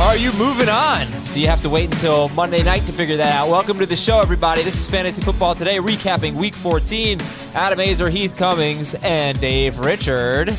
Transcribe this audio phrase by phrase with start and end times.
[0.00, 1.06] Are you moving on?
[1.32, 3.48] Do you have to wait until Monday night to figure that out?
[3.48, 4.62] Welcome to the show, everybody.
[4.62, 7.20] This is Fantasy Football Today, recapping Week 14.
[7.54, 10.50] Adam Aizer, Heath Cummings, and Dave Richard.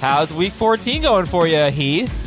[0.00, 2.22] How's Week 14 going for you, Heath?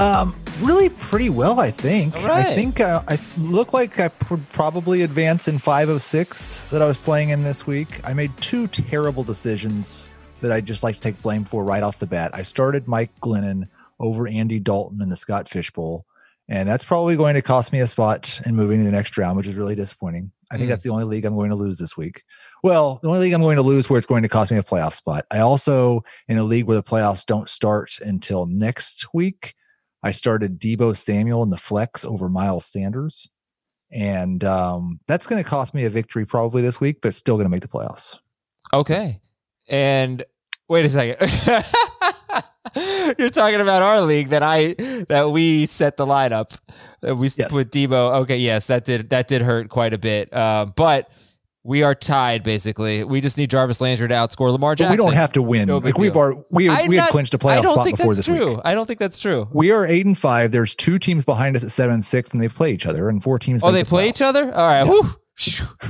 [0.00, 2.14] Um, really pretty well, I think.
[2.14, 2.46] Right.
[2.46, 6.82] I think uh, I look like I pr- probably advance in five of six that
[6.82, 8.00] I was playing in this week.
[8.04, 10.08] I made two terrible decisions
[10.40, 12.32] that I just like to take blame for right off the bat.
[12.34, 13.68] I started Mike Glennon
[14.00, 16.04] over Andy Dalton in the Scott Fishbowl.
[16.50, 19.36] And that's probably going to cost me a spot in moving to the next round,
[19.36, 20.32] which is really disappointing.
[20.50, 20.70] I think Mm.
[20.70, 22.22] that's the only league I'm going to lose this week.
[22.62, 24.62] Well, the only league I'm going to lose where it's going to cost me a
[24.62, 25.26] playoff spot.
[25.30, 29.54] I also in a league where the playoffs don't start until next week.
[30.02, 33.28] I started Deebo Samuel in the flex over Miles Sanders.
[33.90, 37.44] And um, that's going to cost me a victory probably this week, but still going
[37.46, 38.16] to make the playoffs.
[38.72, 39.20] Okay.
[39.68, 40.24] And
[40.68, 41.64] wait a second.
[43.18, 44.74] You're talking about our league that I
[45.08, 46.56] that we set the lineup.
[47.00, 47.52] That we Yes.
[47.52, 48.20] with Deebo.
[48.22, 50.32] Okay, yes, that did that did hurt quite a bit.
[50.34, 51.10] Um, but
[51.64, 53.04] we are tied basically.
[53.04, 54.90] We just need Jarvis Landry to outscore Lamar But Jackson.
[54.92, 55.68] we don't have to win.
[55.68, 58.14] No like we've already, we, I'm we had not- clinched a playoff spot think before
[58.14, 58.52] that's this true.
[58.54, 58.60] week.
[58.64, 59.48] I don't think that's true.
[59.52, 60.50] We are eight and five.
[60.50, 63.22] There's two teams behind us at seven and six, and they play each other, and
[63.22, 63.60] four teams.
[63.62, 64.10] Oh, they the play playoffs.
[64.10, 64.44] each other.
[64.54, 64.86] All right.
[64.86, 65.14] Yes.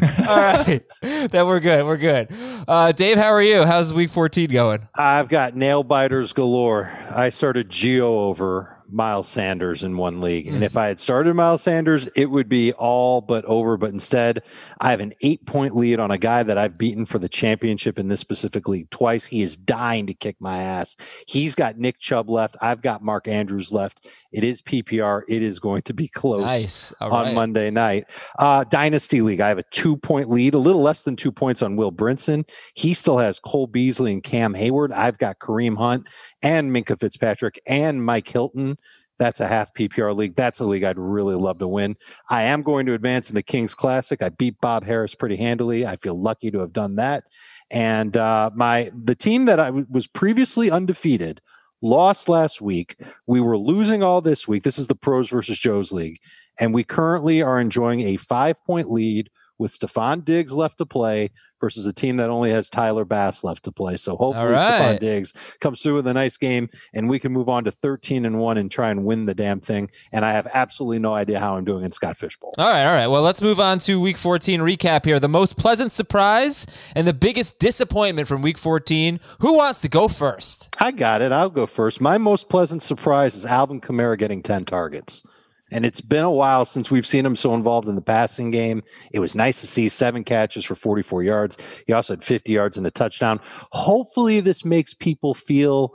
[0.02, 0.82] All right.
[1.00, 1.84] then we're good.
[1.84, 2.28] We're good.
[2.66, 3.64] Uh, Dave, how are you?
[3.64, 4.88] How's week 14 going?
[4.94, 6.92] I've got nail biters galore.
[7.10, 10.46] I started Gio over Miles Sanders in one league.
[10.46, 13.76] And if I had started Miles Sanders, it would be all but over.
[13.76, 14.42] But instead,
[14.80, 17.98] I have an eight point lead on a guy that I've beaten for the championship
[17.98, 19.26] in this specific league twice.
[19.26, 20.96] He is dying to kick my ass.
[21.26, 22.56] He's got Nick Chubb left.
[22.60, 24.08] I've got Mark Andrews left.
[24.32, 25.22] It is PPR.
[25.28, 26.92] It is going to be close Nice.
[27.00, 27.34] On right.
[27.34, 28.06] Monday night.
[28.38, 31.62] Uh, Dynasty League, I have a two point lead, a little less than two points
[31.62, 32.48] on Will Brinson.
[32.74, 34.92] He still has Cole Beasley and Cam Heyward.
[34.92, 36.08] I've got Kareem Hunt
[36.42, 38.77] and Minkah Fitzpatrick and Mike Hilton.
[39.18, 40.36] That's a half PPR league.
[40.36, 41.96] That's a league I'd really love to win.
[42.30, 44.22] I am going to advance in the Kings Classic.
[44.22, 45.86] I beat Bob Harris pretty handily.
[45.86, 47.24] I feel lucky to have done that.
[47.70, 51.40] And uh, my the team that I w- was previously undefeated
[51.82, 52.96] lost last week.
[53.26, 54.62] We were losing all this week.
[54.62, 56.18] This is the pros versus Joe's league.
[56.58, 61.30] And we currently are enjoying a five point lead with Stefon Diggs left to play
[61.60, 63.96] versus a team that only has Tyler Bass left to play.
[63.96, 64.96] So hopefully right.
[64.96, 68.24] Stefon Diggs comes through with a nice game and we can move on to 13
[68.24, 69.90] and 1 and try and win the damn thing.
[70.12, 72.54] And I have absolutely no idea how I'm doing in Scott Fishbowl.
[72.58, 73.06] All right, all right.
[73.08, 75.18] Well, let's move on to week 14 recap here.
[75.18, 79.20] The most pleasant surprise and the biggest disappointment from week 14.
[79.40, 80.76] Who wants to go first?
[80.80, 81.32] I got it.
[81.32, 82.00] I'll go first.
[82.00, 85.22] My most pleasant surprise is Alvin Kamara getting 10 targets.
[85.70, 88.82] And it's been a while since we've seen him so involved in the passing game.
[89.12, 91.56] It was nice to see seven catches for 44 yards.
[91.86, 93.40] He also had 50 yards and a touchdown.
[93.72, 95.94] Hopefully, this makes people feel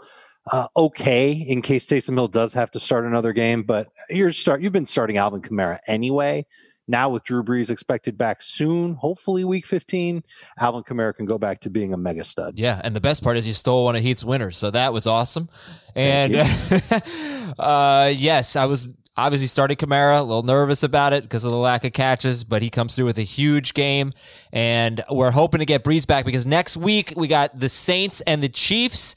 [0.52, 3.64] uh, okay in case Taysom Hill does have to start another game.
[3.64, 6.46] But you're start you've been starting Alvin Kamara anyway.
[6.86, 10.22] Now with Drew Brees expected back soon, hopefully week 15,
[10.60, 12.60] Alvin Kamara can go back to being a mega stud.
[12.60, 15.08] Yeah, and the best part is you stole one of Heath's winners, so that was
[15.08, 15.48] awesome.
[15.96, 16.36] And
[17.58, 21.58] uh, yes, I was obviously started Kamara, a little nervous about it because of the
[21.58, 24.14] lack of catches, but he comes through with a huge game,
[24.52, 28.42] and we're hoping to get Brees back because next week we got the Saints and
[28.42, 29.16] the Chiefs.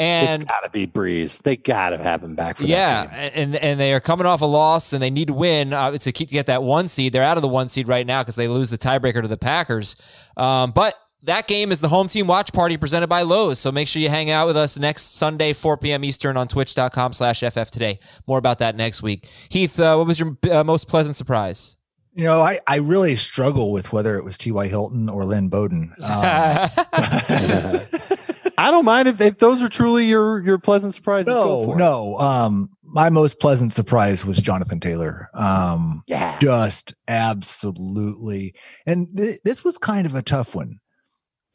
[0.00, 1.42] And it's got to be Brees.
[1.42, 4.92] They got to have him back yeah, and and they are coming off a loss,
[4.92, 7.12] and they need to win uh, to keep to get that one seed.
[7.12, 9.36] They're out of the one seed right now because they lose the tiebreaker to the
[9.36, 9.96] Packers.
[10.36, 13.58] Um, but that game is the home team watch party presented by Lowe's.
[13.58, 16.04] So make sure you hang out with us next Sunday, 4 p.m.
[16.04, 17.98] Eastern on twitch.com slash FF today.
[18.26, 19.28] More about that next week.
[19.48, 21.76] Heath, uh, what was your uh, most pleasant surprise?
[22.14, 24.66] You know, I, I really struggle with whether it was T.Y.
[24.68, 25.94] Hilton or Lynn Bowden.
[26.02, 26.70] Um,
[28.60, 31.28] I don't mind if, if those are truly your your pleasant surprises.
[31.28, 32.18] no, no.
[32.18, 35.28] Um, my most pleasant surprise was Jonathan Taylor.
[35.32, 36.36] Um, Yeah.
[36.40, 38.54] just absolutely.
[38.84, 40.80] And th- this was kind of a tough one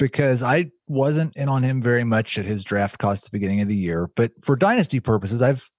[0.04, 3.62] because I wasn't in on him very much at his draft cost at the beginning
[3.62, 5.72] of the year, but for dynasty purposes, I've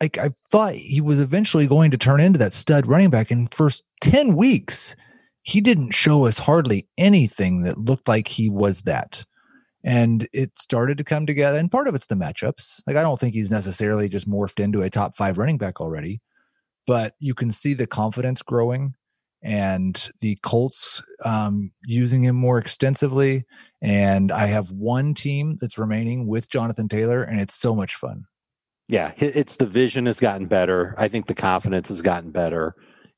[0.00, 3.30] I thought he was eventually going to turn into that stud running back.
[3.30, 4.96] In first 10 weeks,
[5.42, 9.24] he didn't show us hardly anything that looked like he was that.
[9.84, 11.58] And it started to come together.
[11.58, 12.80] And part of it's the matchups.
[12.88, 16.20] Like I don't think he's necessarily just morphed into a top five running back already,
[16.88, 18.94] but you can see the confidence growing
[19.42, 23.44] and the Colts um, using him more extensively.
[23.80, 28.24] And I have one team that's remaining with Jonathan Taylor, and it's so much fun.
[28.88, 30.94] Yeah, it's the vision has gotten better.
[30.96, 32.74] I think the confidence has gotten better.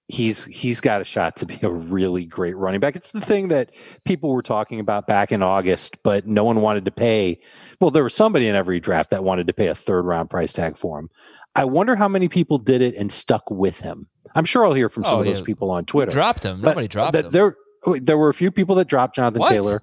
[0.08, 2.96] He's he's got a shot to be a really great running back.
[2.96, 3.72] It's the thing that
[4.04, 7.40] people were talking about back in August, but no one wanted to pay.
[7.80, 10.52] Well, there was somebody in every draft that wanted to pay a third round price
[10.52, 11.08] tag for him.
[11.54, 14.09] I wonder how many people did it and stuck with him.
[14.34, 15.46] I'm sure I'll hear from some Oh, of those yeah.
[15.46, 16.10] people on Twitter.
[16.10, 16.60] Dropped him.
[16.60, 17.30] Nobody dropped that him.
[17.32, 17.56] There,
[18.00, 19.50] there were a few people that dropped Jonathan What?
[19.50, 19.82] Taylor.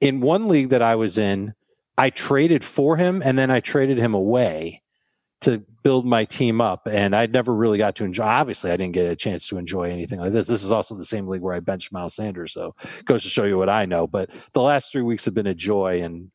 [0.00, 1.54] In one league that I was in,
[1.98, 4.82] I traded for him and then I traded him away
[5.42, 6.86] to build my team up.
[6.90, 8.24] And I never really got to enjoy.
[8.24, 10.46] Obviously, I didn't get a chance to enjoy anything like this.
[10.46, 13.28] This is also the same league where I benched Miles Sanders, so it goes to
[13.30, 14.06] show you what I know.
[14.06, 16.30] But the last three weeks have been a joy, and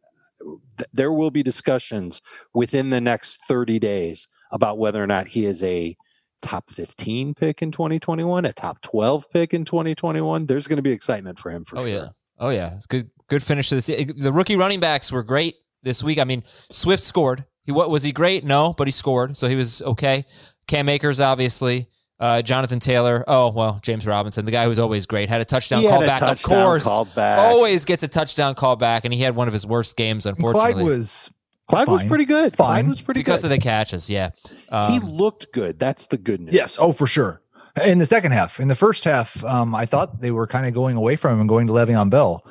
[0.77, 2.21] th- there will be discussions
[2.53, 5.97] within the next 30 days about whether or not he is a
[6.41, 10.45] top 15 pick in 2021, a top 12 pick in 2021.
[10.45, 11.89] There's going to be excitement for him for oh sure.
[11.89, 12.09] yeah.
[12.39, 12.75] Oh yeah.
[12.75, 13.09] It's good.
[13.27, 13.85] Good finish to this.
[13.85, 16.19] The rookie running backs were great this week.
[16.19, 17.45] I mean, Swift scored.
[17.63, 18.43] He what was he great?
[18.43, 20.25] No, but he scored, so he was okay.
[20.67, 21.87] Cam Akers, obviously.
[22.19, 23.23] Uh, Jonathan Taylor.
[23.27, 26.21] Oh well, James Robinson, the guy who's always great, had a touchdown He call back.
[26.21, 27.39] Of course, called back.
[27.39, 30.37] always gets a touchdown call back, and he had one of his worst games, And
[30.37, 31.31] unfortunately, Clyde was
[31.71, 32.09] Clyde was Fine.
[32.09, 32.55] pretty good.
[32.55, 32.89] Clyde Fine.
[32.89, 33.25] was pretty good.
[33.25, 33.47] because good.
[33.51, 34.09] of the catches.
[34.09, 35.79] Yeah, he Um, looked good.
[35.79, 36.53] That's the good news.
[36.53, 36.77] Yes.
[36.79, 37.41] Oh, for sure.
[37.85, 40.73] In the second half, in the first half, um, I thought they were kind of
[40.73, 42.45] going away from him and going to Le'Veon Bell,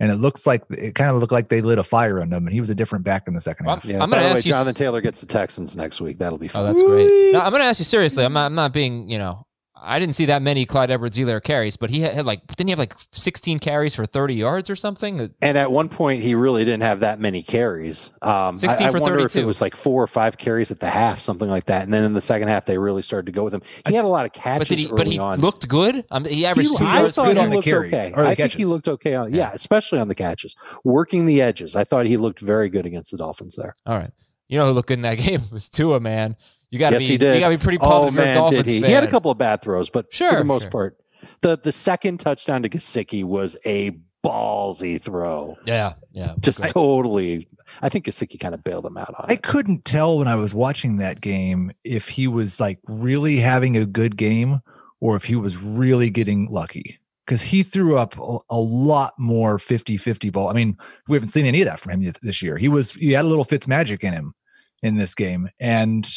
[0.00, 2.46] and it looks like it kind of looked like they lit a fire on him,
[2.46, 3.84] and he was a different back in the second Well, half.
[3.84, 4.02] Yeah.
[4.02, 6.18] I'm gonna the way, ask you- Jonathan Taylor gets the Texans next week.
[6.18, 6.64] That'll be Oh, fun.
[6.66, 7.32] that's great.
[7.32, 8.24] No, I'm going to ask you seriously.
[8.24, 8.46] I'm not.
[8.46, 9.10] I'm not being.
[9.10, 9.46] You know,
[9.84, 12.70] I didn't see that many Clyde Edwards-Helaire carries, but he had, had like didn't he
[12.70, 15.34] have like 16 carries for 30 yards or something?
[15.42, 18.10] And at one point, he really didn't have that many carries.
[18.22, 19.38] Um, 16 I, for I if 32.
[19.40, 21.82] it was like four or five carries at the half, something like that.
[21.82, 23.62] And then in the second half, they really started to go with him.
[23.88, 24.86] He had a lot of catches But did he?
[24.86, 25.40] But he on.
[25.40, 26.04] looked good.
[26.10, 27.16] Um, he averaged He- two I yards.
[27.16, 28.12] good on the carries, okay.
[28.14, 29.38] the I think he looked okay on, Yeah.
[29.48, 31.74] yeah, especially on the catches, working the edges.
[31.74, 33.76] I thought he looked very good against the Dolphins there.
[33.86, 34.10] All right.
[34.48, 36.36] You know who looked good in that game It was Tua, man.
[36.72, 37.06] You got to yes, be.
[37.06, 37.34] he did.
[37.34, 38.80] You got to be pretty oh pumped if you're a man, Dolphins did he?
[38.80, 38.88] fan.
[38.88, 40.70] He had a couple of bad throws, but sure, for the most sure.
[40.70, 40.98] part,
[41.42, 45.58] the the second touchdown to Gesicki was a ballsy throw.
[45.66, 46.34] Yeah, yeah.
[46.40, 46.72] Just Great.
[46.72, 47.46] totally.
[47.82, 49.42] I think Gesicki kind of bailed him out on I it.
[49.42, 53.84] couldn't tell when I was watching that game if he was like really having a
[53.84, 54.62] good game
[55.00, 59.58] or if he was really getting lucky because he threw up a, a lot more
[59.58, 60.48] 50 50 ball.
[60.48, 62.56] I mean, we haven't seen any of that from him this year.
[62.56, 64.34] He was, he had a little Fitz magic in him
[64.82, 66.08] in this game and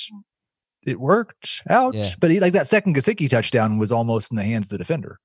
[0.85, 1.93] it worked out.
[1.93, 2.09] Yeah.
[2.19, 5.19] But he, like that second Gesicki touchdown was almost in the hands of the defender.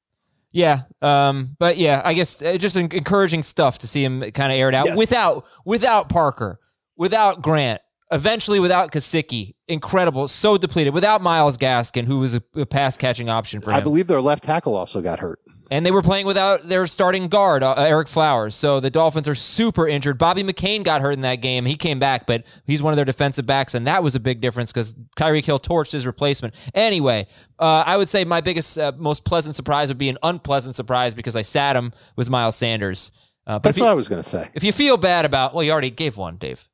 [0.52, 4.58] Yeah, um, but yeah, I guess uh, just encouraging stuff to see him kind of
[4.58, 4.98] air it out Yes.
[4.98, 6.58] without without Parker,
[6.96, 7.80] without Grant,
[8.10, 9.54] eventually without Gesicki.
[9.68, 10.92] Incredible, so depleted.
[10.92, 14.20] Without Myles Gaskin, who was a, a pass catching option for him, I believe their
[14.20, 15.38] left tackle also got hurt.
[15.72, 18.56] And they were playing without their starting guard, uh, Ereck Flowers.
[18.56, 20.18] So the Dolphins are super injured.
[20.18, 21.64] Bobby McCain got hurt in that game.
[21.64, 24.40] He came back, but he's one of their defensive backs, and that was a big
[24.40, 26.54] difference because Tyreek Hill torched his replacement.
[26.74, 27.28] Anyway,
[27.60, 31.14] uh, I would say my biggest, uh, most pleasant surprise would be an unpleasant surprise
[31.14, 33.12] because I sat him was Miles Sanders.
[33.46, 34.48] Uh, but That's if what you, I was going to say.
[34.54, 36.68] if you feel bad about, well, you already gave one, Dave.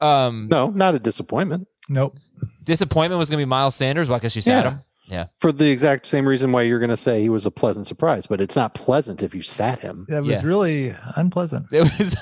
[0.00, 1.66] Um, No, not a disappointment.
[1.88, 2.16] Nope.
[2.64, 4.08] disappointment was going to be Miles Sanders.
[4.08, 4.70] Well, because you sat Yeah.
[4.70, 4.80] him.
[5.08, 5.26] Yeah.
[5.40, 8.26] For the exact same reason why you're going to say he was a pleasant surprise,
[8.26, 10.04] but it's not pleasant if you sat him.
[10.08, 10.46] That was Yeah.
[10.48, 11.66] really unpleasant.
[11.72, 12.14] It was,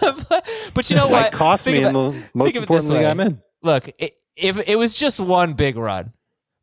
[0.74, 1.26] but you know what?
[1.28, 3.06] It cost Think me in about- the most think important this league.
[3.06, 3.40] I'm in.
[3.62, 6.12] Look, it, if it was just one big run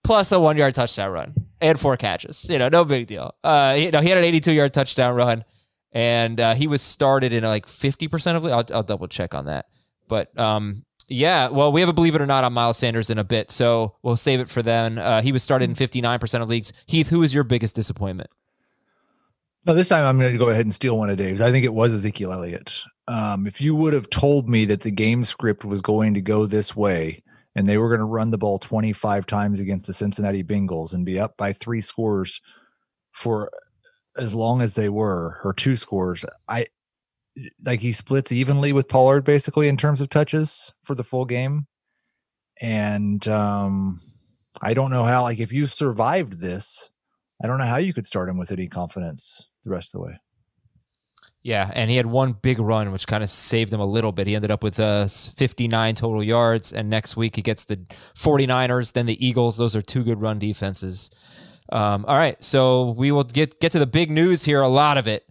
[0.04, 3.34] plus a one yard touchdown run and four catches, you know, no big deal.
[3.44, 5.44] Uh, you know, he had an 82 yard touchdown run
[5.92, 9.46] and uh, he was started in like 50% of the, I'll, I'll double check on
[9.46, 9.66] that.
[10.08, 13.18] But um, yeah, well, we have a believe it or not on Miles Sanders in
[13.18, 14.98] a bit, so we'll save it for then.
[14.98, 16.72] Uh, he was started in 59% of leagues.
[16.86, 18.30] Heath, who is your biggest disappointment?
[19.66, 21.42] No, this time I'm going to go ahead and steal one of Dave's.
[21.42, 22.82] I think it was Ezekiel Elliott.
[23.08, 26.46] Um, if you would have told me that the game script was going to go
[26.46, 27.22] this way
[27.56, 31.06] and they were going to run the ball 25 times against the Cincinnati Bengals and
[31.06, 32.42] be up by three scores
[33.12, 33.52] for
[34.18, 36.68] as long as they were, or two scores, I
[37.64, 41.68] like he splits evenly with Pollard basically in terms of touches for the full game.
[42.62, 44.00] And um,
[44.62, 46.90] I don't know how, like, if you survived this,
[47.44, 50.06] I don't know how you could start him with any confidence the rest of the
[50.06, 50.20] way.
[51.44, 54.28] Yeah, and he had one big run, which kind of saved him a little bit.
[54.28, 57.78] He ended up with uh, 59 total yards, and next week he gets the
[58.16, 59.58] 49ers, then the Eagles.
[59.58, 61.10] Those are two good run defenses.
[61.72, 64.62] Um, all right, so we will get get to the big news here.
[64.62, 65.26] A lot of it.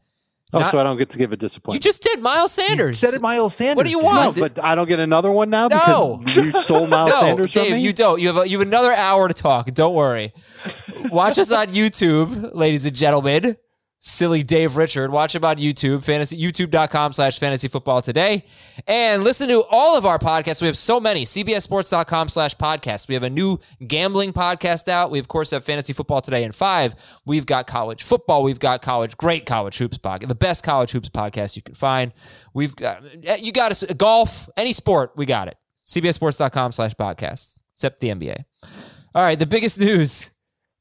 [0.52, 1.84] Oh, Not- so I don't get to give a disappointment.
[1.84, 3.00] You just did Miles Sanders.
[3.00, 3.76] You said it, Miles Sanders.
[3.76, 4.36] What do you want?
[4.36, 6.16] no, but I don't get another one now No.
[6.24, 7.80] because you stole Miles no, Sanders Dave, from me.
[7.82, 8.20] you don't.
[8.20, 9.72] You have a, you have another hour to talk.
[9.72, 10.32] Don't worry.
[11.10, 13.56] Watch us on YouTube, ladies and gentlemen.
[14.02, 15.10] Silly Dave Richard.
[15.10, 18.44] Watch him on YouTube, fantasy youtube.com slash fantasy football today.
[18.86, 20.62] And listen to all of our podcasts.
[20.62, 21.26] We have so many.
[21.26, 23.08] CBSSports.com slash podcast.
[23.08, 25.10] We have a new gambling podcast out.
[25.10, 26.94] We, of course, have fantasy football today in five.
[27.26, 28.42] We've got college football.
[28.42, 32.12] We've got college, great college hoops podcast, the best college hoops podcast you can find.
[32.54, 35.58] We've got, you got us, golf, any sport, we got it.
[35.86, 38.44] CBSSports.com slash podcasts, except the NBA.
[39.14, 40.30] All right, the biggest news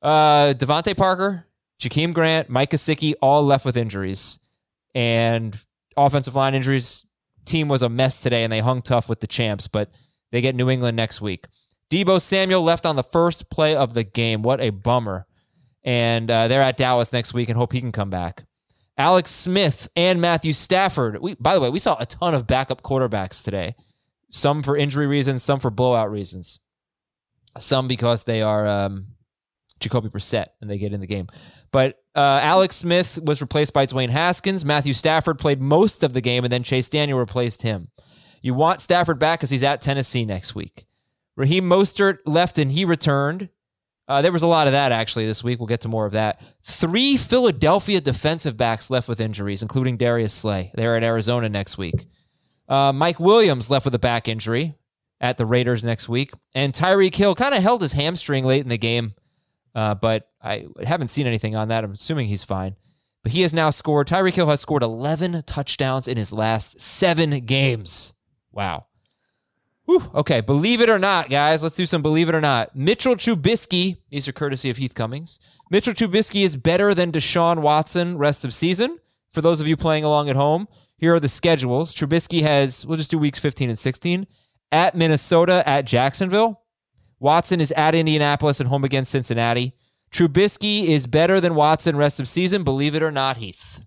[0.02, 1.48] uh, DeVante Parker,
[1.80, 4.40] Jakeem Grant, Mike Gesicki, all left with injuries.
[4.94, 5.58] And
[5.96, 7.06] offensive line injuries.
[7.46, 9.92] Team was a mess today, and they hung tough with the champs, but
[10.32, 11.48] they get New England next week.
[11.90, 14.44] Deebo Samuel left on the first play of the game.
[14.44, 15.26] What a bummer.
[15.84, 18.44] And uh, they're at Dallas next week and hope he can come back.
[18.98, 21.20] Alex Smith and Matthew Stafford.
[21.22, 23.76] We, by the way, we saw a ton of backup quarterbacks today.
[24.30, 26.60] Some for injury reasons, some for blowout reasons.
[27.58, 29.08] Some because they are um,
[29.80, 31.28] Jacoby Brissett and they get in the game.
[31.72, 34.66] But uh, Alex Smith was replaced by Dwayne Haskins.
[34.66, 37.90] Matthew Stafford played most of the game, and then Chase Daniel replaced him.
[38.42, 40.86] You want Stafford back because he's at Tennessee next week.
[41.36, 43.50] Raheem Mostert left and he returned.
[44.08, 45.60] Uh, there was a lot of that actually this week.
[45.60, 46.42] We'll get to more of that.
[46.64, 50.72] Three Philadelphia defensive backs left with injuries, including Darius Slay.
[50.74, 52.08] They're at Arizona next week.
[52.68, 54.74] Uh, Mike Williams left with a back injury
[55.22, 56.32] at the Raiders next week.
[56.56, 59.14] And Tyreek Hill kind of held his hamstring late in the game,
[59.76, 61.84] uh, but I haven't seen anything on that.
[61.84, 62.76] I'm assuming he's fine.
[63.24, 67.46] But he has now scored, Tyreek Hill has scored 11 touchdowns in his last seven
[67.46, 68.14] games.
[68.52, 68.86] Wow.
[69.86, 70.10] Whew.
[70.14, 72.76] Okay, believe it or not, guys, let's do some believe it or not.
[72.76, 75.40] Mitchell Trubisky, these are courtesy of Heath Cummings.
[75.72, 79.00] Mitchell Trubisky is better than Deshaun Watson rest of season.
[79.34, 81.94] For those of you playing along at home, here are the schedules.
[81.94, 84.28] Trubisky has, we'll just do weeks 15 and 16,
[84.72, 86.62] at Minnesota, at Jacksonville.
[87.20, 89.74] Watson is at Indianapolis and home against Cincinnati.
[90.12, 93.82] Trubisky is better than Watson rest of season, believe it or not, Heath.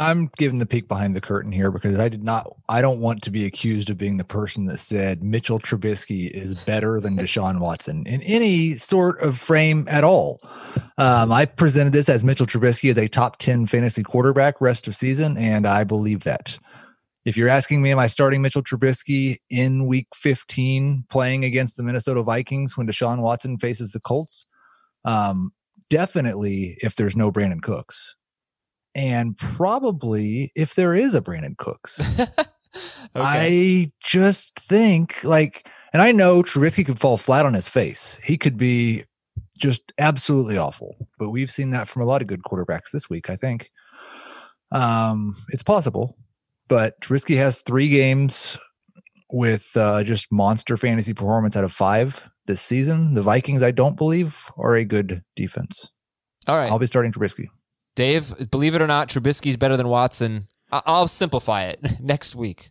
[0.00, 2.46] I'm giving the peek behind the curtain here because I did not.
[2.68, 6.54] I don't want to be accused of being the person that said Mitchell Trubisky is
[6.54, 10.38] better than Deshaun Watson in any sort of frame at all.
[10.98, 14.94] Um, I presented this as Mitchell Trubisky as a top ten fantasy quarterback rest of
[14.94, 16.60] season, and I believe that.
[17.24, 21.82] If you're asking me, am I starting Mitchell Trubisky in Week 15 playing against the
[21.82, 24.46] Minnesota Vikings when Deshaun Watson faces the Colts?
[25.04, 25.52] Um,
[25.90, 28.16] definitely, if there's no Brandin Cooks
[28.98, 32.00] and probably if there is a Brandin Cooks.
[33.14, 38.18] I just think like, and I know Trubisky could fall flat on his face.
[38.22, 39.04] He could be
[39.58, 43.30] just absolutely awful, but we've seen that from a lot of good quarterbacks this week.
[43.30, 43.70] I think
[44.72, 46.16] um, it's possible,
[46.68, 48.56] but Trubisky has three games
[49.30, 53.14] with uh, just monster fantasy performance out of five this season.
[53.14, 55.90] The Vikings, I don't believe, are a good defense.
[56.46, 56.70] All right.
[56.70, 57.48] I'll be starting Trubisky.
[57.94, 60.48] Dave, believe it or not, Trubisky's better than Watson.
[60.70, 62.70] I- I'll simplify it next week.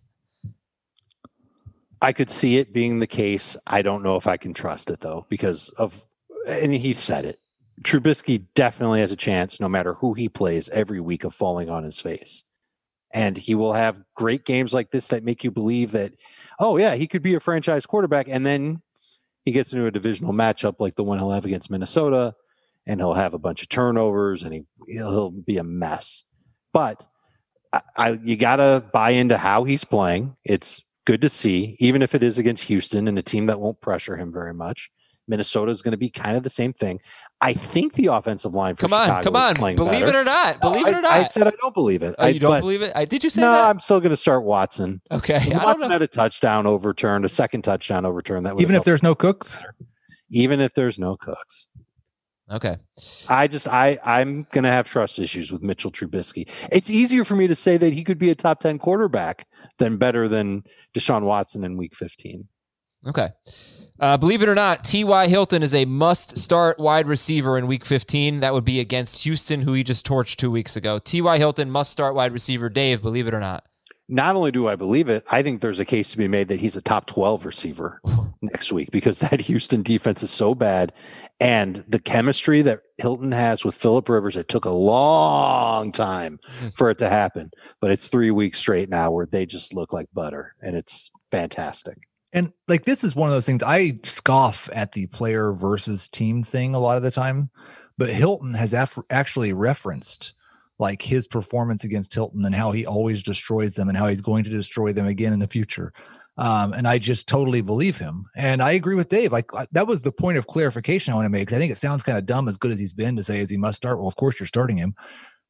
[2.01, 3.58] I could see it being the case.
[3.66, 6.04] I don't know if I can trust it though, because of
[6.48, 7.39] and Heath said it.
[7.84, 11.84] Trubisky definitely has a chance, no matter who he plays, every week of falling on
[11.84, 12.44] his face.
[13.14, 16.14] And he will have great games like this that make you believe that,
[16.60, 18.28] oh yeah, he could be a franchise quarterback.
[18.28, 18.82] And then
[19.46, 22.36] he gets into a divisional matchup like the one he'll have against Minnesota,
[22.86, 26.26] and he'll have a bunch of turnovers and he he'll, be a mess.
[26.74, 27.06] But
[27.72, 30.36] I, I you gotta buy into how he's playing.
[30.44, 33.80] It's good to see, even if it is against Houston and a team that won't
[33.80, 34.92] pressure him very much.
[35.27, 37.00] Minnesota is going to be kind of the same thing.
[37.41, 39.55] I think the offensive line for Come on, Chicago come on.
[39.55, 40.07] playing Believe better.
[40.07, 40.62] it or not.
[40.63, 41.12] No, Believe it I- or not.
[41.12, 42.15] I said I don't believe it.
[42.17, 42.91] oh, I, you don't but- believe it?
[42.96, 43.65] I, did you say No, that?
[43.65, 45.01] I'm still going to start Watson.
[45.12, 45.36] okay.
[45.36, 45.93] I don't Watson know.
[45.93, 48.46] had a touchdown overturned, a second touchdown overturned.
[48.46, 49.63] That would Even if there's no Cooks,
[50.31, 51.69] even if there's no Cooks.
[52.50, 52.77] Okay.
[53.27, 56.48] I just I I'm gonna have trust issues with Mitchell Trubisky.
[56.72, 59.46] It's easier for me to say that he could be a top ten quarterback
[59.79, 62.48] than better than Deshaun Watson in Week 15.
[63.05, 63.29] Okay.
[64.00, 65.27] Uh, believe it or not, T.Y.
[65.27, 68.42] Hilton is a must start wide receiver in week 15.
[68.42, 71.00] That would be against Houston, who he just torched two weeks ago.
[71.00, 71.38] T.Y.
[71.38, 72.70] Hilton must start wide receiver.
[72.70, 73.66] Dave, believe it or not.
[74.10, 76.60] Not only do I believe it, I think there's a case to be made that
[76.60, 78.01] he's a top 12 receiver.
[78.42, 80.94] next week because that Houston defense is so bad.
[81.39, 86.39] And the chemistry that Hilton has with Philip Rivers, it took a long time
[86.74, 87.51] for it to happen.
[87.80, 92.07] But it's three weeks straight now where they just look like butter and it's fantastic.
[92.34, 96.43] And like this is one of those things I scoff at the player versus team
[96.43, 97.50] thing a lot of the time,
[97.98, 100.34] but Hilton has af- actually referenced
[100.79, 104.43] like his performance against Hilton and how he always destroys them and how he's going
[104.43, 105.91] to destroy them again in the future.
[106.38, 108.25] Um, and I just totally believe him.
[108.36, 109.31] And I agree with Dave.
[109.31, 111.51] Like that was the point of clarification I want to make.
[111.51, 113.50] I think it sounds kind of dumb as good as he's been to say, is
[113.50, 113.98] he must start?
[113.98, 114.93] Well, of course you're starting him.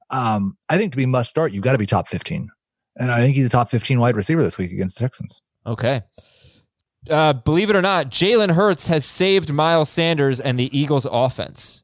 [0.09, 2.49] Um, I think to be must start, you've got to be top 15.
[2.95, 5.41] And I think he's a top 15 wide receiver this week against the Texans.
[5.65, 6.01] Okay.
[7.09, 11.83] Uh, believe it or not, Jalen Hurts has saved Miles Sanders and the Eagles' offense.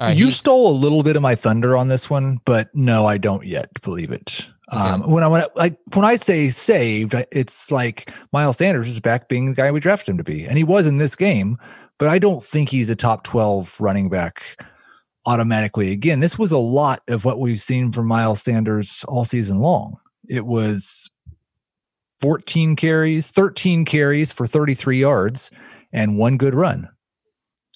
[0.00, 3.18] Right, you stole a little bit of my thunder on this one, but no, I
[3.18, 4.46] don't yet believe it.
[4.72, 9.00] Um, when I when I, like when I say saved, it's like Miles Sanders is
[9.00, 11.58] back being the guy we drafted him to be, and he was in this game.
[11.98, 14.64] But I don't think he's a top twelve running back
[15.26, 15.92] automatically.
[15.92, 19.98] Again, this was a lot of what we've seen from Miles Sanders all season long.
[20.28, 21.10] It was
[22.22, 25.50] 14 carries, 13 carries for 33 yards,
[25.92, 26.88] and one good run.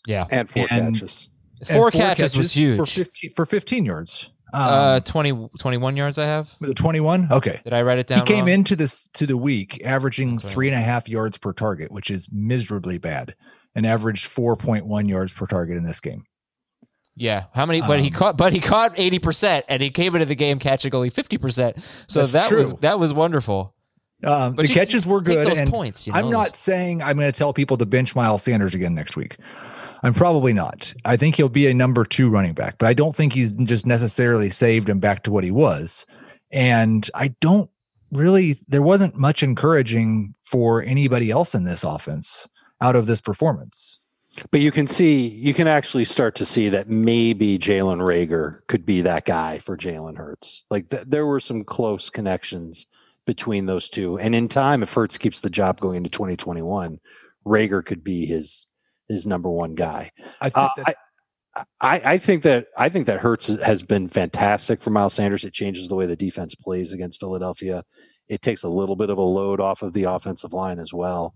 [0.06, 1.28] yeah, And four And- catches.
[1.60, 2.76] And four, catches, was huge.
[2.76, 4.30] for 15, for 15 yards.
[4.52, 6.18] Um, uh, 20, 21 yards.
[6.18, 6.54] I have.
[6.76, 7.28] 21?
[7.32, 7.60] Okay.
[7.64, 8.20] Did I write it down?
[8.20, 8.50] He came wrong?
[8.54, 10.52] into this to the week averaging That's right.
[10.52, 13.34] three and a half yards per target, which is miserably bad,
[13.74, 16.24] and averaged 4.1 yards per target in this game.
[17.16, 17.80] Yeah, how many?
[17.80, 20.58] But he Um, caught, but he caught eighty percent, and he came into the game
[20.58, 21.78] catching only fifty percent.
[22.08, 23.74] So That's that was that was wonderful.
[24.24, 25.46] Um, But the catches you were good.
[25.46, 28.42] those and points, you I'm not saying I'm going to tell people to bench Miles
[28.42, 29.36] Sanders again next week.
[30.02, 30.94] I'm probably not.
[31.04, 33.86] I think he'll be a number two running back, but I don't think he's just
[33.86, 36.06] necessarily saved him back to what he was.
[36.52, 37.70] And I don't
[38.12, 42.46] really, there wasn't much encouraging for anybody else in this offense
[42.80, 43.98] out of this performance.
[44.50, 48.84] But you can see, you can actually start to see that maybe Jalen Reagor could
[48.84, 50.64] be that guy for Jalen Hurts.
[50.70, 52.86] Like th- there were some close connections
[53.26, 54.18] between those two.
[54.18, 56.98] And in time, if Hurts keeps the job going into 2021,
[57.46, 58.66] Reagor could be his
[59.08, 60.10] his number one guy.
[60.40, 60.96] I think Uh, that
[61.54, 65.44] I, I, I think that I think that Hurts has been fantastic for Miles Sanders.
[65.44, 67.84] It changes the way the defense plays against Philadelphia.
[68.28, 71.34] It takes a little bit of a load off of the offensive line as well.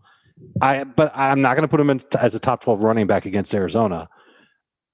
[0.61, 3.27] I but I'm not going to put him in as a top 12 running back
[3.27, 4.09] against Arizona.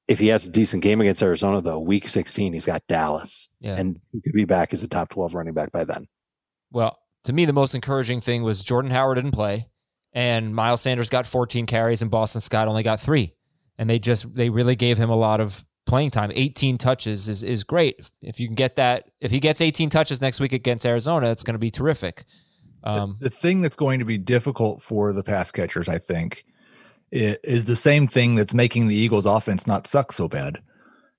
[0.09, 3.75] If he has a decent game against Arizona, though, week 16, he's got Dallas, Yeah.
[3.75, 6.07] and he could be back as a top 12 running back by then.
[6.71, 9.67] Well, to me, the most encouraging thing was Jordan Howard didn't play,
[10.13, 13.35] and Miles Sanders got 14 carries, and Boston Scott only got three.
[13.79, 16.31] And they just they really gave him a lot of playing time.
[16.35, 18.11] 18 touches is is great.
[18.23, 21.43] If you can get that, if he gets 18 touches next week against Arizona, it's
[21.43, 22.25] going to be terrific.
[22.85, 26.45] Um, the thing that's going to be difficult for the pass catchers, I think,
[27.11, 30.61] is the same thing that's making the Eagles' offense not suck so bad.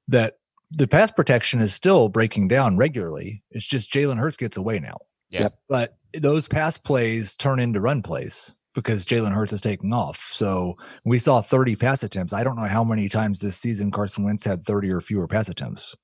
[0.08, 0.38] That
[0.72, 3.44] the pass protection is still breaking down regularly.
[3.52, 4.98] It's just Jalen Hurts gets away now.
[5.30, 5.44] Yeah.
[5.44, 5.60] Yep.
[5.70, 10.30] But those pass plays turn into run plays because Jalen Hurts is taking off.
[10.34, 12.34] So we saw 30 pass attempts.
[12.34, 15.50] I don't know how many times this season Carson Wentz had 30 or fewer pass
[15.50, 15.96] attempts.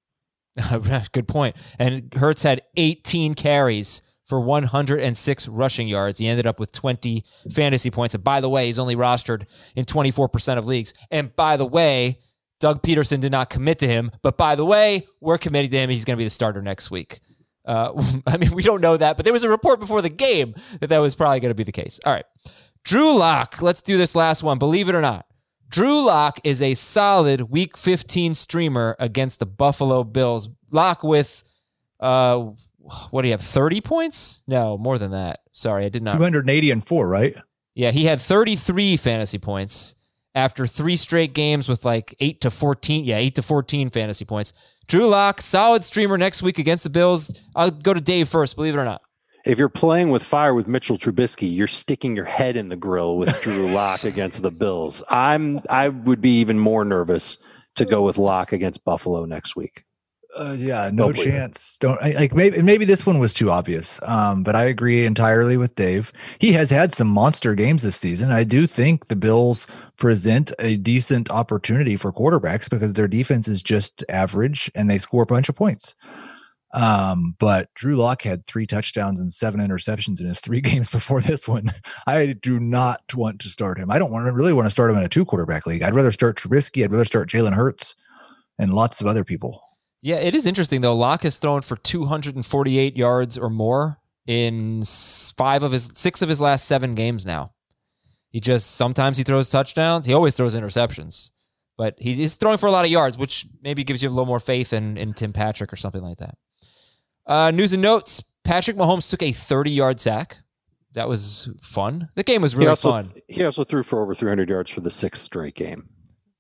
[1.12, 1.55] Good point.
[1.77, 6.17] And Hurts had 18 carries for 106 rushing yards.
[6.17, 8.15] He ended up with 20 fantasy points.
[8.15, 10.93] And by the way, he's only rostered in 24% of leagues.
[11.12, 12.19] And by the way,
[12.59, 14.09] Doug Pederson did not commit to him.
[14.21, 15.89] But by the way, we're committing to him.
[15.89, 17.19] He's going to be the starter next week.
[17.65, 17.93] Uh,
[18.28, 20.88] I mean, we don't know that, but there was a report before the game that
[20.88, 21.99] that was probably going to be the case.
[22.06, 22.26] All right.
[22.84, 23.62] Drew Lock.
[23.62, 24.60] Let's do this last one.
[24.60, 25.26] Believe it or not.
[25.69, 30.49] Drew Lock is a solid week 15 streamer against the Buffalo Bills.
[30.71, 31.43] Lock with,
[31.99, 32.52] uh,
[33.10, 33.41] what do you have?
[33.41, 34.43] 30 points?
[34.45, 35.39] No, more than that.
[35.52, 36.13] Sorry, I did not.
[36.17, 37.36] 280 and four, right?
[37.73, 39.95] Yeah, he had 33 fantasy points
[40.36, 43.06] after three straight games with like 8 to 14.
[43.06, 44.54] Yeah, 8 to 14 fantasy points.
[44.88, 47.34] Drew Lock, solid streamer next week against the Bills.
[47.56, 49.02] I'll go to Dave first, believe it or not.
[49.46, 53.17] If you're playing with fire with Mitchell Trubisky, you're sticking your head in the grill
[53.17, 55.04] with Drew Lock against the Bills.
[55.10, 57.38] I'm I would be even more nervous
[57.76, 59.84] to go with Lock against Buffalo next week.
[60.36, 61.78] Uh, yeah, no chance.
[61.78, 64.00] Don't I, like maybe maybe this one was too obvious.
[64.04, 66.12] Um, but I agree entirely with Dave.
[66.39, 68.32] He has had some monster games this season.
[68.32, 69.67] I do think the Bills
[69.98, 75.24] present a decent opportunity for quarterbacks because their defense is just average and they score
[75.24, 75.96] a bunch of points.
[76.74, 81.22] Um, but Drew Lock had three touchdowns and seven interceptions in his three games before
[81.22, 81.72] this one.
[82.08, 83.91] I do not want to start him.
[83.91, 85.84] I don't want to really want to start him in a two quarterback league.
[85.84, 86.84] I'd rather start Trubisky.
[86.84, 87.96] I'd rather start Jalen Hurts
[88.58, 89.62] and lots of other people.
[90.05, 90.95] Yeah, it is interesting though.
[90.95, 94.83] Lock has thrown for 248 yards or more in
[95.37, 97.53] five of his six of his last seven games now.
[98.29, 100.05] He just sometimes he throws touchdowns.
[100.05, 101.29] He always throws interceptions,
[101.77, 104.25] but he, he's throwing for a lot of yards, which maybe gives you a little
[104.25, 106.37] more faith in, in Tim Patrick or something like that.
[107.25, 110.39] Uh, news and notes: Patrick Mahomes took a 30 yard sack.
[110.93, 112.09] That was fun.
[112.15, 113.11] The game was He really also, fun.
[113.29, 115.89] he also threw for over 300 yards for the sixth straight game.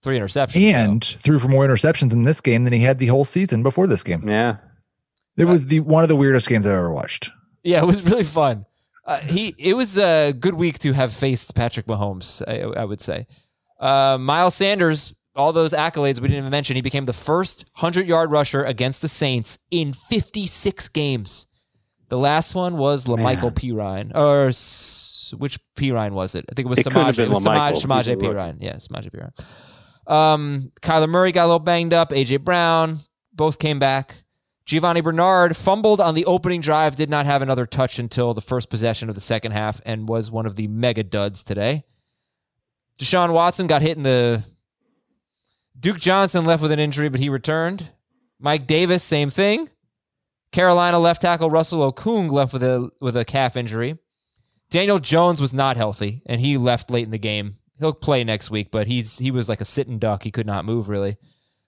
[0.03, 0.61] Three interceptions.
[0.73, 3.87] And threw for more interceptions in this game than he had the whole season before
[3.87, 4.27] this game.
[4.27, 4.57] Yeah.
[5.37, 7.31] It was the one of the weirdest games I've ever watched.
[7.63, 8.65] Yeah, it was really fun.
[9.05, 12.41] Uh, he it was a good week to have faced Patrick Mahomes.
[12.47, 13.25] I, I would say.
[13.79, 16.75] Uh, Miles Sanders, all those accolades we didn't even mention.
[16.75, 21.47] He became the first hundred yard rusher against the Saints in 56 games.
[22.09, 26.45] The last one was La'Mical Perine, or s- which Perine was it?
[26.49, 27.15] I think it was It couldn't Samaje.
[27.15, 27.55] been It was La'Mical.
[27.55, 28.27] Samaje, He's a Samaje rookie.
[28.27, 28.57] Perine.
[28.61, 29.45] Yeah, Samaje Perine.
[30.07, 32.11] Um, Kyler Murray got a little banged up.
[32.11, 32.99] AJ Brown,
[33.33, 34.23] both came back.
[34.65, 38.69] Giovani Bernard fumbled on the opening drive, did not have another touch until the first
[38.69, 41.83] possession of the second half, and was one of the mega duds today.
[42.97, 44.43] Deshaun Watson got hit in the.
[45.77, 47.89] Duke Johnson left with an injury, but he returned.
[48.39, 49.69] Mike Davis, same thing.
[50.51, 53.97] Carolina left tackle Russell Okung left with a with a calf injury.
[54.69, 57.57] Daniel Jones was not healthy, and he left late in the game.
[57.83, 60.23] He'll play next week, but he's he was like a sitting duck.
[60.23, 61.17] He could not move really.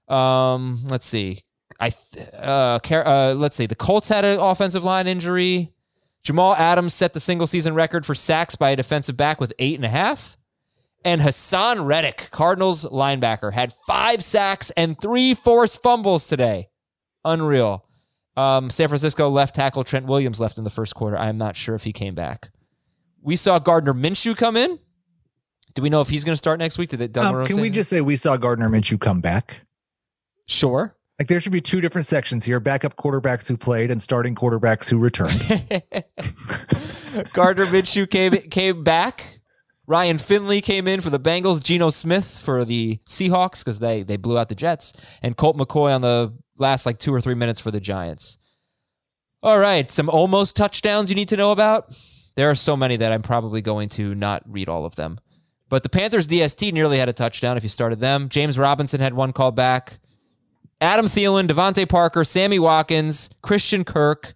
[0.08, 1.42] Um, let's see.
[1.78, 1.92] I
[2.38, 3.66] uh, uh let's see.
[3.66, 5.74] The Colts had an offensive line injury.
[6.24, 9.76] Jamal Adams set the single season record for sacks by a defensive back with eight
[9.76, 10.38] and a half.
[11.04, 16.70] And Haason Reddick, Cardinals linebacker, had five sacks and three forced fumbles today.
[17.26, 17.86] Unreal.
[18.38, 21.18] Um, San Francisco left tackle Trent Williams left in the first quarter.
[21.18, 22.52] I am not sure if he came back.
[23.22, 24.80] We saw Gardner Minshew come in.
[25.76, 26.90] Do we know if he's going to start next week?
[26.90, 29.62] Did Doug Um, can we just say we saw Gardner Minshew come back?
[30.48, 30.96] sure?
[31.20, 34.90] Like there should be two different sections here: backup quarterbacks who played and starting quarterbacks
[34.90, 35.40] who returned.
[37.34, 39.40] Gardner Minshew came came back.
[39.88, 41.64] Ryan Finley came in for the Bengals.
[41.64, 45.94] Geno Smith for the Seahawks because they they blew out the Jets, and Colt McCoy
[45.96, 48.38] on the last like two or three minutes for the Giants.
[49.42, 51.96] All right, some almost touchdowns you need to know about.
[52.36, 55.20] There are so many that I'm probably going to not read all of them.
[55.70, 58.30] But the Panthers DST nearly had a touchdown if you started them.
[58.30, 60.00] James Robinson had one call back.
[60.80, 64.34] Adam Thielen, DeVante Parker, Sammy Watkins, Christian Kirk,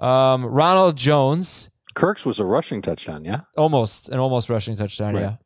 [0.00, 3.24] um, Ronald Jones, Kirk's was a rushing touchdown.
[3.24, 3.42] Yeah.
[3.56, 5.14] almost an almost rushing touchdown.
[5.14, 5.36] Yeah.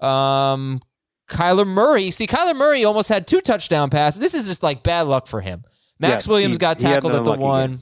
[0.00, 0.80] Um,
[1.28, 2.10] Kyler Murray.
[2.10, 4.20] See, Kyler Murray almost had two touchdown passes.
[4.20, 5.64] This is just like bad luck for him.
[5.98, 7.70] Max Yes, Williams he- got tackled at the one.
[7.70, 7.80] game.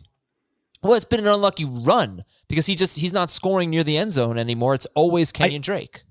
[0.83, 4.13] Well, it's been an unlucky run because he just he's not scoring near the end
[4.13, 4.75] zone anymore.
[4.75, 6.03] It's always Kenyon Drake.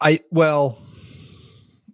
[0.00, 0.78] I well,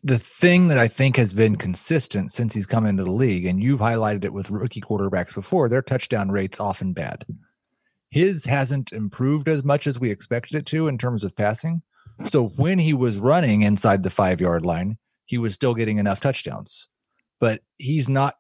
[0.03, 3.63] the thing that I think has been consistent since he's come into the league, and
[3.63, 7.25] you've highlighted it with rookie quarterbacks before, their touchdown rates often bad.
[8.11, 11.83] His hasn't improved as much as we expected it to in terms of passing.
[12.25, 16.21] So when he was running inside the five yard line, he was still getting enough
[16.21, 16.89] touchdowns,
[17.41, 18.37] but he's not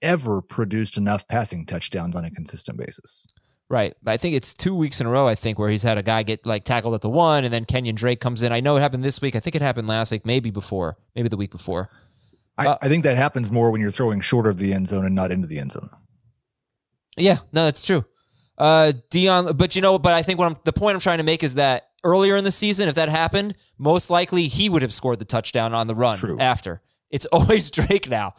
[0.00, 3.26] ever produced enough passing touchdowns on a consistent basis.
[3.70, 3.94] Right.
[4.04, 6.24] I think it's two weeks in a row, I think, where he's had a guy
[6.24, 8.50] get like tackled at the one and then Kenyon Drake comes in.
[8.52, 9.36] I know it happened this week.
[9.36, 11.88] I think it happened last week, maybe before, maybe the week before.
[12.58, 15.06] I, Uh, I think that happens more when you're throwing short of the end zone
[15.06, 15.88] and not into the end zone.
[17.16, 18.04] Yeah, no, that's true.
[18.58, 21.24] Uh, Dion, but you know, but I think what I'm the point I'm trying to
[21.24, 24.92] make is that earlier in the season, if that happened, most likely he would have
[24.92, 26.38] scored the touchdown on the run True.
[26.40, 26.82] after.
[27.08, 28.34] It's always Drake now.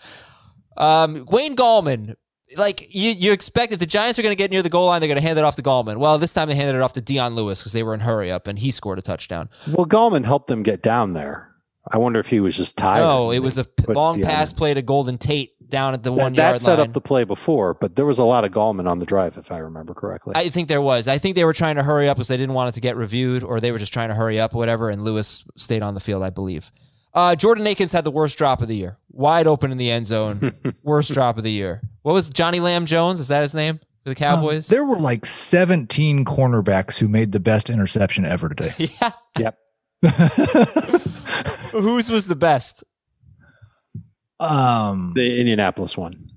[0.77, 2.15] Um, Wayne Gallman,
[2.57, 5.01] like you, you expect if the Giants are going to get near the goal line,
[5.01, 5.97] they're going to hand it off to Gallman.
[5.97, 8.31] Well, this time they handed it off to Dion Lewis because they were in hurry
[8.31, 9.49] up and he scored a touchdown.
[9.67, 11.47] Well, Gallman helped them get down there.
[11.91, 13.01] I wonder if he was just tired.
[13.03, 14.57] Oh, no, it was a long pass in.
[14.57, 16.87] play to Golden Tate down at the That, one that yard set line.
[16.89, 19.51] up the play before, but there was a lot of Gallman on the drive, if
[19.51, 20.33] I remember correctly.
[20.35, 21.07] I think there was.
[21.07, 22.95] I think they were trying to hurry up because they didn't want it to get
[22.97, 24.89] reviewed, or they were just trying to hurry up, or whatever.
[24.89, 26.71] And Lewis stayed on the field, I believe.
[27.13, 30.07] Uh, Jordan Akins had the worst drop of the year, wide open in the end
[30.07, 31.81] zone, worst drop of the year.
[32.03, 33.19] What was Johnny Lamb Jones?
[33.19, 34.71] Is that his name for the Cowboys?
[34.71, 38.73] Um, there were like 17 cornerbacks who made the best interception ever today.
[39.01, 39.11] yeah.
[39.37, 39.57] yep.
[41.71, 42.83] Whose was the best?
[44.39, 46.29] Um, The Indianapolis one.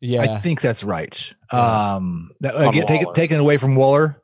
[0.00, 0.22] Yeah.
[0.22, 1.34] I think that's right.
[1.50, 4.22] Um, that, On again, take it taken away from Waller.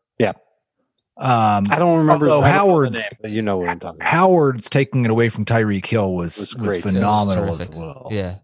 [1.19, 1.27] Yep.
[1.29, 3.69] Um, I don't remember Although I don't know the Howard's- name, but you know what
[3.69, 4.09] I'm talking about.
[4.09, 8.09] Howard's taking it away from Tyreek Hill was Was was, phenomenal It as well.
[8.11, 8.37] yeah.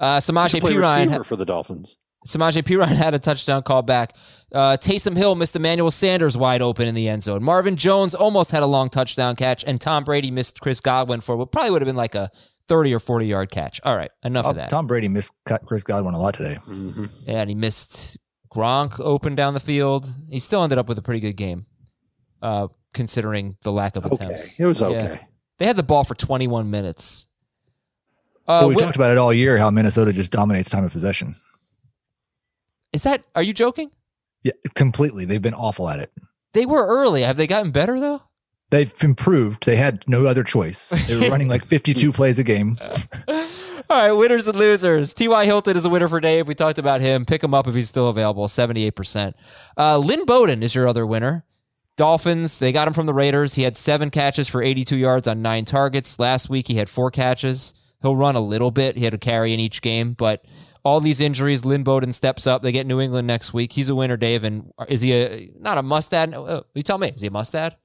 [0.00, 1.04] Uh, He Samaje should Perine.
[1.06, 1.96] receiver for the Dolphins.
[2.26, 4.14] Samaje Perine had a touchdown call back.
[4.52, 7.42] Uh, Taysom Hill missed Emmanuel Sanders wide open in the end zone.
[7.42, 11.36] Marvin Jones almost had a long touchdown catch, and Tom Brady missed Chris Godwin for
[11.36, 12.30] what probably would have been like a
[12.68, 13.80] 30 or 40 yard catch.
[13.84, 14.70] All right, enough Oh, of that.
[14.70, 16.58] Tom Brady missed cut Chris Godwin a lot today.
[16.66, 17.04] Mm-hmm.
[17.26, 18.18] Yeah, and he missed
[18.52, 20.12] Gronk open down the field.
[20.30, 21.66] He still ended up with a pretty good game.
[22.42, 24.58] Uh, considering the lack of Okay, attempts.
[24.58, 24.86] it was Yeah.
[24.88, 25.20] okay.
[25.58, 27.26] They had the ball for 21 minutes.
[28.46, 30.92] Uh, well, we Wi- talked about it all year how Minnesota just dominates time of
[30.92, 31.34] possession.
[32.92, 33.22] is that?
[33.36, 33.90] Are you joking?
[34.42, 35.24] Yeah, completely.
[35.24, 36.12] They've been awful at it.
[36.54, 37.22] They were early.
[37.22, 38.22] Have they gotten better though?
[38.70, 39.64] They've improved.
[39.66, 40.90] They had no other choice.
[41.06, 42.78] They were running like 52 plays a game.
[43.28, 43.44] All
[43.90, 45.14] right, winners and losers.
[45.14, 45.44] T.Y.
[45.46, 46.46] Hilton is a winner for Dave.
[46.46, 47.24] We talked about him.
[47.24, 49.32] Pick him up if he's still available, 78%.
[49.78, 51.44] Uh, Lynn Bowden is your other winner.
[51.98, 53.56] Dolphins, they got him from the Raiders.
[53.56, 56.18] He had seven catches for 82 yards on nine targets.
[56.18, 57.74] Last week, he had four catches.
[58.00, 58.96] He'll run a little bit.
[58.96, 60.44] He had a carry in each game, but
[60.84, 62.62] all these injuries, Lynn Bowden steps up.
[62.62, 63.72] They get New England next week.
[63.72, 64.44] He's a winner, Dave.
[64.44, 66.32] And is he a not a must add?
[66.34, 67.08] Uh, you tell me.
[67.08, 67.76] Is he a must add?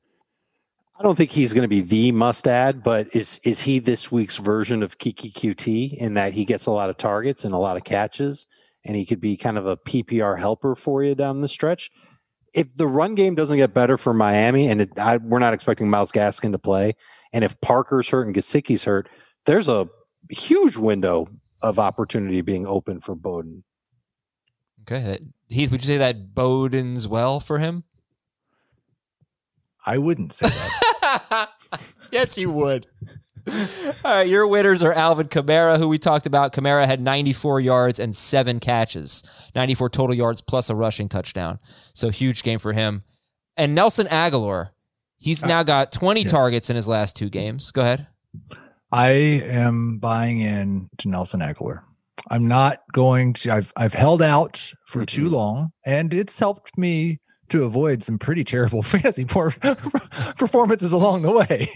[0.99, 4.12] I don't think he's going to be the must add, but is is he this
[4.12, 7.58] week's version of Keke Coutee in that he gets a lot of targets and a
[7.58, 8.45] lot of catches,
[8.86, 11.89] and he could be kind of a PPR helper for you down the stretch.
[12.53, 15.89] If the run game doesn't get better for Miami, and it, I, we're not expecting
[15.89, 16.93] Myles Gaskin to play,
[17.31, 19.09] and if Parker's hurt and Gesicki's hurt,
[19.45, 19.87] there's a
[20.29, 21.27] huge window
[21.61, 23.63] of opportunity being open for Bowden.
[24.81, 25.19] Okay.
[25.49, 27.85] Heath, would you say that Bowden's well for him?
[29.85, 31.49] I wouldn't say that.
[32.11, 32.87] yes, you would.
[33.51, 33.65] All
[34.06, 36.53] right, your winners are Alvin Kamara, who we talked about.
[36.53, 39.23] Kamara had 94 yards and seven catches,
[39.56, 41.60] 94 total yards plus a rushing touchdown.
[41.93, 43.03] So huge game for him.
[43.58, 44.69] And Nelson Agholor,
[45.17, 46.32] he's uh, now got 20 yes.
[46.32, 47.71] targets in his last two games.
[47.71, 48.08] Go ahead.
[48.91, 51.82] I am buying in to Nelson Agholor.
[52.29, 53.51] I'm not going to.
[53.51, 58.43] I've I've held out for too long, and it's helped me to avoid some pretty
[58.43, 59.25] terrible fantasy
[60.38, 61.69] performances along the way.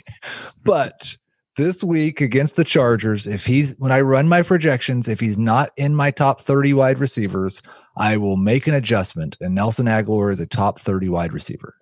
[0.64, 1.18] But
[1.58, 5.72] this week against the Chargers, if he's when I run my projections, if he's not
[5.76, 7.62] in my top 30 wide receivers,
[7.98, 9.38] I will make an adjustment.
[9.42, 11.76] And Nelson Agholor is a top 30 wide receiver.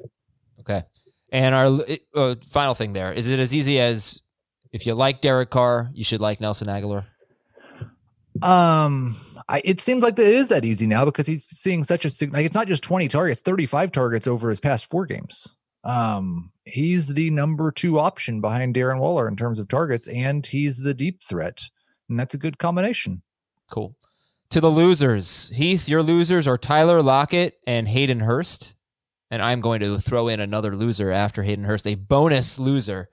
[0.62, 0.84] Okay.
[1.32, 1.80] And our
[2.16, 4.22] uh, final thing there is it as easy as
[4.72, 7.06] if you like Derek Carr, you should like Nelson Agholor?
[8.42, 9.16] Um,
[9.48, 12.10] I, it seems like that it is that easy now because he's seeing such a
[12.32, 15.55] like it's not just 20 targets, 35 targets over his past four games.
[15.86, 20.78] Um, he's the number two option behind Darren Waller in terms of targets, and he's
[20.78, 21.64] the deep threat,
[22.10, 23.22] and that's a good combination.
[23.72, 23.96] Cool.
[24.50, 28.76] To the losers, Heath, your losers are Tyler Lockett and Hayden Hurst.
[29.32, 33.10] And I'm going to throw in another loser after Hayden Hurst, a bonus loser.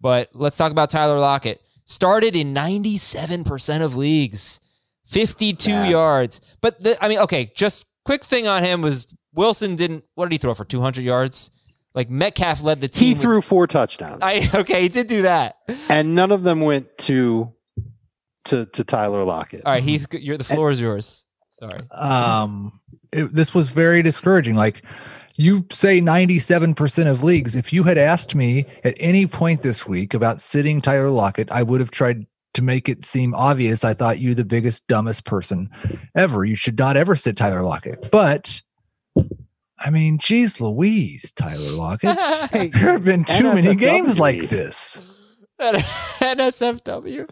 [0.00, 1.62] But let's talk about Tyler Lockett.
[1.86, 4.60] Started in 97% of leagues,
[5.06, 5.90] 52 Bad.
[5.90, 6.40] yards.
[6.60, 10.32] But the, I mean, okay, just quick thing on him was Wilson didn't, what did
[10.32, 11.50] he throw for 200 yards?
[11.94, 13.08] Like Metcalf led the team.
[13.08, 15.56] He with- threw four touchdowns, I, okay, he did do that.
[15.88, 17.52] and none of them went to
[18.46, 19.62] to to Tyler Lockett.
[19.64, 21.24] All right, Heath, you're, the floor is yours.
[21.50, 21.80] Sorry.
[21.92, 22.80] Um,
[23.12, 24.56] it, this was very discouraging.
[24.56, 24.82] Like
[25.36, 27.56] you say, 97% of leagues.
[27.56, 31.62] If you had asked me at any point this week about sitting Tyler Lockett, I
[31.62, 33.84] would have tried to make it seem obvious.
[33.84, 35.70] I thought you the biggest, dumbest person
[36.16, 36.44] ever.
[36.44, 38.10] You should not ever sit Tyler Lockett.
[38.10, 38.62] But
[39.78, 42.18] I mean, geez Louise, Tyler Lockett.
[42.50, 45.00] Hey, there have been too many games like this.
[45.60, 47.30] NSFW.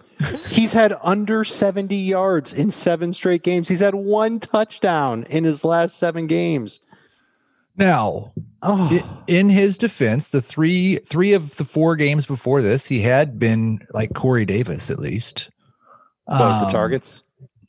[0.49, 3.69] He's had under 70 yards in seven straight games.
[3.69, 6.81] He's had one touchdown in his last seven games.
[7.77, 8.33] Now,
[8.65, 13.41] Oh, in his defense, the three three of the four games before this, he had
[13.41, 15.51] been like Corey Davis at least.
[16.27, 17.23] what, the Um, targets?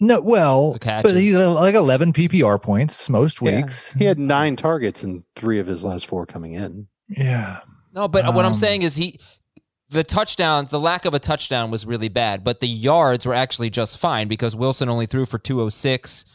[0.06, 3.58] No, well, but he's like eleven PPR points most Yeah.
[3.58, 3.94] weeks.
[3.94, 6.88] He had nine targets in three of his last four coming in.
[7.08, 7.60] Yeah,
[7.94, 9.20] No, but what I'm Um, saying is he,
[9.90, 13.70] the touchdowns, the lack of a touchdown was really bad, but the yards were actually
[13.70, 16.26] just fine because Wilson only threw for 206.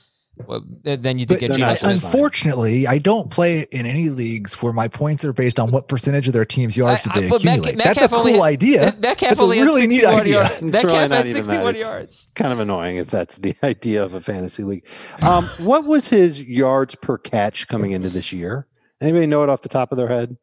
[0.47, 1.93] Well, then you did but get they're Geno not Smith.
[1.95, 2.13] just fine.
[2.13, 6.27] unfortunately, I don't play in any leagues where my points are based on what percentage
[6.27, 7.85] of their team's yards did I- they I- but Metcalf- accumulate.
[7.85, 8.81] That's a cool had- idea.
[8.99, 10.33] Metcalf That's a only really had neat 61 idea.
[10.35, 10.51] yards.
[10.51, 11.45] It's really Metcalf not had even that.
[11.45, 12.29] 61 It's- yards.
[12.35, 14.87] Kind of annoying if that's the idea of a fantasy league.
[15.23, 18.67] Um, what was his yards per catch coming into this year?
[19.01, 20.37] Anybody know it off the top of their head?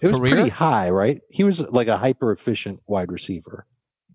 [0.00, 0.34] It was Career?
[0.34, 1.20] pretty high, right?
[1.30, 3.66] He was like a hyper efficient wide receiver.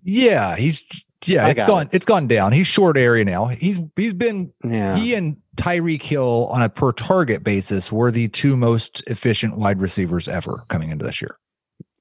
[0.03, 0.83] Yeah, he's
[1.25, 1.83] yeah, I it's gone.
[1.83, 1.89] it.
[1.93, 2.51] It's gone down.
[2.53, 3.47] He's short area now.
[3.47, 4.95] He's he's been Yeah.
[4.95, 9.81] he and Tyreek Hill on a per target basis were the two most efficient wide
[9.81, 11.37] receivers ever coming into this year.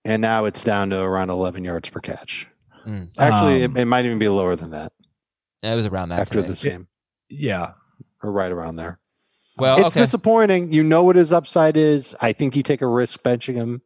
[0.04, 2.46] and now it's down to around 11 yards per catch.
[2.86, 3.08] Mm.
[3.18, 4.92] Actually, Um, it, it might even be lower than that
[5.62, 6.20] it was around that.
[6.20, 6.48] after today.
[6.48, 6.86] this game,
[7.28, 7.72] Yeah.
[8.22, 9.00] or right around there.
[9.58, 10.00] Well, it's okay.
[10.04, 10.72] disappointing.
[10.72, 12.14] You know what his upside is.
[12.22, 13.82] I think you take a risk benching him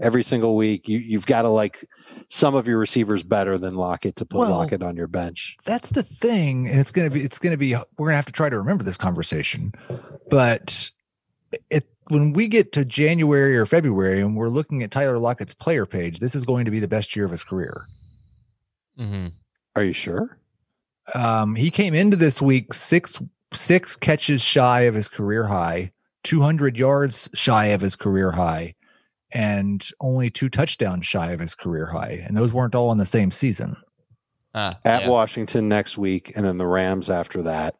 [0.00, 0.88] every single week.
[0.88, 1.88] You you've got to like
[2.28, 5.56] some of your receivers better than Lockett to put Well- Lockett on your bench.
[5.64, 6.68] That's the thing.
[6.68, 8.96] And it's gonna be it's gonna be we're gonna have to try to remember this
[8.96, 9.72] conversation.
[10.30, 10.90] But
[11.70, 15.86] it when we get to January or February and we're looking at Tyler Lockett's player
[15.86, 17.88] page, this is going to be the best year of his career.
[18.98, 19.28] Mm-hmm.
[19.76, 20.38] Are you sure?
[21.14, 23.20] Um, he came into this week six
[23.52, 25.92] six catches shy of his career high,
[26.24, 28.74] 200 yards shy of his career high,
[29.34, 32.24] and only two touchdowns shy of his career high.
[32.26, 33.76] And those weren't all in the same season.
[34.54, 35.08] Ah, At yeah.
[35.08, 37.74] Washington next week, and then the Rams after that.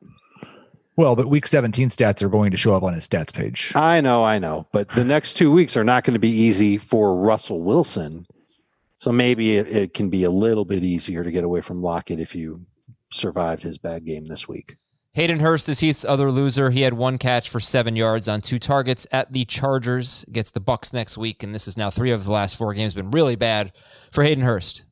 [0.96, 3.72] Well, but week 17 stats are going to show up on his stats page.
[3.74, 6.78] I know, I know, but the next two weeks are not going to be easy
[6.78, 8.26] for Russell Wilson.
[8.98, 12.20] So maybe it, it can be a little bit easier to get away from Lockett
[12.20, 12.66] if you
[13.10, 14.76] survived his bad game this week.
[15.14, 16.70] Hayden Hurst is Heath's other loser.
[16.70, 20.24] He had one catch for seven yards on two targets at the Chargers.
[20.32, 22.94] Gets the Bucks next week, and this is now three of the last four games.
[22.94, 23.72] Been really bad
[24.10, 24.84] for Hayden Hurst.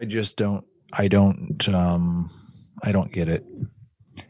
[0.00, 2.30] I just don't I don't um
[2.82, 3.44] I don't get it.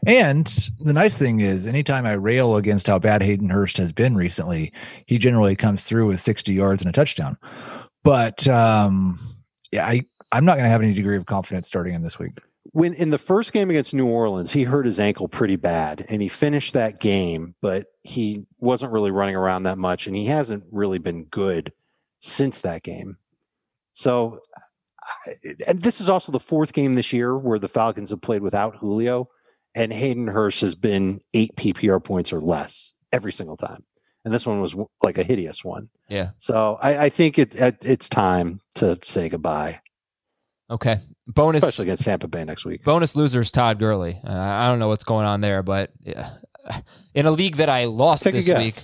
[0.05, 0.47] And
[0.81, 4.73] the nice thing is anytime I rail against how bad Hayden Hurst has been recently,
[5.05, 7.37] he generally comes through with 60 yards and a touchdown.
[8.03, 9.17] But um
[9.71, 12.37] yeah, I I'm not going to have any degree of confidence starting him this week.
[12.71, 16.21] When in the first game against New Orleans, he hurt his ankle pretty bad and
[16.21, 20.63] he finished that game, but he wasn't really running around that much and he hasn't
[20.71, 21.71] really been good
[22.19, 23.17] since that game.
[23.93, 24.39] So,
[25.67, 28.75] and this is also the fourth game this year where the Falcons have played without
[28.75, 29.29] Julio,
[29.73, 33.83] and Hayden Hurst has been eight PPR points or less every single time.
[34.23, 35.89] And this one was like a hideous one.
[36.09, 36.29] Yeah.
[36.39, 39.81] So I, I think it, it it's time to say goodbye,
[40.69, 40.99] Okay.
[41.27, 41.63] Bonus.
[41.63, 42.83] especially against Tampa Bay next week.
[42.83, 44.19] Bonus losers Todd Gurley.
[44.23, 46.31] Uh, I don't know what's going on there, but yeah.
[47.13, 48.75] in a league that I lost Take this week,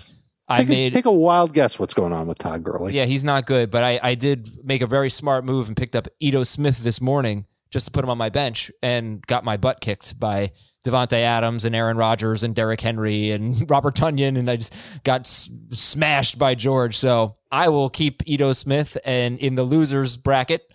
[0.48, 2.94] I take, made a, take a wild guess what's going on with Todd Gurley.
[2.94, 5.96] Yeah, he's not good, but I, I did make a very smart move and picked
[5.96, 9.58] up Ito Smith this morning just to put him on my bench and got my
[9.58, 10.52] butt kicked by
[10.84, 15.22] Davante Adams and Aaron Rodgers and Derrick Henry and Robert Tonyan, and I just got
[15.22, 16.98] s- smashed by George.
[16.98, 20.71] So I will keep Ito Smith and in the losers bracket.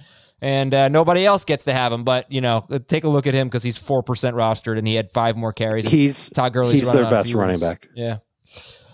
[0.47, 3.35] And uh, nobody else gets to have him, but you know, take a look at
[3.35, 5.89] him because he's four percent rostered and he had five more carries.
[5.89, 7.89] He's Todd Gurley's he's their best running back.
[7.97, 8.19] Yeah.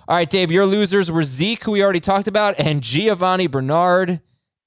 [0.09, 4.23] All right, Dave, your losers were Zeke, who we already talked about, and Giovani Bernard.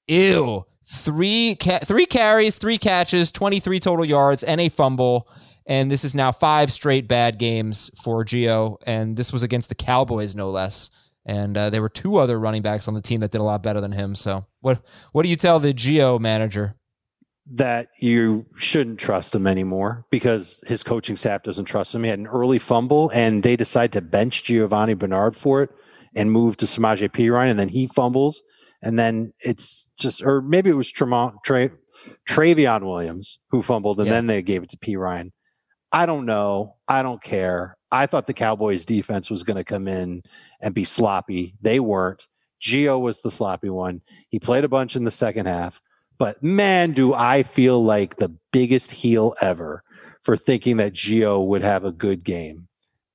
[0.06, 0.64] Ew.
[0.88, 5.28] Three ca- three carries, three catches, 23 total yards, and a fumble.
[5.66, 8.76] And this is now five straight bad games for Gio.
[8.86, 10.92] And this was against the Cowboys, no less.
[11.28, 13.60] And uh, there were two other running backs on the team that did a lot
[13.62, 14.14] better than him.
[14.14, 14.80] So what
[15.12, 16.76] what do you tell the Gio manager?
[17.48, 22.02] that you shouldn't trust him anymore because his coaching staff doesn't trust him.
[22.02, 25.70] He had an early fumble and they decide to bench Giovani Bernard for it
[26.16, 28.42] and move to Samaje Perine, and then he fumbles
[28.82, 31.70] and then it's just or maybe it was Tremont Tra-
[32.28, 34.14] Trayveon Williams who fumbled and Yeah.
[34.14, 35.30] then they gave it to Perine.
[35.92, 36.76] I don't know.
[36.88, 37.76] I don't care.
[37.92, 40.22] I thought the Cowboys defense was going to come in
[40.60, 41.54] and be sloppy.
[41.60, 42.26] They weren't.
[42.60, 44.02] Gio was the sloppy one.
[44.28, 45.80] He played a bunch in the second half.
[46.18, 49.82] But man, do I feel like the biggest heel ever
[50.26, 52.66] for thinking that Gio would have a good game.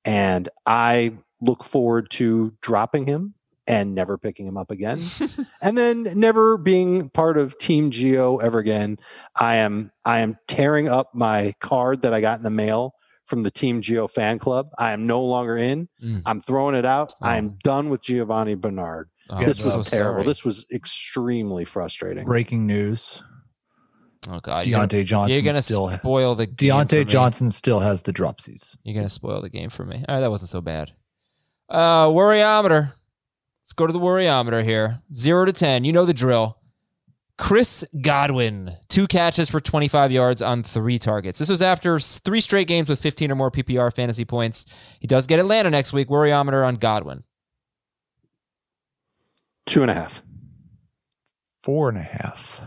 [0.04, 3.34] And I look forward to dropping him
[3.66, 5.00] and never picking him up again.
[5.62, 8.98] and then never being part of Team Gio ever again.
[9.38, 12.94] I am I am tearing up my card that I got in the mail
[13.24, 14.68] from the Team Gio fan club.
[14.78, 15.88] I am no longer in.
[16.04, 16.22] Mm.
[16.26, 17.14] I'm throwing it out.
[17.22, 17.38] I Oh.
[17.38, 19.08] am done with Giovani Bernard.
[19.30, 20.14] Oh, this was so terrible.
[20.22, 20.26] sorry.
[20.26, 22.24] This was extremely frustrating.
[22.24, 23.22] Breaking news.
[24.28, 27.04] oh God, you're Diontae Johnson You're gonna still spoil the game for Diontae me.
[27.04, 28.76] Johnson still has the dropsies.
[28.82, 30.04] You're gonna spoil the game for me.
[30.08, 30.92] All right, that wasn't so bad.
[31.68, 32.92] Uh, worryometer.
[33.72, 35.00] Let's go to the worryometer here.
[35.14, 35.82] Zero to ten.
[35.84, 36.58] You know the drill.
[37.38, 41.38] Chris Godwin, two catches for 25 yards on three targets.
[41.38, 44.66] This was after three straight games with 15 or more PPR fantasy points.
[45.00, 46.08] He does get Atlanta next week.
[46.08, 47.24] Worryometer on Godwin.
[49.64, 50.22] Two and a half.
[51.62, 52.60] Four and a half.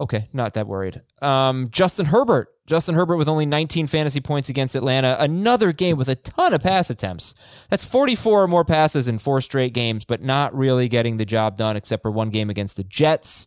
[0.00, 1.02] Okay, not that worried.
[1.20, 2.48] Um, Justin Herbert.
[2.66, 5.16] Justin Herbert with only 19 fantasy points against Atlanta.
[5.18, 7.34] Another game with a ton of pass attempts.
[7.70, 11.56] That's 44 or more passes in four straight games, but not really getting the job
[11.56, 13.46] done except for one game against the Jets.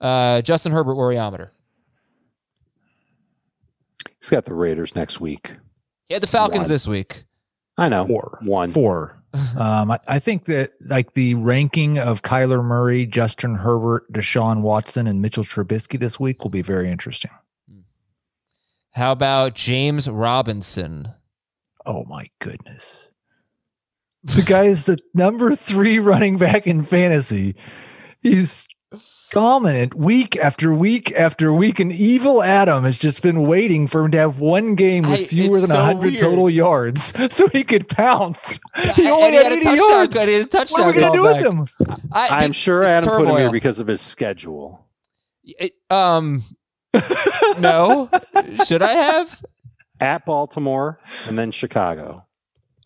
[0.00, 1.50] Uh, Justin Herbert worryometer.
[4.20, 5.56] He's got the Raiders next week.
[6.08, 6.68] He had the Falcons One.
[6.68, 7.24] this week.
[7.76, 8.06] I know.
[8.06, 8.38] Four.
[8.42, 8.70] One.
[8.70, 9.19] Four.
[9.58, 15.06] um, I, I think that like the ranking of Kyler Murray, Justin Herbert, Deshaun Watson,
[15.06, 17.30] and Mitchell Trubisky this week will be very interesting.
[18.92, 21.14] How about James Robinson?
[21.86, 23.08] Oh my goodness.
[24.24, 27.54] The guy is the number three running back in fantasy.
[28.20, 28.68] He's
[29.30, 31.80] dominant week after week after week.
[31.80, 35.58] And evil Adam has just been waiting for him to have one game with fewer
[35.58, 36.18] it's than so 100 weird.
[36.18, 38.58] total yards so he could pounce.
[38.96, 40.24] He And only he had had 80 touchdown- yards.
[40.24, 41.68] he a touchdown What are we going to do callback.
[41.78, 42.08] with him?
[42.12, 44.86] I, I'm sure it's Adam put him here because of his schedule.
[45.44, 46.42] It- um,
[47.58, 48.08] no.
[48.66, 49.44] Should I have?
[50.00, 52.24] At Baltimore and then Chicago.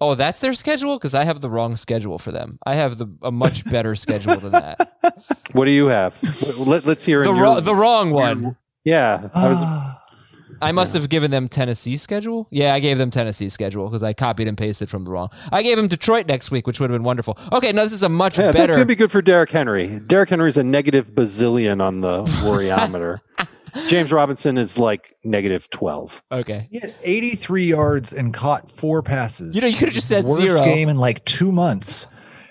[0.04, 2.58] Oh, that's their schedule because I have the wrong schedule for them.
[2.66, 4.90] I have the a much better schedule than that.
[5.52, 6.20] What do you have?
[6.58, 8.56] Let, us hear The, in wro- your, the wrong one.
[8.84, 9.62] Yeah, I was.
[10.62, 12.48] I must have given them Tennessee schedule.
[12.50, 15.28] Yeah, I gave them Tennessee schedule because I copied and pasted from the wrong.
[15.52, 17.38] I gave them Detroit next week, which would have been wonderful.
[17.52, 20.00] Okay, no, this is a much Yeah, that's gonna be good for Derrick Henry.
[20.00, 23.20] Derrick Henry's a negative bazillion on the worryometer.
[23.88, 26.22] James Robinson is like negative twelve.
[26.30, 26.68] okay.
[26.70, 29.54] He had 83 yards and caught four passes.
[29.54, 30.60] You know, you could have just said Worst zero.
[30.64, 32.06] game in like two months.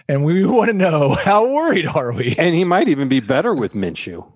[0.09, 2.35] And we want to know how worried are we?
[2.37, 4.29] And he might even be better with Minshew.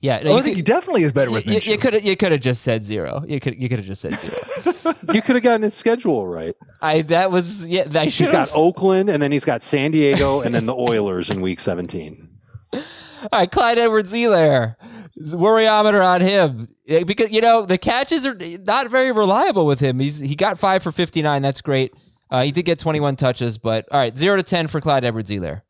[0.00, 1.80] Yeah, oh, I think he definitely is better with you, Minshew.
[1.80, 3.24] could you could have just said zero.
[3.26, 4.36] You could you could have just said zero.
[5.12, 6.54] You could have gotten his schedule right.
[6.80, 7.84] I that was yeah.
[7.94, 8.50] I should He's got.
[8.54, 12.28] Oakland, and then he's got San Diego, and then the Oilers in Week 17.
[12.74, 12.82] All
[13.32, 14.76] right, Clyde Edwards Helaire.
[15.20, 19.98] Worryometer on him Eh, because you know the catches are not very reliable with him.
[19.98, 21.42] He's he got five for fifty nine.
[21.42, 21.92] That's great.
[22.30, 25.04] Uh, he did get twenty one touches, but all right, zero to ten for Clyde
[25.04, 25.62] Edwards Helaire.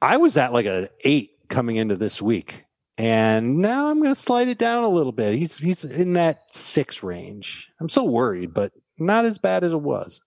[0.00, 2.64] I was at like an eight coming into this week,
[2.98, 5.34] and now I'm going to slide it down a little bit.
[5.34, 7.68] He's he's in that six range.
[7.80, 10.20] I'm so worried, but not as bad as it was.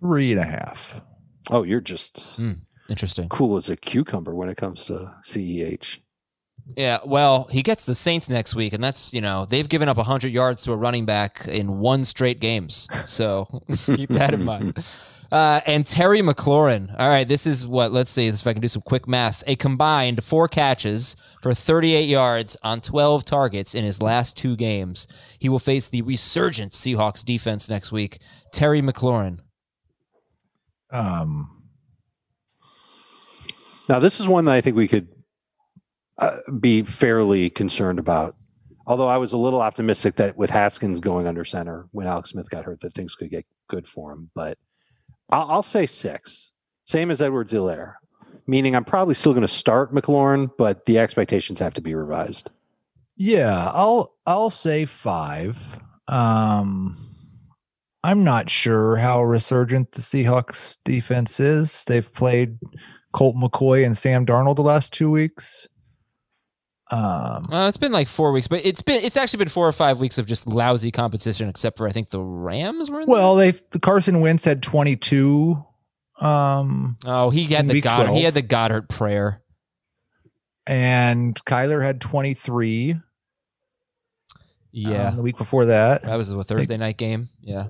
[0.00, 1.00] Three and a half.
[1.50, 2.38] Oh, you're just
[2.88, 3.28] Interesting.
[3.28, 5.98] cool as a cucumber when it comes to E CEH.
[6.74, 9.98] Yeah, well, he gets the Saints next week, and that's you know they've given up
[9.98, 14.84] hundred yards to a running back in one straight games, so keep that in mind.
[15.30, 16.94] Uh, and Terry McLaurin.
[16.98, 17.92] All right, this is what.
[17.92, 19.42] Let's see if I can do some quick math.
[19.46, 25.06] A combined four catches for 38 yards on 12 targets in his last two games.
[25.38, 28.18] He will face the resurgent Seahawks defense next week.
[28.52, 29.40] Terry McLaurin.
[30.90, 31.50] Um,
[33.88, 35.08] Now, this is one that I think we could
[36.18, 38.36] uh, be fairly concerned about.
[38.86, 42.48] Although I was a little optimistic that with Haskins going under center when Alex Smith
[42.50, 44.30] got hurt, that things could get good for him.
[44.34, 44.58] But
[45.30, 46.52] I'll, I'll say six,
[46.84, 47.94] same as Edwards Helaire,
[48.46, 52.50] meaning I'm probably still going to start McLaurin, but the expectations have to be revised.
[53.16, 55.80] yeah, I'll I'll say five.
[56.06, 56.96] Um,
[58.04, 61.84] I'm not sure how resurgent the Seahawks defense is.
[61.86, 62.58] They've played
[63.12, 65.66] Colt McCoy and Sam Darnold the last two weeks.
[66.90, 69.72] Um, Uh, it's been like four weeks, but it's been it's actually been four or
[69.72, 73.00] five weeks of just lousy competition, except for I think the Rams were.
[73.00, 75.64] In well, they Carson Wentz had 22.
[76.20, 78.12] Um, oh, he had the week Goddard.
[78.14, 79.42] He had the Goddard prayer.
[80.66, 82.96] and Kyler had 23.
[84.72, 86.02] Yeah, um, the week before that.
[86.02, 87.28] that was the Thursday night game.
[87.40, 87.68] Yeah.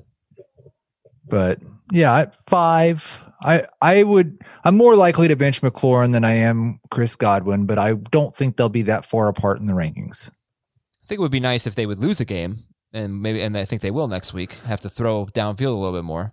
[1.28, 1.60] But
[1.92, 3.22] yeah, at five.
[3.42, 7.78] I I would I'm more likely to bench McLaurin than I am Chris Godwin, but
[7.78, 10.28] I don't think they'll be that far apart in the rankings.
[10.28, 13.56] I think it would be nice if they would lose a game, and maybe, and
[13.56, 14.54] I think they will next week.
[14.64, 16.32] Have to throw downfield a little bit more.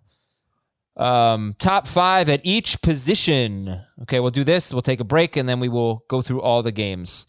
[0.95, 3.81] Um, top five at each position.
[4.03, 4.71] Okay, we'll do this.
[4.71, 7.27] We'll take a break, and then we will go through all the games.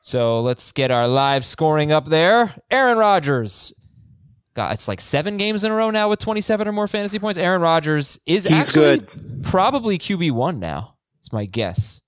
[0.00, 2.54] So let's get our live scoring up there.
[2.70, 3.74] Aaron Rodgers.
[4.56, 7.36] God, it's like seven games in a row now with 27 or more fantasy points.
[7.38, 9.44] Aaron Rodgers is He's actually good.
[9.44, 10.96] probably QB one now.
[11.20, 12.00] It's my guess.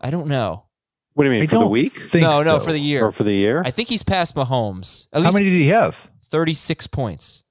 [0.00, 0.66] I don't know.
[1.14, 2.60] What do you mean I for the week think no, no, so.
[2.60, 3.04] for the year.
[3.04, 3.62] or for the year?
[3.66, 5.08] I think he's past Mahomes.
[5.12, 6.08] At How many did he have?
[6.26, 7.42] 36 points.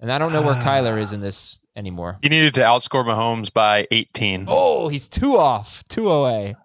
[0.00, 0.62] And I don't know where ah.
[0.62, 2.20] Kyler is in this anymore.
[2.22, 4.46] He needed to outscore Mahomes by 18.
[4.48, 6.56] Oh, he's two off, two away.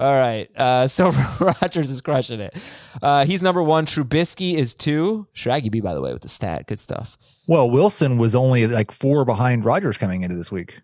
[0.00, 0.48] All right.
[0.56, 2.56] Uh, so Rodgers is crushing it.
[3.02, 3.86] Uh, he's number one.
[3.86, 5.26] Trubisky is two.
[5.32, 6.66] Shaggy B, by the way, with the stat.
[6.66, 7.16] Good stuff.
[7.46, 10.80] Well, Wilson was only like four behind Rodgers coming into this week.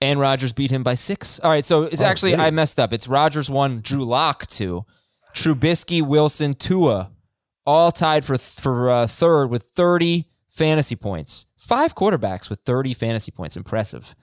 [0.00, 1.38] And Rodgers beat him by six.
[1.40, 1.64] All right.
[1.64, 2.44] So it's Oh, actually, great.
[2.46, 2.92] I messed up.
[2.92, 4.84] It's Rodgers one, Drew Lock two,
[5.34, 7.10] Trubisky, Wilson, Tua,
[7.64, 11.46] all tied for, for uh, third with 30 fantasy points.
[11.56, 13.56] Five quarterbacks with 30 fantasy points.
[13.56, 14.14] Impressive.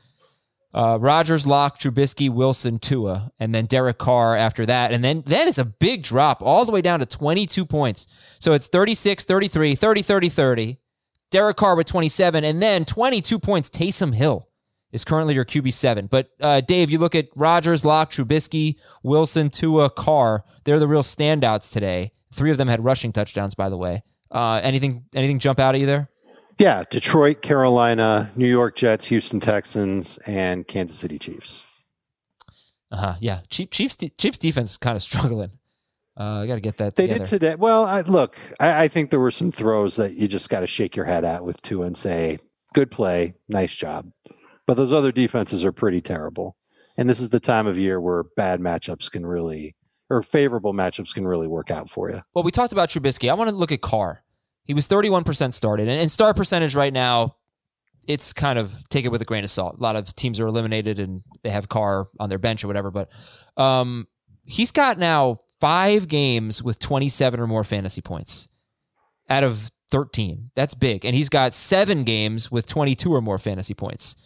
[0.73, 4.91] Uh, Rodgers, Lock, Trubisky, Wilson, Tua, and then Derek Carr after that.
[4.91, 8.05] And then that is a big drop all the way down to 22 points.
[8.37, 10.77] So it's 36, 33, 30, 30, 30.
[11.31, 13.69] Derek Carr with 27, and then 22 points.
[13.69, 14.47] Taysom Hill
[14.91, 16.09] is currently your QB7.
[16.09, 20.43] But uh, Dave, you look at Rodgers, Lock, Trubisky, Wilson, Tua, Carr.
[20.63, 22.11] They're the real standouts today.
[22.33, 24.03] Three of them had rushing touchdowns, by the way.
[24.31, 26.09] Uh, anything anything jump out at you there?
[26.59, 31.63] Yeah, Detroit, Carolina, New York Jets, Houston Texans, and Kansas City Chiefs.
[32.91, 33.13] Uh huh.
[33.19, 33.41] Yeah.
[33.49, 35.51] Chief, Chiefs, Chiefs defense is kind of struggling.
[36.19, 37.23] Uh, I got to get that They together.
[37.23, 37.55] did today.
[37.55, 40.67] Well, I, look, I, I think there were some throws that you just got to
[40.67, 42.39] shake your head at with two and say,
[42.73, 44.11] "Good play, nice job."
[44.67, 46.57] But those other defenses are pretty terrible,
[46.97, 49.75] and this is the time of year where bad matchups can really,
[50.09, 52.21] or favorable matchups can really work out for you.
[52.33, 53.29] Well, we talked about Trubisky.
[53.29, 54.21] I want to look at Carr.
[54.69, 57.37] He was 31% started, and, and star percentage right now,
[58.07, 59.79] it's kind of take it with a grain of salt.
[59.79, 62.91] A lot of teams are eliminated and they have Carr on their bench or whatever,
[62.91, 63.09] but
[63.57, 64.07] um,
[64.45, 68.47] he's got now five games with 27 or more fantasy points
[69.27, 70.51] out of 13.
[70.53, 71.03] That's big.
[71.03, 74.17] And he's got seven games with 22 or more fantasy points.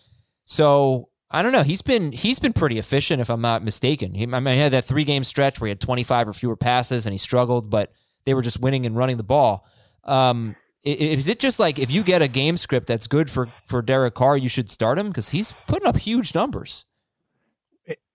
[0.44, 1.64] So I don't know.
[1.64, 4.14] He's been he's been pretty efficient, if I'm not mistaken.
[4.14, 6.58] He, I mean, he had that three game stretch where he had 25 or fewer
[6.58, 7.94] passes and he struggled, but
[8.26, 9.66] they were just winning and running the ball.
[10.06, 13.82] Um, is it just like if you get a game script that's good for for
[13.82, 16.86] Derek Carr, you should start him because he's putting up huge numbers.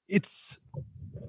[0.09, 0.59] it's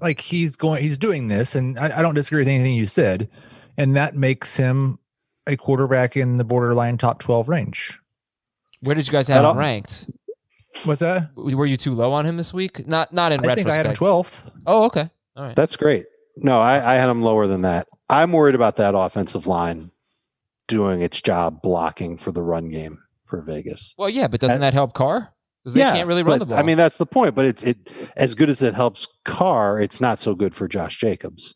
[0.00, 3.28] like he's going he's doing this and I, I don't disagree with anything you said
[3.76, 4.98] and that makes him
[5.46, 7.98] a quarterback in the borderline top 12 range
[8.80, 10.10] Where did you guys have him ranked?
[10.84, 12.86] what's that Were you too low on him this week?
[12.86, 15.10] Not not in i think i had him 12th Oh, okay.
[15.36, 15.56] All right.
[15.56, 16.04] That's great.
[16.36, 17.86] No, I, I had him lower than that.
[18.08, 19.90] I'm worried about that offensive line
[20.70, 23.94] doing its job blocking for the run game for Vegas.
[23.98, 25.34] Well, yeah, but doesn't that help Carr?
[25.62, 26.58] Because they yeah, can't really run but, the ball.
[26.58, 27.34] I mean, that's the point.
[27.34, 27.76] But it's it
[28.16, 31.52] as good as it helps Carr, it's not so good for Josh Jacobs.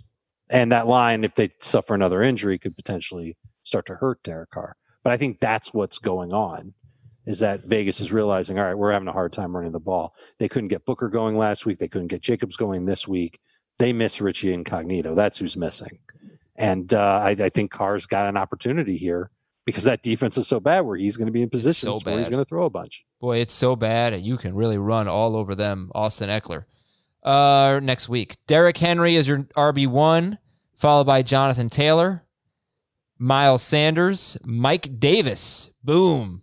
[0.50, 4.76] And that line, if they suffer another injury, could potentially start to hurt Derek Carr.
[5.02, 6.74] But I think that's what's going on.
[7.26, 10.14] Is that Vegas is realizing, all right, we're having a hard time running the ball.
[10.38, 11.78] They couldn't get Booker going last week.
[11.78, 13.38] They couldn't get Jacobs going this week.
[13.78, 15.14] They miss Richie Incognito.
[15.14, 15.98] That's who's missing.
[16.56, 19.30] And uh, I, I think Carr's got an opportunity here
[19.64, 22.18] because that defense is so bad where he's going to be in positions so where
[22.18, 23.04] he's going to throw a bunch.
[23.20, 26.64] Boy, it's so bad, and you can really run all over them, Austin Ekeler.
[27.22, 30.38] Uh, next week, Derrick Henry is your RB one,
[30.74, 32.24] followed by Jonathan Taylor,
[33.18, 36.42] Miles Sanders, Mike Davis, boom,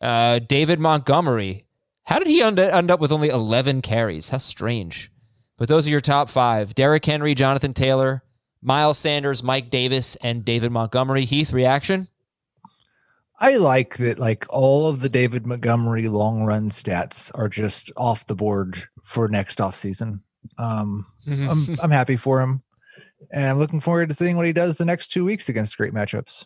[0.00, 1.66] uh, David Montgomery.
[2.04, 4.30] How did he end, end up with only 11 carries?
[4.30, 5.10] How strange.
[5.56, 8.23] But those are your top five: Derrick Henry, Jonathan Taylor,
[8.64, 11.24] Miles Sanders, Mike Davis, and David Montgomery.
[11.24, 12.08] Heath, reaction?
[13.40, 18.24] i like that like all of the david montgomery long run stats are just off
[18.26, 20.22] the board for next off season
[20.56, 22.62] um I'm, I'm happy for him
[23.32, 25.92] and i'm looking forward to seeing what he does the next two weeks against great
[25.92, 26.44] matchups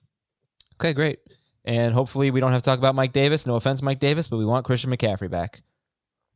[0.81, 1.19] Okay, great.
[1.65, 3.47] And hopefully we don't have to talk about Mike Davis.
[3.47, 5.63] No offense, Mike Davis, but we want Christian McCaffrey back.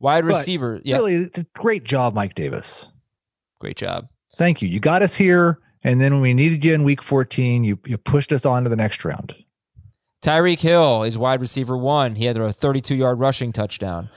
[0.01, 0.81] Wide But receiver.
[0.85, 0.97] Yeah.
[0.97, 2.89] really great job mike davis
[3.61, 4.09] Great job.
[4.37, 4.69] Thank you.
[4.69, 7.99] You got us here, and then when we needed you in week 14, you you
[7.99, 9.35] pushed us on to the next round.
[10.23, 12.15] Tyreek Hill is wide receiver one.
[12.15, 14.09] He had a 32 yard rushing touchdown.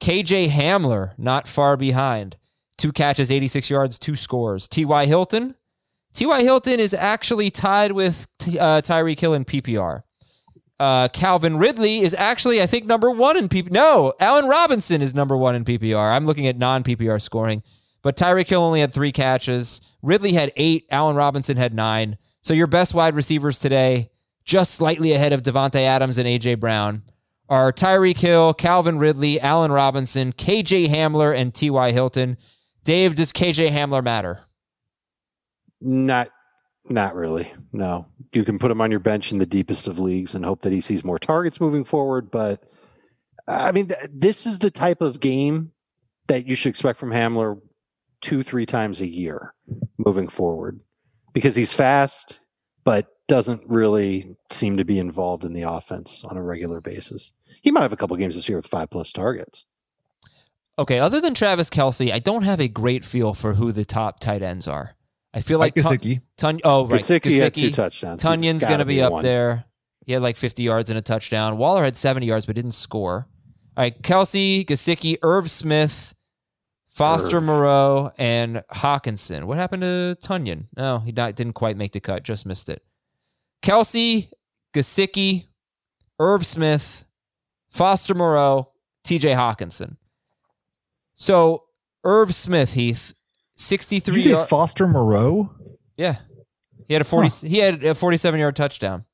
[0.00, 2.36] KJ Hamler, not far behind.
[2.76, 4.66] Two catches, 86 yards, two scores.
[4.68, 5.06] T.Y.
[5.06, 5.54] Hilton.
[6.12, 6.42] T.Y.
[6.42, 10.02] Hilton is actually tied with uh, Tyreek Hill in PPR.
[10.80, 13.70] Uh, Calvin Ridley is actually, I think, number one in PPR.
[13.70, 16.12] No, Allen Robinson is number one in PPR.
[16.12, 17.62] I'm looking at non PPR scoring.
[18.02, 19.80] But Tyreek Hill only had three catches.
[20.04, 20.86] Ridley had eight.
[20.90, 22.18] Allen Robinson had nine.
[22.42, 24.10] So your best wide receivers today,
[24.44, 27.02] just slightly ahead of Davante Adams and AJ Brown,
[27.48, 31.92] are Tyreek Hill, Calvin Ridley, Allen Robinson, KJ Hamler, and T.Y.
[31.92, 32.36] Hilton.
[32.84, 34.40] Dave, does KJ Hamler matter?
[35.80, 36.28] Not,
[36.90, 37.50] not really.
[37.72, 40.60] No, you can put him on your bench in the deepest of leagues and hope
[40.62, 42.30] that he sees more targets moving forward.
[42.30, 42.62] But
[43.48, 45.72] I mean, th- this is the type of game
[46.26, 47.58] that you should expect from Hamler
[48.20, 49.54] two, three times a year
[49.98, 50.80] moving forward
[51.32, 52.40] because he's fast,
[52.84, 57.32] but doesn't really seem to be involved in the offense on a regular basis.
[57.62, 59.64] He might have a couple games this year with five plus targets.
[60.78, 64.20] Okay, other than Travis Kelce, I don't have a great feel for who the top
[64.20, 64.96] tight ends are.
[65.32, 66.20] I feel like Mike Tun- Gesicki.
[66.36, 67.00] Tun- oh, right.
[67.00, 68.22] Gesicki had two touchdowns.
[68.22, 69.22] He's going to be, be up one.
[69.22, 69.64] there.
[70.04, 71.56] He had like 50 yards and a touchdown.
[71.56, 73.28] Waller had 70 yards but didn't score.
[73.76, 76.13] All right, Kelsey, Gesicki, Irv Smith,
[76.94, 77.40] Foster.
[77.40, 79.44] Moreau, and Hockenson.
[79.44, 80.66] What happened to Tonyan?
[80.76, 82.22] No, he not, didn't quite make the cut.
[82.22, 82.82] Just missed it.
[83.62, 84.28] Kelce,
[84.72, 85.46] Gesicki,
[86.20, 87.04] Irv Smith,
[87.68, 88.70] Foster Moreau,
[89.04, 89.96] TJ Hockenson.
[91.14, 91.64] So
[92.04, 93.14] Irv Smith, Heath,
[93.56, 95.50] 63 Did you say yard- Foster Moreau?
[95.96, 96.16] yeah.
[96.86, 99.06] He had a 40 he had a 47 yard touchdown.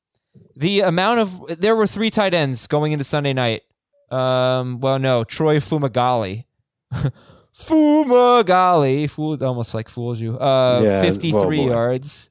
[0.57, 3.61] The amount of there were three tight ends going into Sunday night.
[4.09, 6.43] Um well no, Troy Fumagalli.
[7.57, 10.37] Fumagalli, fooled almost like fools you.
[10.37, 11.53] Uh Yeah, 53 oh, boy.
[11.69, 12.29] yards.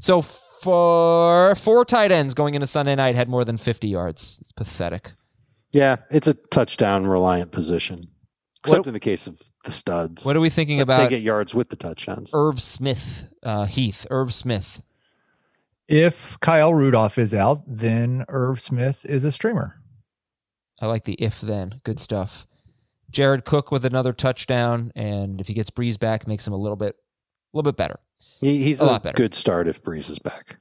[0.00, 4.38] So for four tight ends going into Sunday night had more than 50 yards.
[4.40, 5.12] It's pathetic.
[5.72, 8.08] Yeah, it's a touchdown reliant position.
[8.64, 10.24] except What- in the case of the studs.
[10.24, 12.32] What are we thinking But about They get yards with the touchdowns.
[12.34, 14.82] Irv Smith, uh, Heath, Irv Smith?
[15.88, 19.80] If Kyle Rudolph is out, then Irv Smith is a streamer.
[20.80, 21.80] I like the if then.
[21.84, 22.44] Good stuff.
[23.10, 26.76] Jared Cook with another touchdown, and if he gets Brees back, makes him a little
[26.76, 28.00] bit, a little bit better.
[28.40, 29.14] He, he's A a, lot better.
[29.16, 30.58] good start if Brees is back.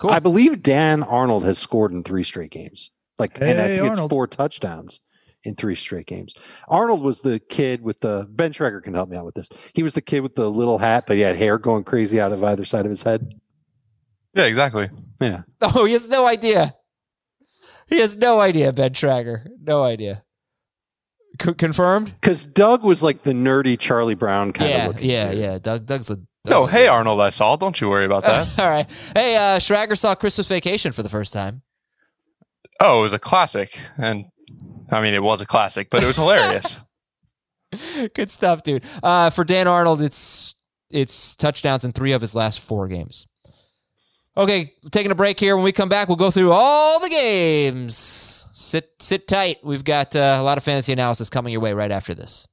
[0.00, 0.10] Cool.
[0.10, 2.90] I believe Dan Arnold has scored in three straight games.
[3.18, 5.00] Like, and I Hey, think it's four touchdowns
[5.44, 6.34] in three straight games.
[6.66, 9.48] Arnold was the kid with the Ben Traeger can help me out with this.
[9.72, 12.32] He was the kid with the little hat, but he had hair going crazy out
[12.32, 13.34] of either side of his head.
[14.34, 14.90] Yeah, exactly.
[15.20, 15.42] Yeah.
[15.62, 16.74] Oh, he has no idea.
[17.88, 19.46] He has no idea, Ben Trager.
[19.62, 20.23] No idea.
[21.42, 22.14] C- confirmed?
[22.20, 25.10] Because Doug was like the nerdy Charlie Brown kind yeah, of looking.
[25.10, 25.38] yeah, kid.
[25.38, 25.58] yeah.
[25.58, 26.16] Doug, Doug's a.
[26.16, 27.56] Doug's No, a- hey Arnold, I saw.
[27.56, 28.58] Don't you worry about that.
[28.58, 28.86] All right.
[29.14, 31.62] Hey, uh, Schrager saw Christmas Vacation for the first time.
[32.80, 34.26] oh, it was a classic, and
[34.90, 36.76] I mean, it was a classic, but it was hilarious.
[38.14, 38.84] Good stuff, dude.
[39.02, 40.54] Uh, for Dan Arnold, it's
[40.90, 43.26] it's touchdowns in three of his last four games.
[44.36, 45.54] Okay, taking a break here.
[45.54, 48.46] When we come back, we'll go through all the games.
[48.52, 49.58] Sit sit tight.
[49.62, 52.48] We've got uh, a lot of fantasy analysis coming your way right after this.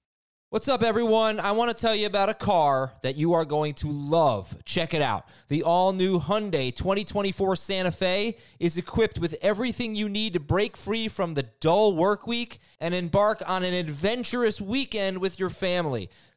[0.52, 1.40] What's up, everyone?
[1.40, 4.58] I want to tell you about a car that you are going to love.
[4.66, 5.26] Check it out.
[5.48, 10.76] The all new Hyundai 2024 Santa Fe is equipped with everything you need to break
[10.76, 16.10] free from the dull work week and embark on an adventurous weekend with your family.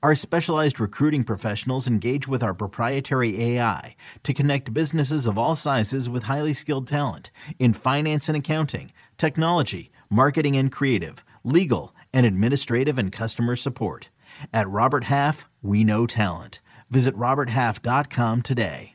[0.00, 6.08] Our specialized recruiting professionals engage with our proprietary AI to connect businesses of all sizes
[6.08, 12.96] with highly skilled talent in finance and accounting, technology, marketing and creative, legal, and administrative
[12.96, 14.08] and customer support.
[14.54, 16.60] At Robert Half, we know talent.
[16.90, 18.94] Visit RobertHalf.com today.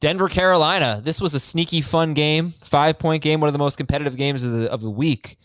[0.00, 1.00] Denver, Carolina.
[1.02, 2.50] This was a sneaky, fun game.
[2.60, 5.38] Five point game, one of the most competitive games of the of the week.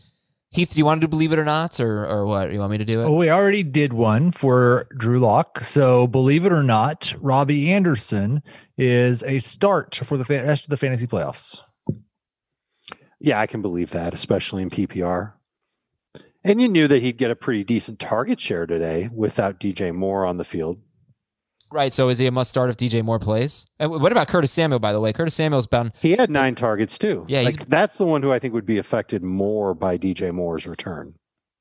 [0.52, 2.52] Heath, do you want to do believe it or not, or or what?
[2.52, 3.06] You want me to do it?
[3.06, 5.60] Oh, we already did one for Drew Lock.
[5.60, 8.42] So believe it or not, Robbie Anderson
[8.76, 11.60] is a start for the rest of the fantasy playoffs.
[13.20, 15.34] Yeah, I can believe that, especially in PPR.
[16.44, 20.26] And you knew that he'd get a pretty decent target share today without DJ Moore
[20.26, 20.80] on the field.
[21.72, 21.94] Right.
[21.94, 23.66] So is he a must start if DJ Moore plays?
[23.80, 24.80] And what about Curtis Samuel?
[24.80, 27.26] By the way, Curtis Samuel's been He had nine targets too.
[27.28, 30.66] Yeah, like that's the one who I think would be affected more by DJ Moore's
[30.66, 31.14] return.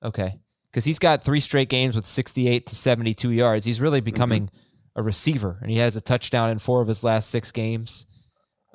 [0.03, 0.39] okay
[0.71, 3.65] because he's got three straight games with sixty-eight to seventy-two yards.
[3.65, 4.51] He's really becoming
[4.95, 8.07] a receiver, and he has a touchdown in four of his last six games.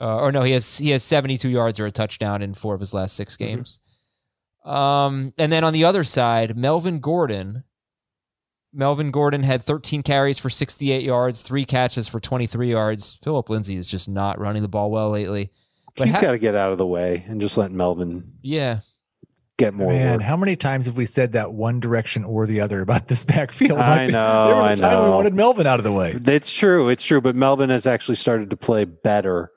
[0.01, 2.79] Uh, or no, he has he has seventy-two yards or a touchdown in four of
[2.81, 3.79] his last 6 games.
[4.65, 7.63] Um, and then on the other side, Melvin Gordon.
[8.73, 13.17] Melvin Gordon had 13 carries for 68 yards, three catches for 23 yards.
[13.23, 15.51] Philip Lindsay is just not running the ball well lately.
[15.95, 18.79] But He's ha- got to get out of the way and just let Melvin Yeah.
[19.59, 20.21] get more Man, work.
[20.23, 23.77] how many times have we said that one direction or the other about this backfield?
[23.79, 26.17] I know, there was a I time we wanted Melvin out of the way.
[26.25, 26.89] It's true.
[26.89, 27.21] It's true.
[27.21, 29.51] But Melvin has actually started to play better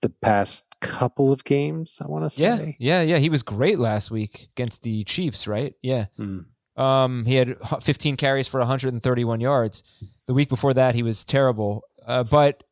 [0.00, 2.76] the past couple of games, I want to say.
[2.80, 3.00] Yeah.
[3.00, 3.02] Yeah.
[3.02, 3.18] yeah.
[3.18, 5.74] He was great last week against the Chiefs, right?
[5.82, 6.06] Yeah.
[6.16, 6.38] Hmm.
[6.76, 9.82] Um, he had 15 carries for 131 yards.
[10.26, 11.84] The week before that, he was terrible.
[12.06, 12.64] Uh, but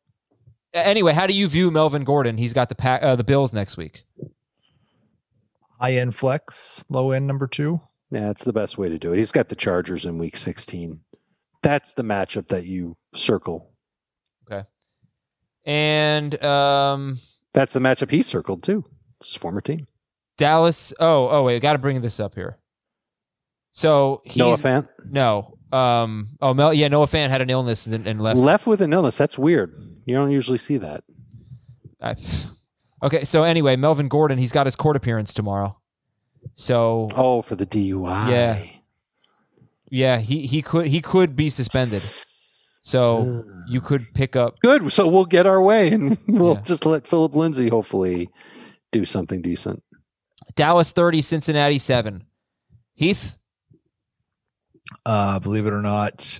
[0.73, 2.37] anyway, how do you view Melvin Gordon?
[2.37, 4.03] He's got the pa- uh, the Bills next week.
[5.79, 7.81] High end flex, low end number two.
[8.11, 9.17] Yeah, that's the best way to do it.
[9.17, 10.99] He's got the Chargers in week 16.
[11.63, 13.71] That's the matchup that you circle.
[14.51, 14.67] Okay.
[15.63, 17.19] And um,
[17.53, 18.83] That's the matchup he circled too.
[19.21, 19.87] His former team.
[20.37, 20.91] Dallas.
[20.99, 22.57] Oh, oh, wait, got to bring this up here.
[23.71, 25.57] So he's Noah Fant no.
[25.71, 28.37] Um, oh, Mel, yeah, Noah Fant had an illness and, and left.
[28.37, 29.17] left with an illness.
[29.17, 29.73] That's weird.
[30.05, 31.03] You don't usually see that.
[32.01, 32.15] I,
[33.01, 35.77] okay, so anyway, Melvin Gordon, he's got his court appearance tomorrow.
[36.55, 38.29] So Oh, for the DUI.
[38.29, 38.63] Yeah.
[39.89, 42.01] yeah, he he could he could be suspended.
[42.81, 44.59] So you could pick up.
[44.59, 44.91] Good.
[44.91, 46.61] So we'll get our way and we'll Yeah.
[46.61, 48.27] just let Philip Lindsay hopefully
[48.91, 49.83] do something decent.
[50.55, 52.25] Dallas 30, Cincinnati 7.
[52.95, 53.37] Heath,
[55.05, 56.39] Uh, believe it or not,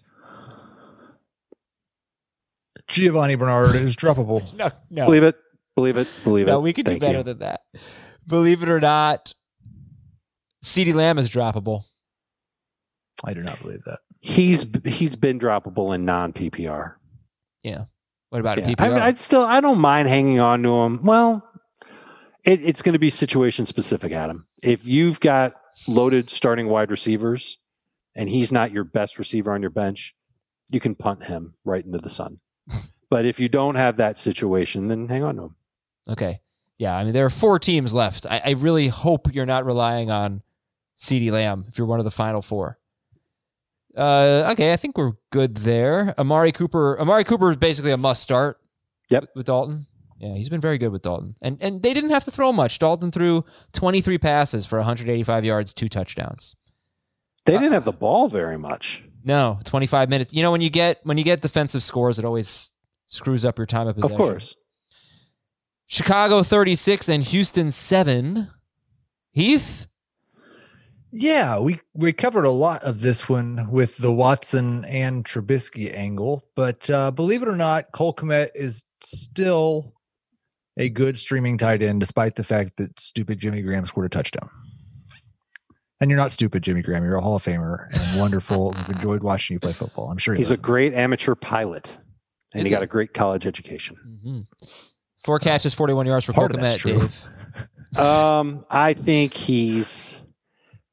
[2.88, 4.54] Giovanni Bernard is droppable.
[4.58, 5.36] no, no, Believe it.
[5.76, 6.08] Believe it.
[6.24, 6.52] Believe it.
[6.52, 7.24] no, we could do better you.
[7.24, 7.62] than that.
[8.28, 9.34] Believe it or not,
[10.64, 11.84] CeeDee Lamb is droppable.
[13.24, 14.00] I do not believe that.
[14.20, 16.96] He's he's been droppable in non PPR.
[17.64, 17.86] Yeah.
[18.30, 18.68] What about a Yeah.
[18.70, 19.02] PPR?
[19.02, 21.02] I, I'd still I don't mind hanging on to him.
[21.04, 21.48] Well,
[22.44, 24.48] it, it's going to be situation specific, Adam.
[24.64, 25.54] If you've got
[25.88, 27.58] loaded starting wide receivers
[28.16, 30.16] and he's not your best receiver on your bench,
[30.72, 32.40] you can punt him right into the sun.
[33.10, 35.56] but if you don't have that situation, then hang on to him.
[36.10, 36.42] Okay.
[36.78, 36.96] Yeah.
[36.96, 38.26] I mean, there are four teams left.
[38.30, 40.42] I, I really hope you're not relying on
[40.98, 42.80] CeeDee Lamb if you're one of the final four.
[43.96, 44.74] Uh, okay.
[44.74, 46.16] I think we're good there.
[46.18, 47.00] Amari Cooper.
[47.00, 48.60] Amari Cooper is basically a must start.
[49.10, 49.22] Yep.
[49.22, 49.88] With, with Dalton.
[50.22, 51.36] Yeah, he's been very good with Dalton.
[51.42, 52.78] And and they didn't have to throw much.
[52.78, 53.44] Dalton threw
[53.74, 56.56] 23 passes for 185 yards, two touchdowns.
[57.46, 59.04] They didn't have the ball very much.
[59.24, 60.34] No, 25 minutes.
[60.34, 62.72] You know, when you get when you get defensive scores, it always
[63.08, 64.14] screws up your time of possession.
[64.14, 64.56] Of course.
[65.88, 68.50] Chicago 36 and Houston 7.
[69.32, 69.88] Heath?
[71.12, 76.46] Yeah, we we covered a lot of this one with the Watson and Trubisky angle,
[76.56, 79.94] but uh, believe it or not, Cole Kmet is still
[80.78, 84.50] a good streaming tight end, despite the fact that stupid Jimmy Graham scored a touchdown.
[86.02, 87.04] And you're not stupid, Jimmy Graham.
[87.04, 88.72] You're a Hall of Famer and wonderful.
[88.76, 90.10] We've enjoyed watching you play football.
[90.10, 91.98] I'm sure he He's a great amateur pilot.
[92.54, 92.76] And Is he he?
[92.76, 93.96] got a great college education.
[94.26, 94.46] Mhm.
[95.24, 97.00] Four catches, 41 yards for Part Cole of that's Kmet, true.
[97.00, 97.26] Dave.
[98.00, 100.20] Um, I think he's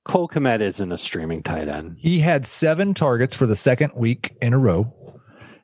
[0.04, 1.94] Cole Kmet isn't a streaming tight end.
[1.96, 4.92] He had seven targets for the second week in a row.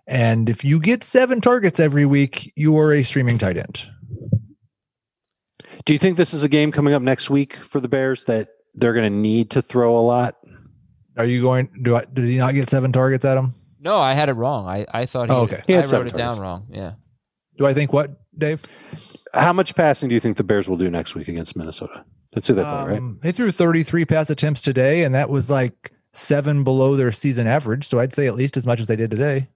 [0.07, 3.82] And if you get seven targets every week, you are a streaming tight end.
[5.84, 8.47] Do you think this is a game coming up next week for the Bears that
[8.75, 10.37] they're going to need to throw a lot?
[11.16, 11.70] Are you going?
[11.83, 12.05] Do I?
[12.07, 13.55] Did he not get seven targets, at him?
[13.81, 14.66] No, I had it wrong.
[14.66, 15.61] I, I thought he, Oh, okay.
[15.66, 16.16] He I wrote it targets.
[16.16, 16.66] down wrong.
[16.70, 16.93] Yeah.
[17.59, 18.64] Do I think what, Dave?
[19.33, 22.05] How much passing do you think the Bears will do next week against Minnesota?
[22.33, 22.99] That's who they play, right?
[22.99, 27.47] Um, They threw 33 pass attempts today, and that was like seven below their season
[27.47, 27.85] average.
[27.87, 29.49] So I'd say at least as much as they did today.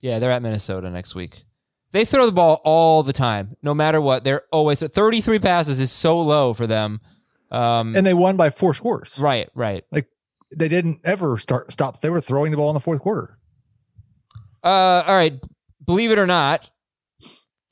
[0.00, 1.44] Yeah, they're at Minnesota next week.
[1.92, 4.22] They throw the ball all the time, no matter what.
[4.24, 7.00] They're always 33 passes is so low for them.
[7.54, 9.18] Um, And they won by four scores.
[9.18, 9.84] right, right.
[9.92, 10.08] Like
[10.54, 12.00] they didn't ever start stop.
[12.00, 13.38] They were throwing the ball in the fourth quarter.
[14.62, 15.40] Uh, all right.
[15.84, 16.70] Believe it or not,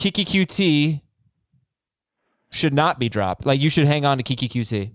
[0.01, 1.01] Keke Coutee
[2.51, 3.47] should not be dropped.
[3.47, 4.93] Like you should hang on to Keke Coutee.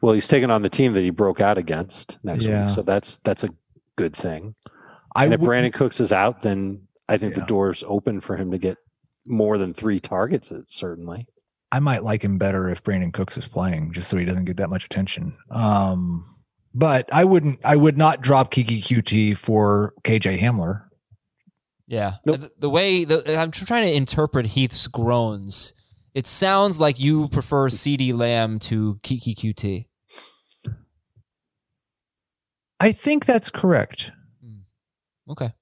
[0.00, 2.66] Well, he's taking on the team that he broke out against next Yeah.
[2.66, 3.50] week, so that's that's a
[3.96, 4.54] good thing.
[5.14, 7.40] I and if would- Brandin Cooks is out, then I think Yeah.
[7.40, 8.78] the door's open for him to get
[9.26, 10.50] more than three targets.
[10.50, 11.26] uh, Certainly,
[11.72, 14.56] I might like him better if Brandin Cooks is playing, just so he doesn't get
[14.56, 15.36] that much attention.
[15.50, 16.24] Um,
[16.74, 17.60] but I wouldn't.
[17.64, 20.84] I would not drop Keke Coutee for KJ Hamler.
[21.86, 22.14] Yeah.
[22.24, 22.40] Nope.
[22.40, 25.74] The, the way the, I'm trying to interpret Heath's groans.
[26.14, 29.86] It sounds like you prefer CeeDee Lamb to Keke Coutee.
[32.80, 34.10] I think that's correct.
[35.28, 35.52] Okay.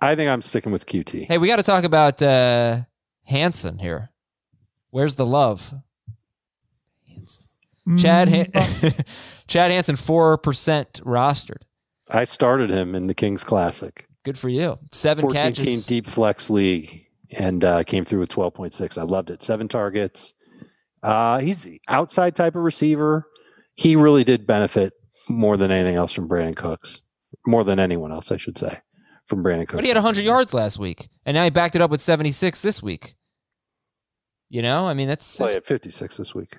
[0.00, 1.26] I think I'm sticking with Coutee.
[1.26, 2.82] Hey, we got to talk about uh,
[3.24, 4.10] Hansen here.
[4.96, 5.74] Where's the love?
[7.06, 7.44] Hansen.
[7.98, 8.92] Chad Han-
[9.46, 11.64] Chad Hansen, four percent rostered.
[12.10, 14.78] I started him in the Kings Classic, Good for you.
[14.92, 15.86] Seven 14 team catches.
[15.86, 18.96] deep flex league, and uh, came through with 12.6.
[18.96, 19.42] I loved it.
[19.42, 20.32] Seven targets.
[21.02, 23.26] Uh, he's outside type of receiver.
[23.74, 24.94] He really did benefit
[25.28, 27.02] more than anything else from Brandin Cooks,
[27.46, 28.80] more than anyone else, I should say,
[29.26, 29.74] from Brandin Cooks.
[29.74, 32.62] But he had 100 yards last week, and now he backed it up with 76
[32.62, 33.14] this week.
[34.48, 36.58] You know, I mean, that's, he had 56 this week.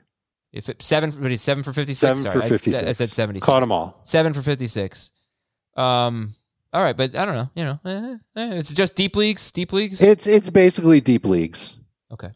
[0.51, 1.11] if it, seven.
[1.11, 1.99] But he's seven for 56.
[1.99, 2.77] Seven Sorry, for I 56.
[2.79, 3.45] said- I said 76.
[3.45, 4.01] Caught them all.
[4.03, 5.11] Seven for 56.
[5.75, 6.33] Um.
[6.73, 7.49] All right, but I don't know.
[7.55, 9.51] You know, eh, eh, it's just deep leagues.
[9.51, 10.01] Deep leagues.
[10.01, 11.77] It's it's basically deep leagues.
[12.11, 12.27] Okay.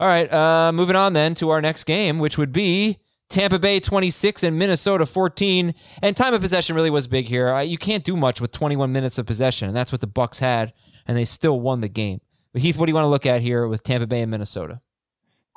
[0.00, 0.30] All right.
[0.32, 4.58] Uh, moving on then to our next game, which would be Tampa Bay 26 and
[4.58, 5.74] Minnesota 14.
[6.02, 7.50] And time of possession really was big here.
[7.54, 10.40] Uh, you can't do much with 21 minutes of possession, and that's what the Bucks
[10.40, 10.72] had,
[11.06, 12.20] and they still won the game.
[12.54, 14.80] But Heath, what do you want to look at here with Tampa Bay and Minnesota?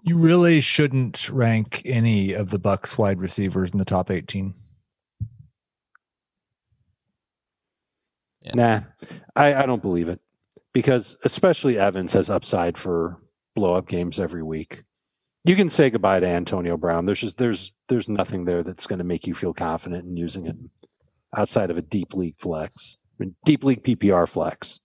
[0.03, 4.55] You really shouldn't rank any of the Bucks wide receivers in the top 18.
[8.41, 8.51] Yeah.
[8.55, 8.79] Nah,
[9.35, 10.19] I, I don't believe it
[10.73, 13.17] because especially Evans has upside for
[13.55, 14.83] blow up games every week.
[15.43, 17.05] You can say goodbye to Antonio Brown.
[17.05, 20.47] There's just there's there's nothing there that's going to make you feel confident in using
[20.47, 20.55] it.
[21.35, 24.79] outside of a deep league flex, I mean, deep league PPR flex.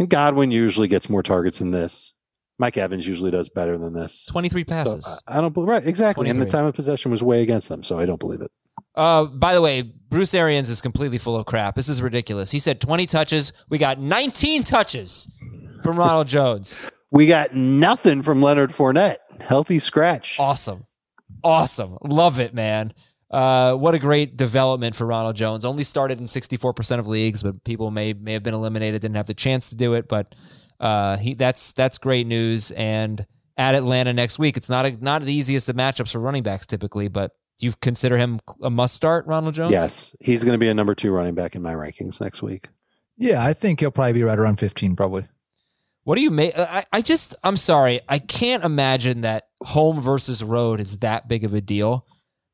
[0.00, 2.14] And Godwin usually gets more targets than this.
[2.58, 4.24] Mike Evans usually does better than this.
[4.30, 5.22] 23 So passes.
[5.28, 7.82] I, I don't believe right exactly, and the time of possession was way against them,
[7.82, 8.50] so I don't believe it.
[8.94, 11.74] Uh, by the way, Bruce Arians is completely full of crap.
[11.74, 12.50] This is ridiculous.
[12.50, 13.52] He said 20 touches.
[13.68, 15.30] We got 19 touches
[15.82, 16.90] from Ronald Jones.
[17.10, 19.16] We got nothing from Leonard Fournette.
[19.38, 20.40] Healthy scratch.
[20.40, 20.86] Awesome.
[21.44, 21.98] Awesome.
[22.02, 22.94] Love it, man.
[23.30, 25.64] Uh, what a great development for Ronald Jones.
[25.64, 29.26] Only started in 64% of leagues, but people may may have been eliminated, didn't have
[29.26, 30.08] the chance to do it.
[30.08, 30.34] But
[30.80, 32.72] uh, he that's that's great news.
[32.72, 33.24] And
[33.56, 36.66] at Atlanta next week, it's not a, not the easiest of matchups for running backs
[36.66, 39.72] typically, but do you consider him a must start, Ronald Jones?
[39.72, 42.68] Yes, he's going to be a number two running back in my rankings next week.
[43.18, 45.26] Yeah, I think he'll probably be right around 15, probably.
[46.04, 46.58] What do you make?
[46.58, 48.00] I, I just, I'm sorry.
[48.08, 52.06] I can't imagine that home versus road is that big of a deal.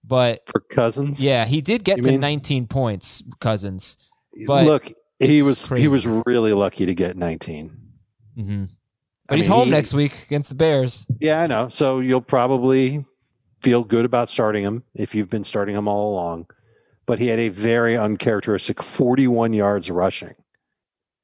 [0.06, 3.96] But For Cousins, yeah, he did get You to mean- 19 points, Cousins.
[4.46, 5.82] but look, he was crazy.
[5.82, 7.76] he was really lucky to get 19.
[8.36, 11.06] hmm I But he's mean, home he- next week against the Bears.
[11.18, 11.68] Yeah, I know.
[11.68, 13.04] So you'll probably
[13.60, 16.46] feel good about starting him if you've been starting him all along.
[17.06, 20.34] But he had a very uncharacteristic 41 yards rushing,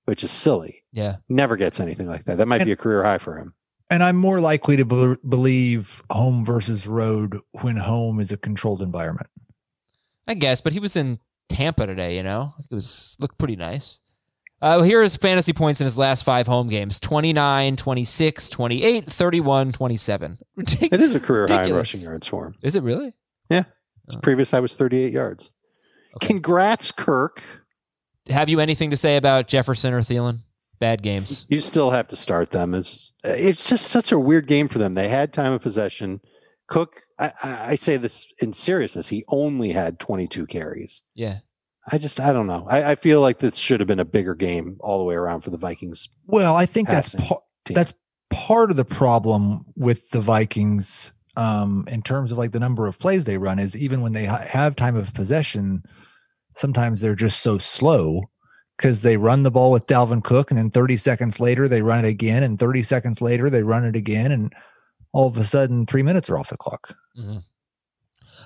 [0.07, 0.83] which is silly.
[0.93, 1.17] Yeah.
[1.29, 2.39] Never gets anything like that.
[2.39, 3.55] That might be a career high for him.
[3.93, 8.81] And I'm more likely to be- believe home versus road when home is a controlled
[8.81, 9.29] environment.
[10.27, 11.19] I guess, but he was in
[11.51, 12.55] Tampa today, you know?
[12.59, 14.01] It was looked pretty nice.
[14.63, 19.07] Uh, here are his fantasy points in his last five home games 29, 26, 28,
[19.11, 20.39] 31, 27.
[20.57, 22.55] It is a career high in rushing yards for him.
[22.63, 23.13] Is it really?
[23.51, 23.65] Yeah.
[24.07, 25.51] His previous high was 38 yards.
[26.23, 27.43] Congrats, Kirk.
[28.31, 30.45] Have you anything to say about Jefferson or Thielen?
[30.83, 31.47] Bad games.
[31.49, 32.75] You still have to start them.
[32.75, 34.95] It's it's just such a weird game for them.
[34.95, 36.21] They had time of possession.
[36.67, 41.05] Cook, I, I I say this in seriousness, he only had 22 carries.
[41.15, 41.39] Yeah.
[41.93, 42.67] I just I don't know.
[42.69, 45.43] I, I feel like this should have been a bigger game all the way around
[45.43, 46.09] for the Vikings.
[46.27, 47.95] Well, I think that's part that's
[48.31, 52.99] part of the problem with the Vikings um, in terms of like the number of
[52.99, 55.85] plays they run is even when they ha- have time of possession,
[56.57, 58.32] sometimes they're just so slow
[58.83, 62.05] because they run the ball with Dalvin Cook and then 30 seconds later they run
[62.05, 64.53] it again and 30 seconds later they run it again and
[65.13, 66.97] all of a sudden three minutes are off the clock.
[67.17, 67.37] Mhm.
[67.37, 67.43] All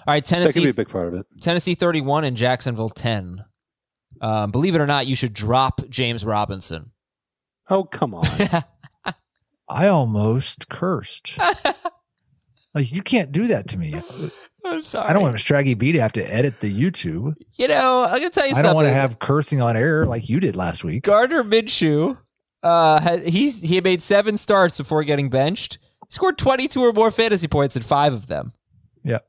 [0.07, 1.27] right, That could be Tennessee a big part of it.
[1.41, 3.45] Tennessee 31 and Jacksonville 10.
[4.21, 6.91] Um, believe it or not, you should drop James Robinson.
[7.71, 8.27] Oh, come on.
[9.71, 11.39] I almost cursed.
[12.75, 13.99] like you can't do that to me.
[14.67, 15.09] I'm sorry.
[15.09, 17.35] I don't want Straggy B to have to edit the YouTube.
[17.55, 18.65] You know, I'm gonna tell you I something.
[18.65, 21.03] don't want to have cursing on air like you did last week.
[21.05, 22.19] Gardner Minshew.
[22.63, 25.79] Uh, ha- he's he made seven starts before getting benched.
[26.09, 28.53] He scored 22 or more fantasy points in five of them.
[29.05, 29.25] Yep.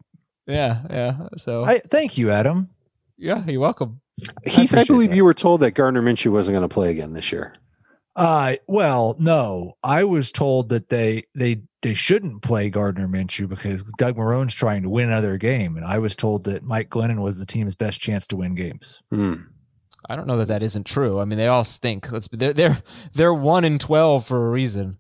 [0.47, 1.17] Yeah, yeah.
[1.37, 2.69] So I thank you, Adam.
[3.17, 4.01] yeah, you're welcome.
[4.45, 5.15] Heath, I, appreciate believe that.
[5.15, 7.53] you were told that Gardner Minshew wasn't going to play again this year.
[8.15, 9.77] Uh well, no.
[9.83, 14.83] I was told that they they they shouldn't play Gardner Minshew because Doug Marrone's trying
[14.83, 17.99] to win another game, and I was told that Mike Glennon was the team's best
[17.99, 19.01] chance to win games.
[19.11, 19.33] Hmm.
[20.09, 21.19] I don't know that that isn't true.
[21.19, 22.11] I mean, they all stink.
[22.11, 22.81] Let's they're they're
[23.13, 24.97] they're one in 12 for a reason.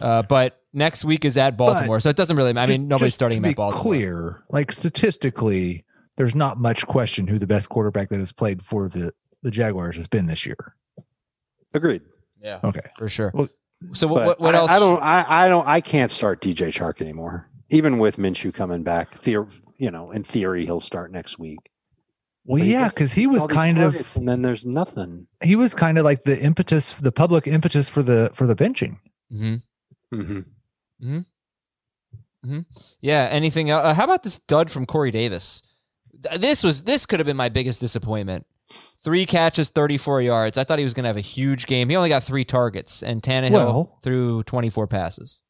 [0.00, 2.50] Uh, but next week is at Baltimore, so it doesn't really.
[2.50, 3.82] I mean, Just- nobody's just starting to him be at Baltimore.
[3.82, 5.84] Clear, like statistically,
[6.16, 9.12] there's not much question who the best quarterback that has played for the
[9.42, 10.74] the Jaguars has been this year.
[11.74, 12.02] Agreed.
[12.42, 12.80] Yeah, Okay.
[12.98, 13.30] for sure.
[13.34, 13.48] Well,
[13.92, 14.70] so what, what, what I, else?
[14.70, 15.02] I don't.
[15.02, 15.66] I, I don't.
[15.66, 17.48] I can't start DJ Chark anymore.
[17.68, 21.70] Even with Minshew coming back, theor- you know, in theory, he'll start next week.
[22.44, 25.26] Well, But yeah, because he was kind of and then there's nothing.
[25.42, 28.98] he was kind of like the impetus, the public impetus for the for the benching.
[29.32, 29.62] Mhm.
[30.14, 31.18] Mm-hmm.
[32.44, 32.60] Hmm.
[33.00, 33.28] Yeah.
[33.30, 33.84] Anything else?
[33.84, 35.62] Uh, how about this dud from Corey Davis?
[36.38, 38.46] This was this could have been my biggest disappointment.
[39.06, 40.58] Three catches, 34 yards.
[40.58, 41.88] I thought he was going to have a huge game.
[41.88, 45.42] He only got three targets, and Tannehill Well- threw 24 passes.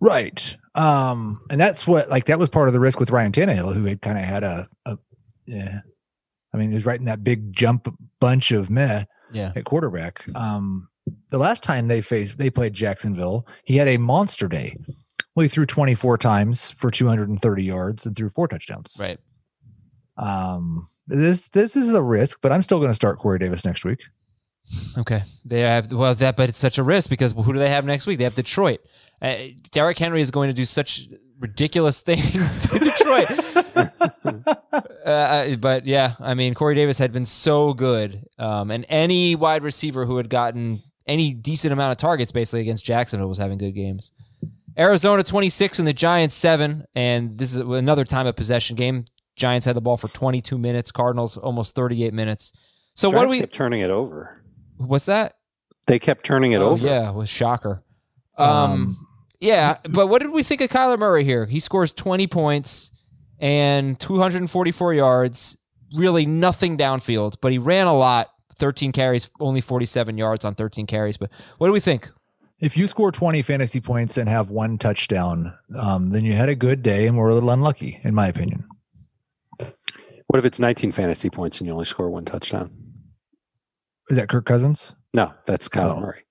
[0.00, 0.56] Right.
[0.74, 3.84] Um, and that's what like that was part of the risk with Ryan Tannehill, who
[3.84, 4.98] had kind of had a, a
[5.46, 5.82] yeah.
[6.52, 7.86] I mean, he was right in that big jump
[8.18, 9.52] bunch of meh Yeah.
[9.54, 10.24] at quarterback.
[10.34, 10.88] Um,
[11.30, 14.76] the last time they faced they played Jacksonville, he had a monster day.
[15.36, 18.96] Well, he threw 24 times for 230 yards and threw four touchdowns.
[18.98, 19.18] Right.
[20.16, 23.84] Um, this this is a risk, but I'm still going to start Corey Davis next
[23.84, 24.00] week.
[24.96, 25.22] Okay.
[25.44, 28.06] They have well that, but it's such a risk because who do they have next
[28.06, 28.18] week?
[28.18, 28.80] They have Detroit.
[29.20, 29.36] Uh,
[29.70, 33.30] Derrick Henry is going to do such ridiculous things to Detroit.
[35.04, 39.64] uh, but yeah, I mean Corey Davis had been so good, um, and any wide
[39.64, 43.72] receiver who had gotten any decent amount of targets basically against Jacksonville was having good
[43.72, 44.12] games.
[44.78, 49.04] Arizona 26 and the Giants 7 and this is another time of possession game.
[49.36, 50.92] Giants had the ball for 22 minutes.
[50.92, 52.52] Cardinals almost 38 minutes.
[52.94, 53.40] So what do we?
[53.40, 54.42] kept turning it over?
[54.76, 55.36] What's that?
[55.86, 56.86] They kept turning it Oh, over.
[56.86, 57.82] Yeah, it was shocker.
[58.38, 59.06] Um, Um,
[59.40, 61.46] yeah, but what did we think of Kyler Murray here?
[61.46, 62.90] He scores 20 points
[63.40, 65.56] and 244 yards.
[65.96, 68.28] Really nothing downfield, but he ran a lot.
[68.56, 71.16] 13 carries, only 47 yards on 13 carries.
[71.16, 72.10] But what do we think?
[72.60, 76.54] If you score 20 fantasy points and have one touchdown, um, then you had a
[76.54, 78.64] good day and were a little unlucky, in my opinion.
[80.32, 82.70] What if it's 19 fantasy points and you only score one touchdown?
[84.08, 84.94] Is that Kirk Cousins?
[85.12, 86.00] No, that's Kyler Oh.
[86.00, 86.22] Murray.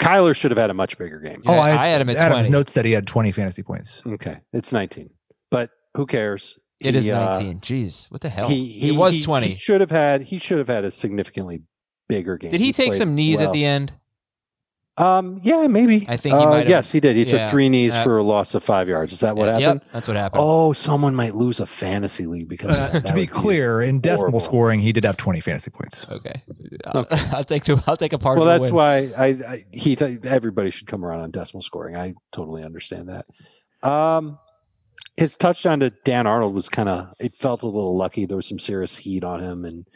[0.00, 1.42] Kyler should have had a much bigger game.
[1.44, 2.50] Yeah, I had him at Adam's 20.
[2.52, 4.00] notes said he had 20 fantasy points.
[4.06, 5.10] Okay, it's 19,
[5.50, 6.58] but who cares?
[6.80, 7.60] It is He, uh, 19.
[7.60, 8.48] Jeez, what the hell?
[8.48, 9.48] he, He, he was he- 20.
[9.48, 10.22] He should have had.
[10.22, 11.64] He should have had a significantly
[12.08, 12.50] bigger game.
[12.50, 13.92] Did he, take some knees at the end?
[14.98, 15.40] Um.
[15.44, 15.66] Yeah.
[15.68, 16.04] Maybe.
[16.08, 17.14] I think he Uh, have- Yes, he did.
[17.16, 19.12] He yeah, took three knees uh, for a loss of five yards.
[19.12, 19.80] Is that what Yeah, happened?
[19.84, 20.42] Yep, that's what happened.
[20.44, 23.06] Oh, someone might lose a fantasy league because of Uh, that.
[23.06, 26.06] to be would clear, in decimal scoring, he did have 20 fantasy points.
[26.10, 26.42] Okay,
[26.86, 28.38] I'll, I'll take the I'll take a part.
[28.38, 28.74] Well, of that's win.
[28.74, 31.96] why I, I he th- everybody should come around on decimal scoring.
[31.96, 33.26] I totally understand that.
[33.88, 34.38] Um,
[35.16, 38.26] his touchdown to Dan Arnold was kind of it felt a little lucky.
[38.26, 39.86] There was some serious heat on him, and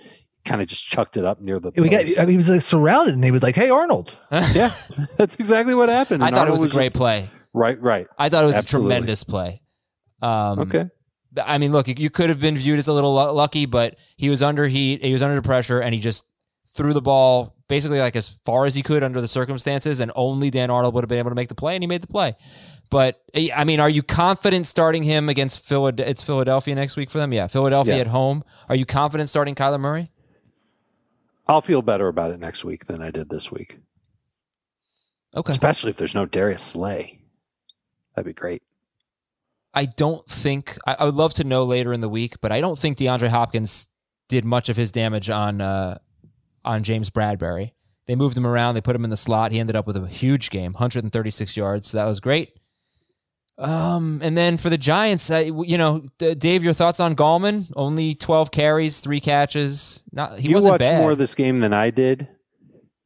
[0.45, 1.73] kind of just chucked it up near the.
[1.77, 2.05] We got.
[2.19, 4.17] I mean, he was like surrounded and he was like, Hey, Arnold.
[4.33, 4.73] yeah,
[5.17, 6.23] that's exactly what happened.
[6.23, 7.29] I And thought it Arnold was a great just- play.
[7.53, 8.07] right, right.
[8.19, 8.93] I thought it was Absolutely.
[8.93, 9.63] a tremendous play.
[10.21, 10.87] Um, Okay.
[11.43, 14.43] I mean, look, you could have been viewed as a little lucky, but he was
[14.43, 16.25] under heat, he was under pressure, and he just
[16.75, 20.51] threw the ball basically like as far as he could under the circumstances, and only
[20.51, 22.37] Dan Arnold would have been able to make the play, and he made the play.
[22.91, 26.11] But eh, I mean, are you confident starting him against Philadelphia?
[26.11, 27.33] It's Philadelphia next week for them.
[27.33, 28.07] Yeah, Philadelphia Yes.
[28.07, 28.45] at home.
[28.69, 30.11] Are you confident starting Kyler Murray?
[31.49, 33.79] I'll feel better about it next week than I did this week,
[35.35, 35.51] Okay.
[35.51, 37.21] especially if there's no Darius Slay.
[38.15, 38.63] That'd be great.
[39.75, 42.61] I don't think I, I would love to know later in the week, but I
[42.61, 43.89] don't think DeAndre Hopkins
[44.29, 45.99] did much of his damage on uh,
[46.65, 47.73] on James Bradberry.
[48.07, 48.75] They moved him around.
[48.75, 49.53] They put him in the slot.
[49.53, 51.89] He ended up with a huge game, 136 yards.
[51.89, 52.59] So that was great.
[53.63, 57.73] Um, and then for the Giants, I, you know, Dave, your thoughts on Gallman?
[57.77, 60.03] Only 12 carries, three catches.
[60.13, 61.01] Not he you wasn't watched bad.
[61.01, 62.29] more of this game than I did.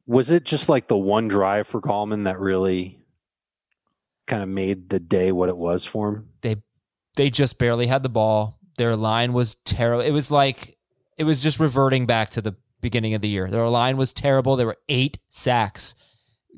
[0.07, 2.99] Was it just like the one drive for Gallman that really
[4.25, 6.29] kind of made the day what it was for him?
[6.41, 6.55] they
[7.15, 8.59] they just barely had the ball.
[8.77, 10.03] Their line was terrible.
[10.03, 10.77] It was like
[11.17, 13.47] it was just reverting back to the beginning of the year.
[13.47, 14.55] Their line was terrible.
[14.55, 15.95] There were eight sacks.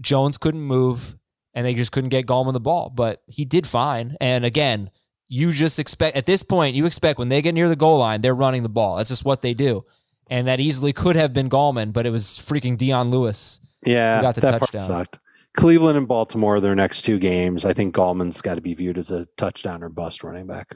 [0.02, 1.16] Jones couldn't move,
[1.54, 2.90] and they just couldn't get Gallman the ball.
[2.90, 4.16] But he did fine.
[4.20, 4.90] And again,
[5.28, 8.22] you just expect at this point, you expect when they get near the goal line,
[8.22, 8.98] they're running the ball.
[8.98, 9.86] That's just what they do.
[10.30, 13.60] And that easily could have been Gallman, but it was freaking Dion Lewis.
[13.86, 14.88] Yeah, got the that touchdown.
[14.88, 15.20] part sucked.
[15.56, 17.66] Cleveland and Baltimore, their next two games.
[17.66, 20.76] I think Gallman's got to be viewed as a touchdown or bust running back.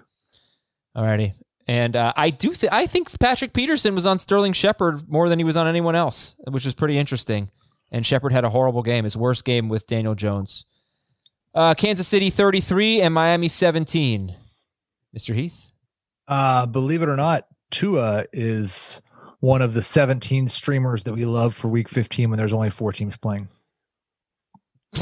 [0.96, 1.34] Alrighty.
[1.68, 5.40] And uh, I do th- I think Patrick Peterson was on Sterling Shepard more than
[5.40, 7.52] he was on anyone else, which is pretty interesting.
[7.94, 10.66] And Shepard had a horrible game, his worst game with Daniel Jones.
[11.54, 14.36] Uh, Kansas City 33 and Miami 17.
[15.16, 15.36] Mr.
[15.36, 15.72] Heath?
[16.28, 19.00] Uh, believe it or not, Tua is
[19.42, 22.92] one of the 17 streamers that we love for week 15 when there's only four
[22.92, 23.48] teams playing.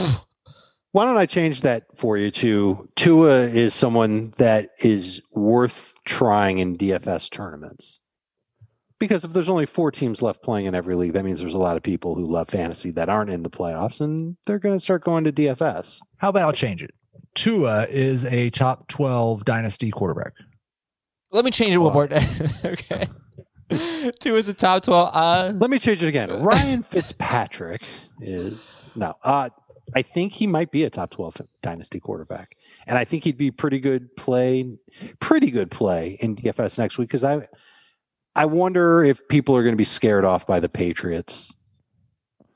[0.94, 6.58] Why don't I change that for you to Tua is someone that is worth trying
[6.58, 8.01] in DFS tournaments.
[9.02, 11.58] Because if there's only four teams left playing in every league, that means there's a
[11.58, 14.80] lot of people who love fantasy that aren't in the playoffs and they're going to
[14.80, 15.98] start going to DFS.
[16.18, 16.92] How about I'll change it?
[17.34, 20.34] Tua is a top 12 dynasty quarterback.
[21.32, 22.04] Let me change it one more.
[22.64, 23.08] okay.
[24.20, 25.10] Tua is a top 12.
[25.12, 26.30] Uh, Let me change it again.
[26.44, 27.82] Ryan Fitzpatrick
[28.20, 29.16] is no.
[29.24, 29.50] Uh,
[29.96, 32.50] I think he might be a top 12 dynasty quarterback.
[32.86, 34.78] And I think he'd be pretty good play,
[35.20, 37.48] pretty good play in DFS next week because I
[38.36, 41.54] I wonder if people are going to be scared off by the Patriots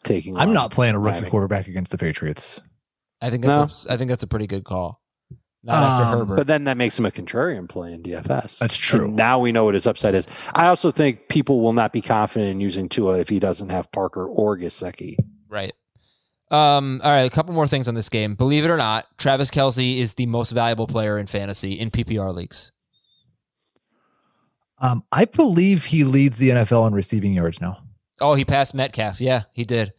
[0.04, 1.30] taking I'm not playing a rookie Miami.
[1.30, 2.62] quarterback against the Patriots.
[3.22, 5.02] I think that's a, I think that's a pretty good call.
[5.64, 6.36] Not after Um, Herbert.
[6.36, 8.60] But then that makes him a contrarian play in DFS.
[8.60, 9.06] That's true.
[9.06, 10.28] And now we know what his upside is.
[10.54, 13.92] I also think people will not be confident in using Tua if he doesn't have
[13.92, 15.16] Parker or Gesicki.
[15.50, 15.74] Right.
[16.52, 18.36] Um, all right, a couple more things on this game.
[18.36, 22.32] Believe it or not, Travis Kelce is the most valuable player in fantasy in PPR
[22.32, 22.72] leagues.
[24.80, 27.80] Um, I believe he leads the NFL in receiving yards now.
[28.20, 29.22] Oh, he passed Metcalf.
[29.22, 29.94] Yeah, he did.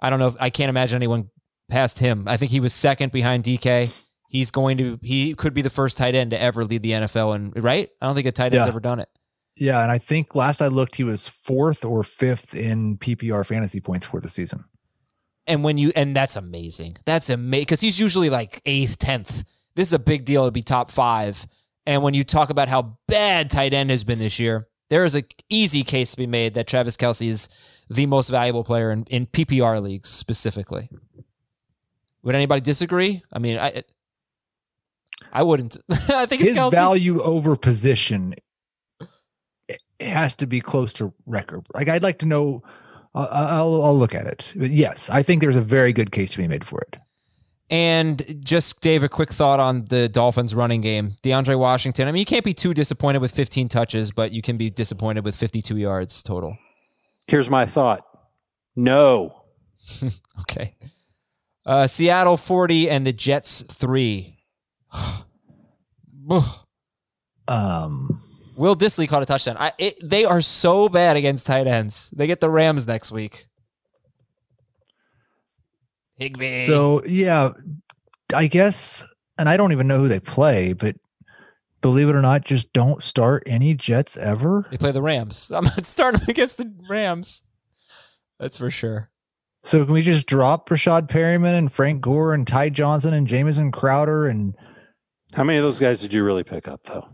[0.00, 0.28] I don't know.
[0.28, 1.30] If, I can't imagine anyone
[1.68, 2.24] passed him.
[2.26, 3.90] I think he was second behind DK.
[4.28, 4.98] He's going to.
[5.02, 7.34] He could be the first tight end to ever lead the NFL.
[7.34, 8.68] And right, I don't think a tight end's Yeah.
[8.68, 9.08] ever done it.
[9.56, 13.80] Yeah, and I think last I looked, he was fourth or fifth in PPR fantasy
[13.80, 14.64] points for the season.
[15.46, 16.96] And when you and that's amazing.
[17.04, 19.44] That's amazing because he's usually like eighth, tenth.
[19.74, 21.46] This is a big deal to be top five.
[21.86, 25.14] And when you talk about how bad tight end has been this year, there is
[25.14, 27.48] an easy case to be made that Travis Kelce is
[27.88, 30.88] the most valuable player in, in PPR leagues specifically.
[32.22, 33.22] Would anybody disagree?
[33.32, 33.82] I mean, I
[35.32, 35.76] I wouldn't.
[35.90, 38.34] I think it's His value over position
[40.00, 41.66] it has to be close to record.
[41.74, 42.62] Like I'd like to know.
[43.14, 44.52] Uh, I'll I'll look at it.
[44.56, 46.96] But yes, I think there's a very good case to be made for it.
[47.70, 51.12] And just Dave, a quick thought on the Dolphins running game.
[51.22, 52.08] DeAndre Washington.
[52.08, 55.24] I mean, you can't be too disappointed with 15 touches, but you can be disappointed
[55.24, 56.58] with 52 yards total.
[57.28, 58.04] Here's my thought.
[58.76, 59.44] No.
[60.40, 60.74] Okay.
[61.66, 64.36] Uh, Seattle 40 and the Jets 3.
[67.48, 68.22] Um,
[68.56, 69.56] Will Dissly caught a touchdown.
[69.58, 72.10] I, it, they are so bad against tight ends.
[72.10, 73.46] They get the Rams next week.
[76.20, 76.66] Higbee.
[76.66, 77.50] so yeah,
[78.34, 79.04] I guess,
[79.38, 80.96] and I don't even know who they play, but
[81.80, 84.66] believe it or not, just don't start any Jets ever.
[84.70, 85.50] they play the Rams.
[85.54, 87.42] I'm not starting against the Rams.
[88.38, 89.10] That's for sure.
[89.62, 93.70] So can we just drop Rashad Perriman and Frank Gore and Ty Johnson and Jamison
[93.70, 94.54] Crowder and
[95.34, 97.06] How many of those guys did you really pick up, though?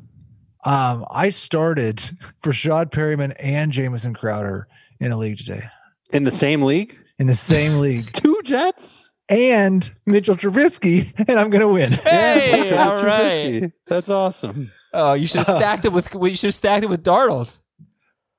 [0.64, 1.96] um I started
[2.42, 4.66] Rashad Perriman and Jamison Crowder
[5.00, 5.64] in a league today
[6.12, 6.98] In the same league?
[7.18, 9.12] In the same league Two Jets?
[9.28, 11.92] and Mitchell Trubisky and I'm gonna win.
[11.92, 13.62] Hey, Yeah, all right.
[13.62, 13.72] Trubisky.
[13.86, 14.70] That's awesome.
[14.92, 16.14] Oh, you should have stacked it with.
[16.14, 17.54] well, You should have stacked it with Darnold.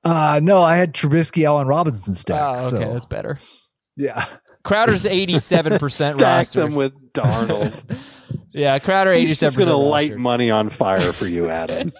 [0.04, 2.56] Uh no, I had Trubisky, Allen Robinson Oh, stack.
[2.60, 3.38] okay, so that's better.
[3.96, 4.26] yeah.
[4.64, 6.60] Crowder's eighty-seven percent Stack roster.
[6.60, 7.74] them with Darnold.
[8.52, 11.92] yeah, Crowder He's eighty-seven just Going to light money on fire for you, Adam.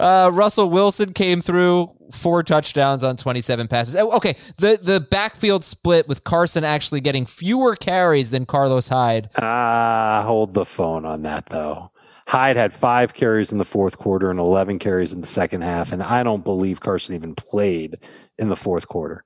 [0.00, 3.96] Uh, Russell Wilson came through four touchdowns on 27 passes.
[3.96, 9.30] Oh, Okay, the the backfield split with Carson actually getting fewer carries than Carlos Hyde.
[9.38, 11.90] Ah, hold the phone on that though.
[12.28, 15.92] Hyde had five carries in the fourth quarter and 11 carries in the second half,
[15.92, 17.96] and I don't believe Carson even played
[18.38, 19.24] in the fourth quarter.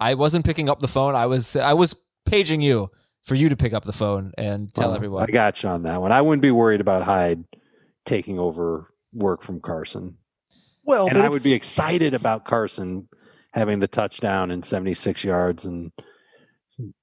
[0.00, 1.14] I wasn't picking up the phone.
[1.14, 1.94] I was I was
[2.26, 2.90] paging you
[3.24, 5.22] for you to pick up the phone and tell Well, everyone.
[5.22, 6.12] I got you on that one.
[6.12, 7.44] I wouldn't be worried about Hyde
[8.04, 10.16] taking over work from Carson,
[10.86, 13.08] Well, and I would be excited about Carson
[13.52, 15.90] having the touchdown and 76 yards and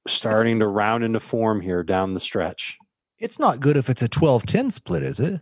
[0.08, 2.78] starting to round into form here down the stretch.
[3.20, 5.42] it's not good if it's a 12-10 split, is it?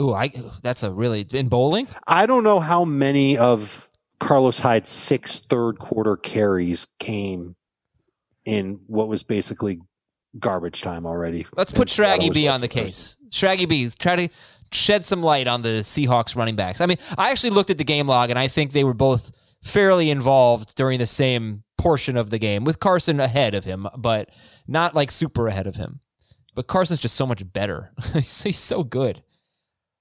[0.00, 0.32] Ooh, I
[0.62, 1.88] that's a really in bowling.
[2.06, 3.88] I don't know how many of
[4.20, 7.56] Carlos Hyde's six third quarter carries came
[8.44, 9.80] in what was basically
[10.38, 11.46] garbage time already.
[11.56, 13.16] Let's put And Seattle Shraggy B on the case.
[13.30, 14.28] Shraggy B, try to
[14.72, 16.80] shed some light on the Seahawks running backs.
[16.80, 19.32] I mean, I actually looked at the game log and I think they were both
[19.62, 24.30] fairly involved during the same portion of the game, with Carson ahead of him, but
[24.66, 26.00] not like super ahead of him.
[26.54, 27.92] But Carson's just so much better.
[28.12, 29.22] he's, so good.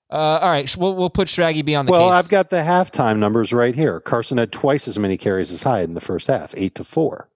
[0.09, 1.99] Uh, all right, we'll, we'll put Shraggy B on the case.
[1.99, 2.25] Well, case.
[2.25, 3.99] I've got the halftime numbers right here.
[3.99, 7.29] Carson had twice as many carries as Hyde in the first half, eight to four.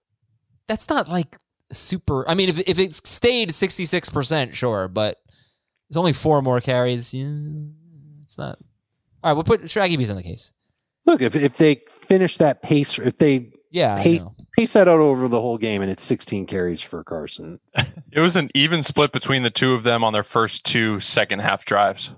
[0.66, 1.36] That's not like
[1.70, 2.28] super.
[2.28, 5.20] I mean, if if it stayed sixty six percent, sure, but
[5.92, 7.12] it's only four more carries.
[7.12, 7.28] Yeah,
[8.24, 8.56] it's not.
[9.22, 10.50] All right, we'll put Shraggy B's on the case.
[11.04, 14.22] Look, if if they finish that pace, if they Yeah, I pace,
[14.56, 17.60] pace that out over the whole game, and it's 16 carries for Carson.
[18.10, 21.40] It was an even split between the two of them on their first two second
[21.40, 22.10] half drives.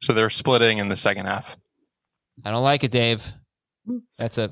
[0.00, 1.56] So they're splitting in the second half.
[2.44, 3.34] I don't like it, Dave.
[4.18, 4.50] That's a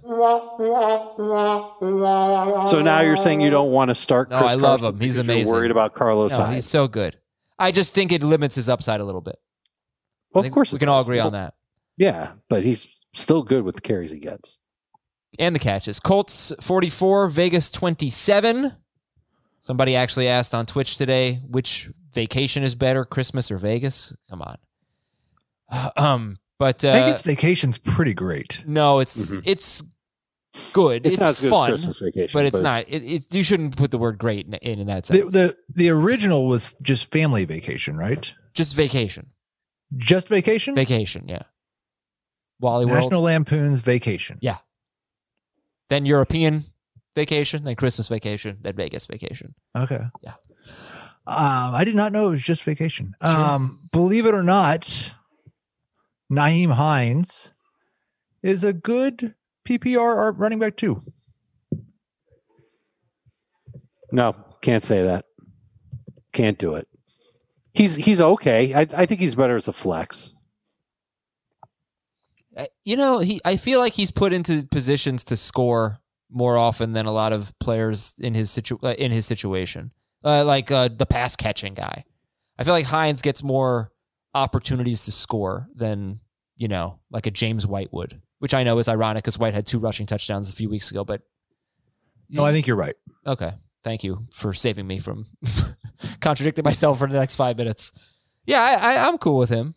[2.70, 4.30] So now you're saying you don't want to start.
[4.30, 5.00] No, Chris I love Carson him.
[5.00, 5.52] He's because you're amazing.
[5.52, 7.19] worried about Carlos no, he's so good.
[7.60, 9.36] I just think it limits his upside a little bit.
[10.32, 11.06] Well, of course, we it can all does.
[11.08, 11.54] agree on that.
[11.96, 14.58] Yeah, but he's still good with the carries he gets.
[15.38, 16.00] And the catches.
[16.00, 18.72] Colts 44, Vegas 27.
[19.60, 24.14] Somebody actually asked on Twitch today which vacation is better, Christmas or Vegas?
[24.30, 24.56] Come on.
[25.96, 28.62] Um, but uh, Vegas vacation's pretty great.
[28.66, 29.42] no, it's Mhm.
[29.44, 29.82] it's
[30.72, 31.06] good.
[31.06, 32.84] It's, It's, not as good as fun, Christmas vacation, but it's not.
[32.88, 35.32] It, it, you shouldn't put the word great in, in, in that sense.
[35.32, 38.32] the the original was just family vacation, right?
[38.54, 39.30] Just vacation.
[39.96, 40.74] Just vacation.
[40.74, 41.42] Vacation, yeah.
[42.60, 43.46] Wally National World.
[43.46, 44.38] Lampoon's Vacation.
[44.40, 44.58] Yeah.
[45.88, 46.64] Then European
[47.16, 49.54] vacation, then Christmas vacation, then Vegas vacation.
[49.76, 50.00] Okay.
[50.22, 50.34] Yeah.
[51.26, 53.14] Um, I did not know it was just vacation.
[53.20, 55.12] Um, believe it or not,
[56.30, 57.52] Nyheim Hines
[58.42, 59.34] is a good
[59.78, 61.02] PPR running back too.
[64.12, 65.24] No, can't say that.
[66.32, 66.88] Can't do it.
[67.72, 68.74] He's he's okay.
[68.74, 70.34] I, I think he's better as a flex.
[72.84, 77.06] You know, he I feel like he's put into positions to score more often than
[77.06, 79.92] a lot of players in his situ uh, in his situation.
[80.24, 82.04] Uh, like uh, the pass catching guy.
[82.58, 83.90] I feel like Hines gets more
[84.34, 86.20] opportunities to score than,
[86.56, 89.64] you know, like a James White would, which I know is ironic because White had
[89.66, 91.04] two rushing touchdowns a few weeks ago.
[91.04, 91.22] But
[92.28, 92.96] No, I think you're right.
[93.26, 93.52] okay,
[93.84, 95.26] thank you for saving me from
[96.20, 97.92] contradicting myself for the next five minutes.
[98.44, 99.74] Yeah, I, I, I'm cool with him.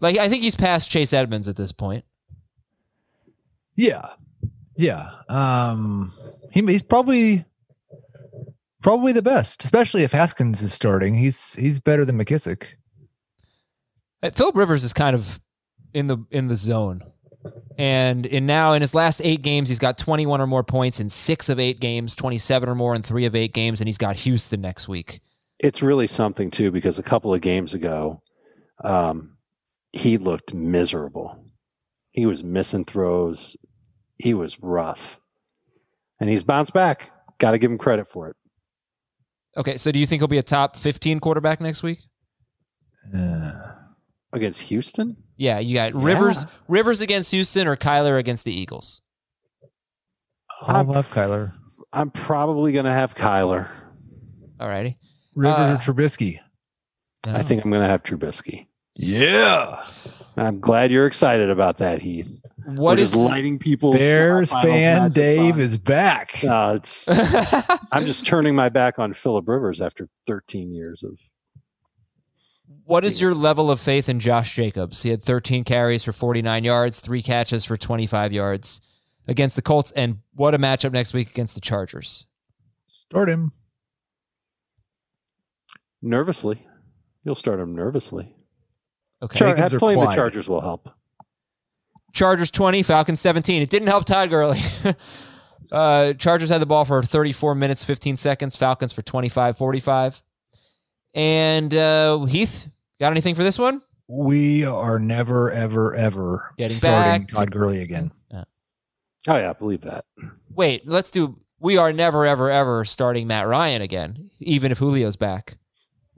[0.00, 2.04] Like, I think he's past Chase Edmonds at this point.
[3.76, 4.10] Yeah,
[4.76, 5.10] yeah.
[5.28, 6.12] Um,
[6.50, 7.44] he, he's probably
[8.82, 11.14] probably the best, especially if Haskins is starting.
[11.14, 12.66] He's he's better than McKissic.
[14.22, 15.40] Uh, Philip Rivers is kind of
[15.92, 17.02] in the in the zone.
[17.76, 21.08] And in now in his last eight games, he's got 21 or more points in
[21.08, 24.16] six of eight games, 27 or more in three of eight games, and he's got
[24.16, 25.20] Houston next week.
[25.58, 28.20] It's really something too because a couple of games ago,
[28.82, 29.36] um,
[29.92, 31.44] he looked miserable.
[32.12, 33.56] He was missing throws.
[34.18, 35.18] He was rough,
[36.20, 37.10] and he's bounced back.
[37.38, 38.36] Got to give him credit for it.
[39.56, 42.00] Okay, so do you think he'll be a top 15 quarterback next week?
[43.16, 43.52] Uh,
[44.32, 46.48] Against Houston, Yeah, you got Rivers Yeah.
[46.68, 49.00] Rivers against Houston or Kyler against the Eagles.
[50.62, 51.52] I'll I'm- have Kyler.
[51.92, 53.68] I'm probably going to have Kyler.
[54.58, 54.96] Alrighty.
[55.34, 56.40] Rivers Uh, or Trubisky.
[57.24, 58.66] I think I'm going to have Trubisky.
[58.96, 59.84] Yeah.
[60.36, 62.28] I'm glad you're excited about that, Heath.
[62.66, 65.60] What We're is just lighting people's Bears semifinal fan matchups Dave on.
[65.60, 66.40] is back.
[66.42, 67.04] No, it's.
[67.92, 71.18] I'm just turning my back on Philip Rivers after 13 years of.
[72.86, 75.02] What is your level of faith in Josh Jacobs?
[75.02, 78.82] He had 13 carries for 49 yards, three catches for 25 yards
[79.26, 82.26] against the Colts, and what a matchup next week against the Chargers.
[82.86, 83.52] Start him.
[86.02, 86.66] Nervously,
[87.24, 88.34] you'll start him nervously.
[89.22, 89.38] Okay.
[89.38, 90.90] Char- Jacobs or playing the Chargers will help.
[92.12, 93.62] Chargers 20, Falcons 17.
[93.62, 94.60] It didn't help Todd Gurley.
[95.72, 98.56] uh, Chargers had the ball for 34 minutes, 15 seconds.
[98.56, 100.22] Falcons for 25, 45.
[101.14, 102.68] And uh, Heath,
[103.00, 103.80] got anything for this one?
[104.08, 108.12] We are never, ever, ever Getting starting back to- Todd Gurley again.
[109.26, 110.04] Oh yeah, I believe that.
[110.50, 111.36] Wait, let's do.
[111.58, 115.56] We are never, ever, ever starting Matt Ryan again, even if Julio's back.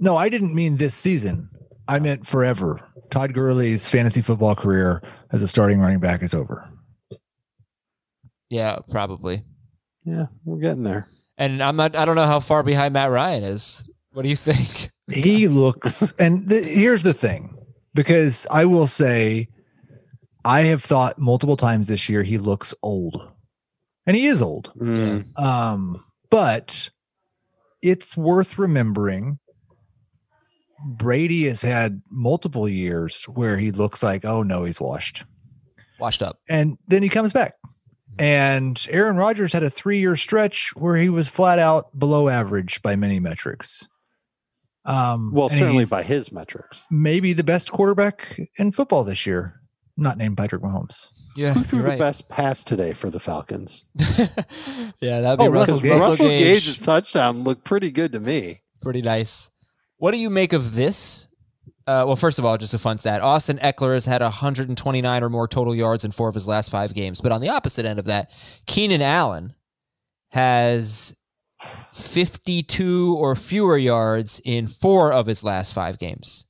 [0.00, 1.48] No, I didn't mean this season.
[1.86, 2.80] I meant forever.
[3.10, 5.00] Todd Gurley's fantasy football career
[5.30, 6.68] as a starting running back is over.
[8.50, 9.44] Yeah, probably.
[10.04, 11.08] Yeah, we're getting there.
[11.38, 11.94] And I'm not.
[11.94, 13.84] I don't know how far behind Matt Ryan is.
[14.16, 14.90] What do you think?
[15.12, 17.54] He looks, and the, here's the thing,
[17.94, 19.46] because I will say,
[20.42, 23.20] I have thought multiple times this year he looks old,
[24.06, 24.72] and he is old.
[24.80, 26.88] Mm, Um, but
[27.82, 29.38] it's worth remembering
[30.86, 35.24] Brady has had multiple years where he looks like, oh no, he's washed.
[36.00, 36.38] Washed up.
[36.48, 37.52] And then he comes back.
[38.18, 42.80] And Aaron Rodgers had a three year stretch where he was flat out below average
[42.80, 43.86] by many metrics.
[44.86, 46.86] Um, Well, certainly by his metrics.
[46.90, 49.60] maybe the best quarterback in football this year,
[49.96, 51.08] not named Patrick Mahomes.
[51.36, 51.98] Yeah, Who threw the right.
[51.98, 53.84] best pass today for the Falcons?
[53.98, 55.90] yeah, that'd be Oh, Russell, Russell Gage.
[55.92, 56.64] Russell, Russell Gage.
[56.64, 58.62] Gage's touchdown looked pretty good to me.
[58.80, 59.50] Pretty nice.
[59.98, 61.28] What do you make of this?
[61.86, 63.20] Uh, well, first of all, just a fun stat.
[63.20, 66.94] Austin Ekeler has had 129 or more total yards in four of his last five
[66.94, 67.20] games.
[67.20, 68.30] But on the opposite end of that,
[68.66, 69.54] Keenan Allen
[70.30, 71.14] has
[71.92, 76.46] 52 or fewer yards in four of his last five games.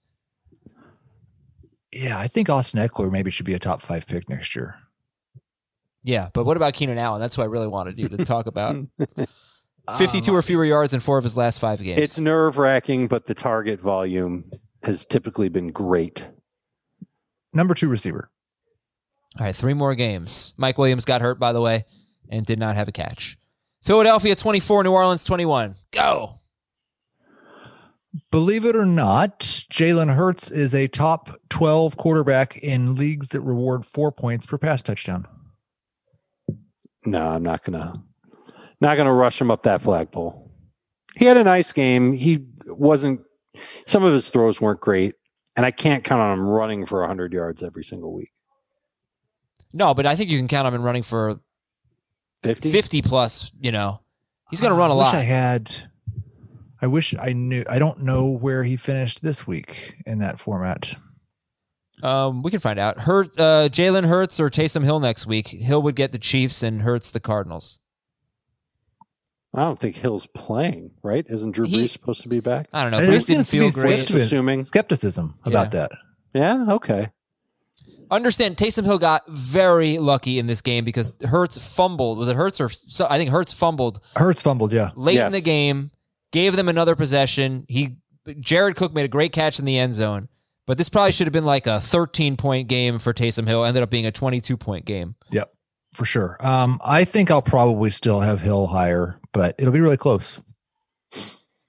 [1.93, 4.77] Yeah, I think Austin Ekeler maybe should be a top five pick next year.
[6.03, 7.21] Yeah, but what about Keenan Allen?
[7.21, 8.77] That's what I really wanted you to talk about.
[9.89, 12.01] Um, 52 or fewer yards in four of his last five games.
[12.01, 14.51] It's nerve wracking, but the target volume
[14.83, 16.29] has typically been great.
[17.53, 18.29] Number two receiver.
[19.39, 20.55] All right, three more games.
[20.57, 21.85] Mike Williams got hurt, by the way,
[22.29, 23.39] and did not have a catch.
[23.87, 25.77] Philadelphia 24, New Orleans 21.
[25.93, 26.41] Go.
[28.33, 33.87] Believe it or not, Jalen Hurts is a top 12 quarterback in leagues that reward
[33.87, 35.29] four points per pass touchdown.
[37.05, 38.03] No, I'm not gonna
[38.81, 40.51] not gonna rush him up that flagpole.
[41.15, 42.13] He had a nice game.
[42.13, 43.21] He wasn't
[43.87, 45.15] some of his throws weren't great,
[45.57, 48.33] and I can't count on him running for 100 yards every single week.
[49.73, 51.41] No, but I think you can count on him in running for
[52.43, 52.71] 50?
[52.71, 54.01] 50 plus, you know.
[54.51, 55.15] He's going to run a I wish lot.
[55.15, 55.77] I had.
[56.81, 57.65] I wish I knew.
[57.69, 60.95] I don't know where he finished this week in that format.
[62.03, 63.01] Um, we can find out.
[63.01, 65.49] Hurt, uh, Jalen Hurts or Taysom Hill next week.
[65.49, 67.81] Hill would get the Chiefs and Hurts the Cardinals.
[69.55, 71.25] I don't think Hill's playing, right?
[71.29, 72.69] Isn't Drew He- Brees supposed to be back?
[72.75, 72.99] I don't know.
[72.99, 74.05] And Brees didn't seems to feel great.
[74.05, 74.21] skepticism.
[74.27, 74.61] assuming.
[74.63, 75.93] skepticism about that.
[76.35, 77.09] Yeah, okay.
[78.11, 82.19] Understand, Taysom Hill got very lucky in this game because Hurts fumbled.
[82.19, 84.73] Was it Hurts or so, I think Hurts fumbled Hurts fumbled.
[84.73, 85.91] Yeah, late in the game,
[86.33, 87.65] gave them another possession.
[87.69, 87.97] He
[88.41, 90.29] Jared Cook made a great catch in the end zone,
[90.67, 93.65] But this probably should have been like a 13 point game for Taysom Hill.
[93.65, 95.15] Ended up being a 22 point game.
[95.31, 95.53] Yep,
[95.95, 96.37] for sure.
[96.41, 100.41] Um, I think I'll probably still have Hill higher, but it'll be really close.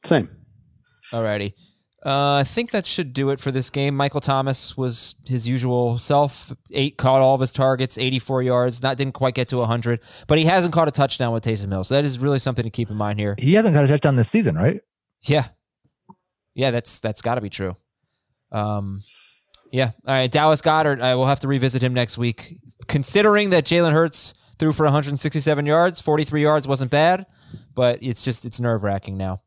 [0.03, 0.29] Same.
[1.11, 1.53] Alrighty.
[2.05, 3.95] Uh, I think that should do it for this game.
[3.95, 6.53] Michael Thomas was his usual self.
[6.71, 8.83] Eight caught all of his targets, 84 yards.
[8.83, 11.83] Not didn't quite get to 100, but he hasn't caught a touchdown with Taysom Hill.
[11.83, 13.35] So that is really something to keep in mind here.
[13.37, 14.79] He hasn't got a touchdown this season, right?
[15.23, 15.47] Yeah,
[16.53, 17.75] yeah, that's that's got to be true.
[18.51, 19.01] Um,
[19.71, 19.91] yeah.
[20.05, 21.01] All right, Dallas Goedert.
[21.01, 22.57] I will have to revisit him next week.
[22.87, 27.25] Considering that Jalen Hurts threw for 167 yards, 43 yards wasn't bad,
[27.75, 29.41] but it's just it's nerve wracking now.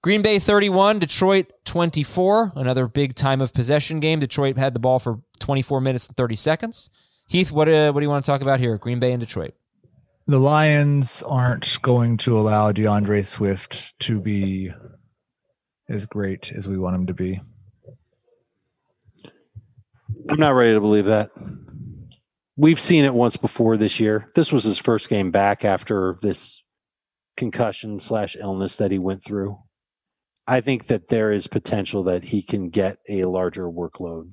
[0.00, 2.52] Green Bay 31, Detroit 24.
[2.54, 4.20] Another big time of possession game.
[4.20, 6.90] Detroit had the ball for 24 minutes and 30 seconds.
[7.26, 8.78] Heath, what uh, what do you want to talk about here?
[8.78, 9.54] Green Bay and Detroit.
[10.26, 14.70] The Lions aren't going to allow D'Andre Swift to be
[15.88, 17.40] as great as we want him to be.
[20.30, 21.30] I'm not ready to believe that.
[22.56, 24.28] We've seen it once before this year.
[24.34, 26.62] This was his first game back after this
[27.36, 29.58] concussion slash illness that he went through.
[30.48, 34.30] I think that there is potential that he can get a larger workload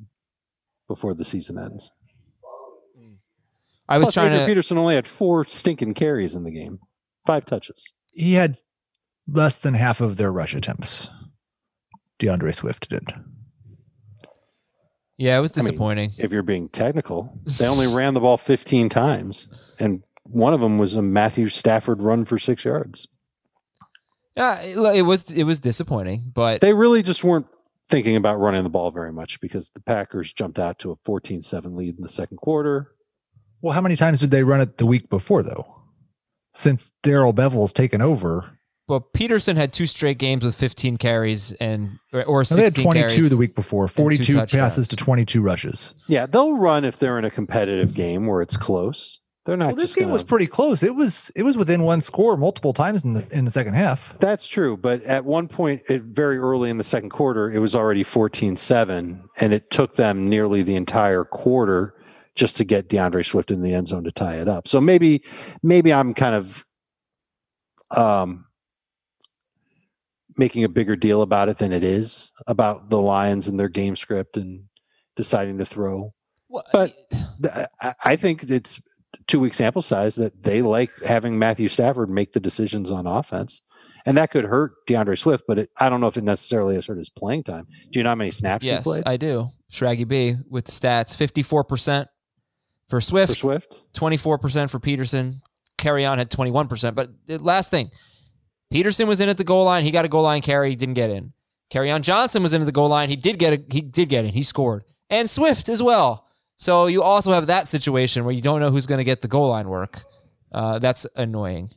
[0.87, 1.91] before the season ends.
[3.89, 6.79] I was Plus, trying Adrian to Peterson only had four stinking carries in the game,
[7.27, 7.93] five touches.
[8.13, 8.57] He had
[9.27, 11.09] less than half of their rush attempts.
[12.17, 13.13] D'Andre Swift did.
[15.17, 16.11] Yeah, it was I mean, disappointing.
[16.17, 19.47] If you're being technical, they only ran the ball 15 times,
[19.79, 23.07] and one of them was a Matthew Stafford run for six yards.
[24.35, 27.47] Yeah, it, it was it was disappointing, but They really just weren't
[27.89, 31.41] thinking about running the ball very much because the Packers jumped out to a 14
[31.41, 32.91] 7 lead in the second quarter.
[33.61, 35.65] Well, how many times did they run it the week before, though?
[36.53, 41.99] Since Darrell Bevell's taken over, Well, Peterson had two straight games with 15 carries and
[42.13, 43.29] or- or No, they had 16 22 carries.
[43.29, 45.93] the week before, 42 passes to 22 rushes.
[46.07, 49.19] Yeah, they'll run if they're in a competitive game where it's close.
[49.45, 50.81] They're not Well, this just game gonna, was pretty close.
[50.81, 54.17] It was it was within one score multiple times in the in the second half.
[54.19, 57.75] That's true, but at one point, it, very early in the second quarter, it was
[57.75, 61.93] already 14-7, and it took them nearly the entire quarter
[62.33, 64.67] just to get D'Andre Swift in the end zone to tie it up.
[64.67, 65.23] So maybe,
[65.63, 66.65] maybe I'm kind of
[67.91, 68.45] um,
[70.37, 73.95] making a bigger deal about it than it is about the Lions and their game
[73.95, 74.63] script and
[75.15, 76.13] deciding to throw.
[76.49, 77.09] Well, But
[77.41, 78.81] th- I, I think it's
[79.27, 83.61] two week sample size that they like having Matthew Stafford make the decisions on offense.
[84.05, 86.85] And that could hurt D'Andre Swift, but it, I don't know if it necessarily has
[86.85, 87.67] hurt his playing time.
[87.91, 89.49] Do you know how many snaps he yes, played I do.
[89.71, 92.05] Shraggy B with the stats: 54%
[92.87, 93.83] for Swift, for Swift?
[93.93, 95.41] 24% for Peterson.
[95.77, 96.95] Kerryon had 21%.
[96.95, 97.89] But the last thing,
[98.69, 99.83] Peterson was in at the goal line.
[99.83, 100.69] He got a goal line carry.
[100.69, 101.33] He didn't get in.
[101.71, 103.09] Kerryon Johnson was in at the goal line.
[103.09, 104.31] He did get a, he did get in.
[104.31, 104.83] He scored.
[105.09, 106.24] And Swift as well.
[106.57, 109.27] So you also have that situation where you don't know who's going to get the
[109.27, 110.03] goal line work.
[110.51, 111.69] Uh, that's annoying.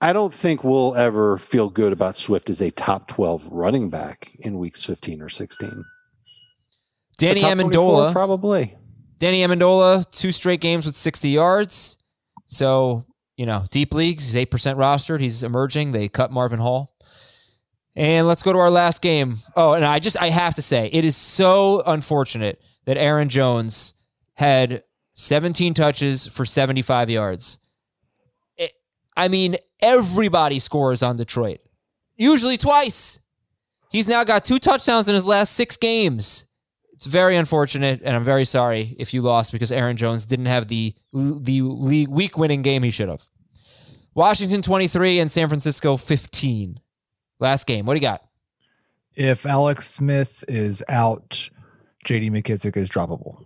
[0.00, 4.34] I don't think we'll ever feel good about Swift as a top 12 running back
[4.40, 5.84] in weeks 15 or 16.
[7.18, 8.76] Danny But top 24, Amendola, Probably.
[9.18, 11.96] Danny Amendola, two straight games with 60 yards.
[12.46, 13.06] So,
[13.36, 15.20] you know, deep leagues, he's 8% rostered.
[15.20, 15.92] He's emerging.
[15.92, 16.96] They cut Marvin Hall.
[17.96, 19.38] And let's go to our last game.
[19.54, 23.94] Oh, and I just, I have to say, it is so unfortunate that Aaron Jones
[24.34, 24.82] had
[25.14, 27.58] 17 touches for 75 yards.
[28.56, 28.74] It-
[29.16, 31.60] I mean, everybody scores on Detroit,
[32.16, 33.20] usually twice.
[33.90, 36.46] He's now got two touchdowns in his last six games.
[36.92, 40.68] It's very unfortunate, and I'm very sorry if you lost because Aaron Jones didn't have
[40.68, 43.22] the the week winning game he should have.
[44.14, 46.80] Washington 23 and San Francisco 15.
[47.40, 47.84] Last game.
[47.84, 48.22] What do you got?
[49.16, 51.48] If Alex Smith is out,
[52.04, 53.43] JD McKissic is droppable.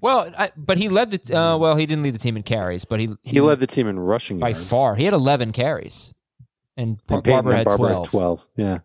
[0.00, 2.84] Well, I, but he led the uh, well, he didn't lead the team in carries,
[2.84, 4.68] but he He led the team in rushing by yards.
[4.68, 4.94] far.
[4.96, 6.14] He had 11 carries,
[6.76, 8.06] and, And Barber had Barber 12.
[8.06, 8.46] had 12.
[8.56, 8.78] Yeah.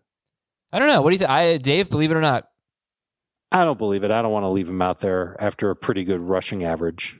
[0.72, 1.00] I don't know.
[1.00, 1.30] What do you think?
[1.30, 2.48] I Dave, believe it or not,
[3.50, 4.10] I don't believe it.
[4.10, 7.16] I don't want to leave him out there after a pretty good rushing average.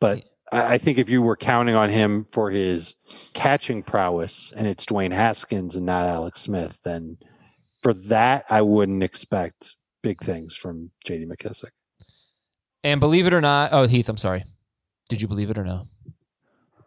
[0.00, 2.94] But I, I think if you were counting on him for his
[3.32, 7.16] catching prowess and it's Dwayne Haskins and not Alex Smith, then
[7.82, 11.70] for that, I wouldn't expect big things from JD McKissic.
[12.84, 14.44] And believe it or not, oh Heath, I'm sorry.
[15.08, 15.88] Did you believe it or no?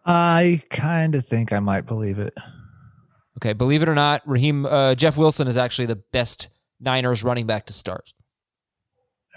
[0.06, 2.34] I kind of think I might believe it.
[3.38, 6.50] Okay, believe it or not, Raheem uh, Jeff Wilson is actually the best
[6.80, 8.14] Niners running back to start.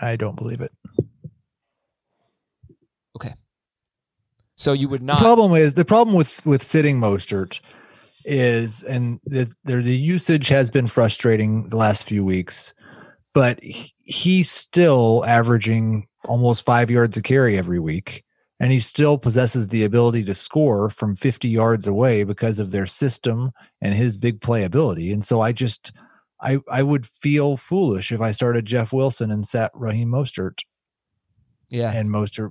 [0.01, 0.73] I don't believe it.
[3.17, 3.35] Okay,
[4.57, 5.19] so you would not.
[5.19, 7.61] The problem is the problem with with sitting Mostert
[8.25, 12.75] is, and the, the the usage has been frustrating the last few weeks,
[13.33, 18.25] but he- he's still averaging almost five yards a carry every week,
[18.61, 22.87] and he still possesses the ability to score from 50 yards away because of their
[22.87, 25.13] system and his big playability.
[25.13, 25.93] And so I just,
[26.41, 30.61] I I would feel foolish if I started Jeff Wilson and sat Raheem Mostert,
[31.69, 31.93] Yeah.
[31.93, 32.51] and Mostert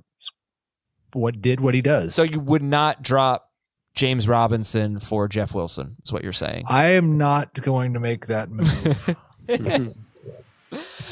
[1.12, 2.14] what did what he does.
[2.14, 3.50] So you would not drop
[3.94, 6.64] James Robinson for Jeff Wilson, is what you're saying.
[6.68, 9.16] I am not going to make that move.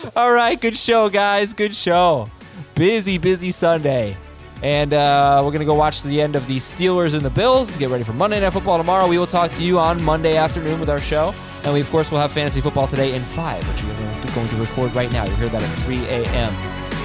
[0.16, 1.55] All right, good show, guys.
[1.55, 2.27] Good show.
[2.74, 4.16] Busy, busy Sunday.
[4.62, 7.76] And uh, we're going to go watch the end of the Steelers and the Bills.
[7.76, 9.06] Get ready for Monday Night Football tomorrow.
[9.06, 11.34] We will talk to you on Monday afternoon with our show.
[11.64, 13.94] And we, of course, will have fantasy football today in 5, which we're
[14.34, 15.24] going to- record right now.
[15.24, 16.52] You'll hear that at 3 a.m.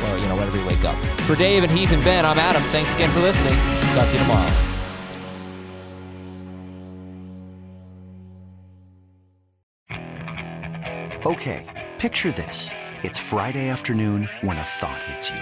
[0.05, 0.95] or, you know, whenever you wake up.
[1.27, 2.63] For Dave and Heath and Ben, I'm Adam.
[2.63, 3.53] Thanks again for listening.
[3.93, 4.65] Talk to you tomorrow.
[11.25, 12.69] Okay, picture this.
[13.03, 15.41] It's Friday afternoon when a thought hits you.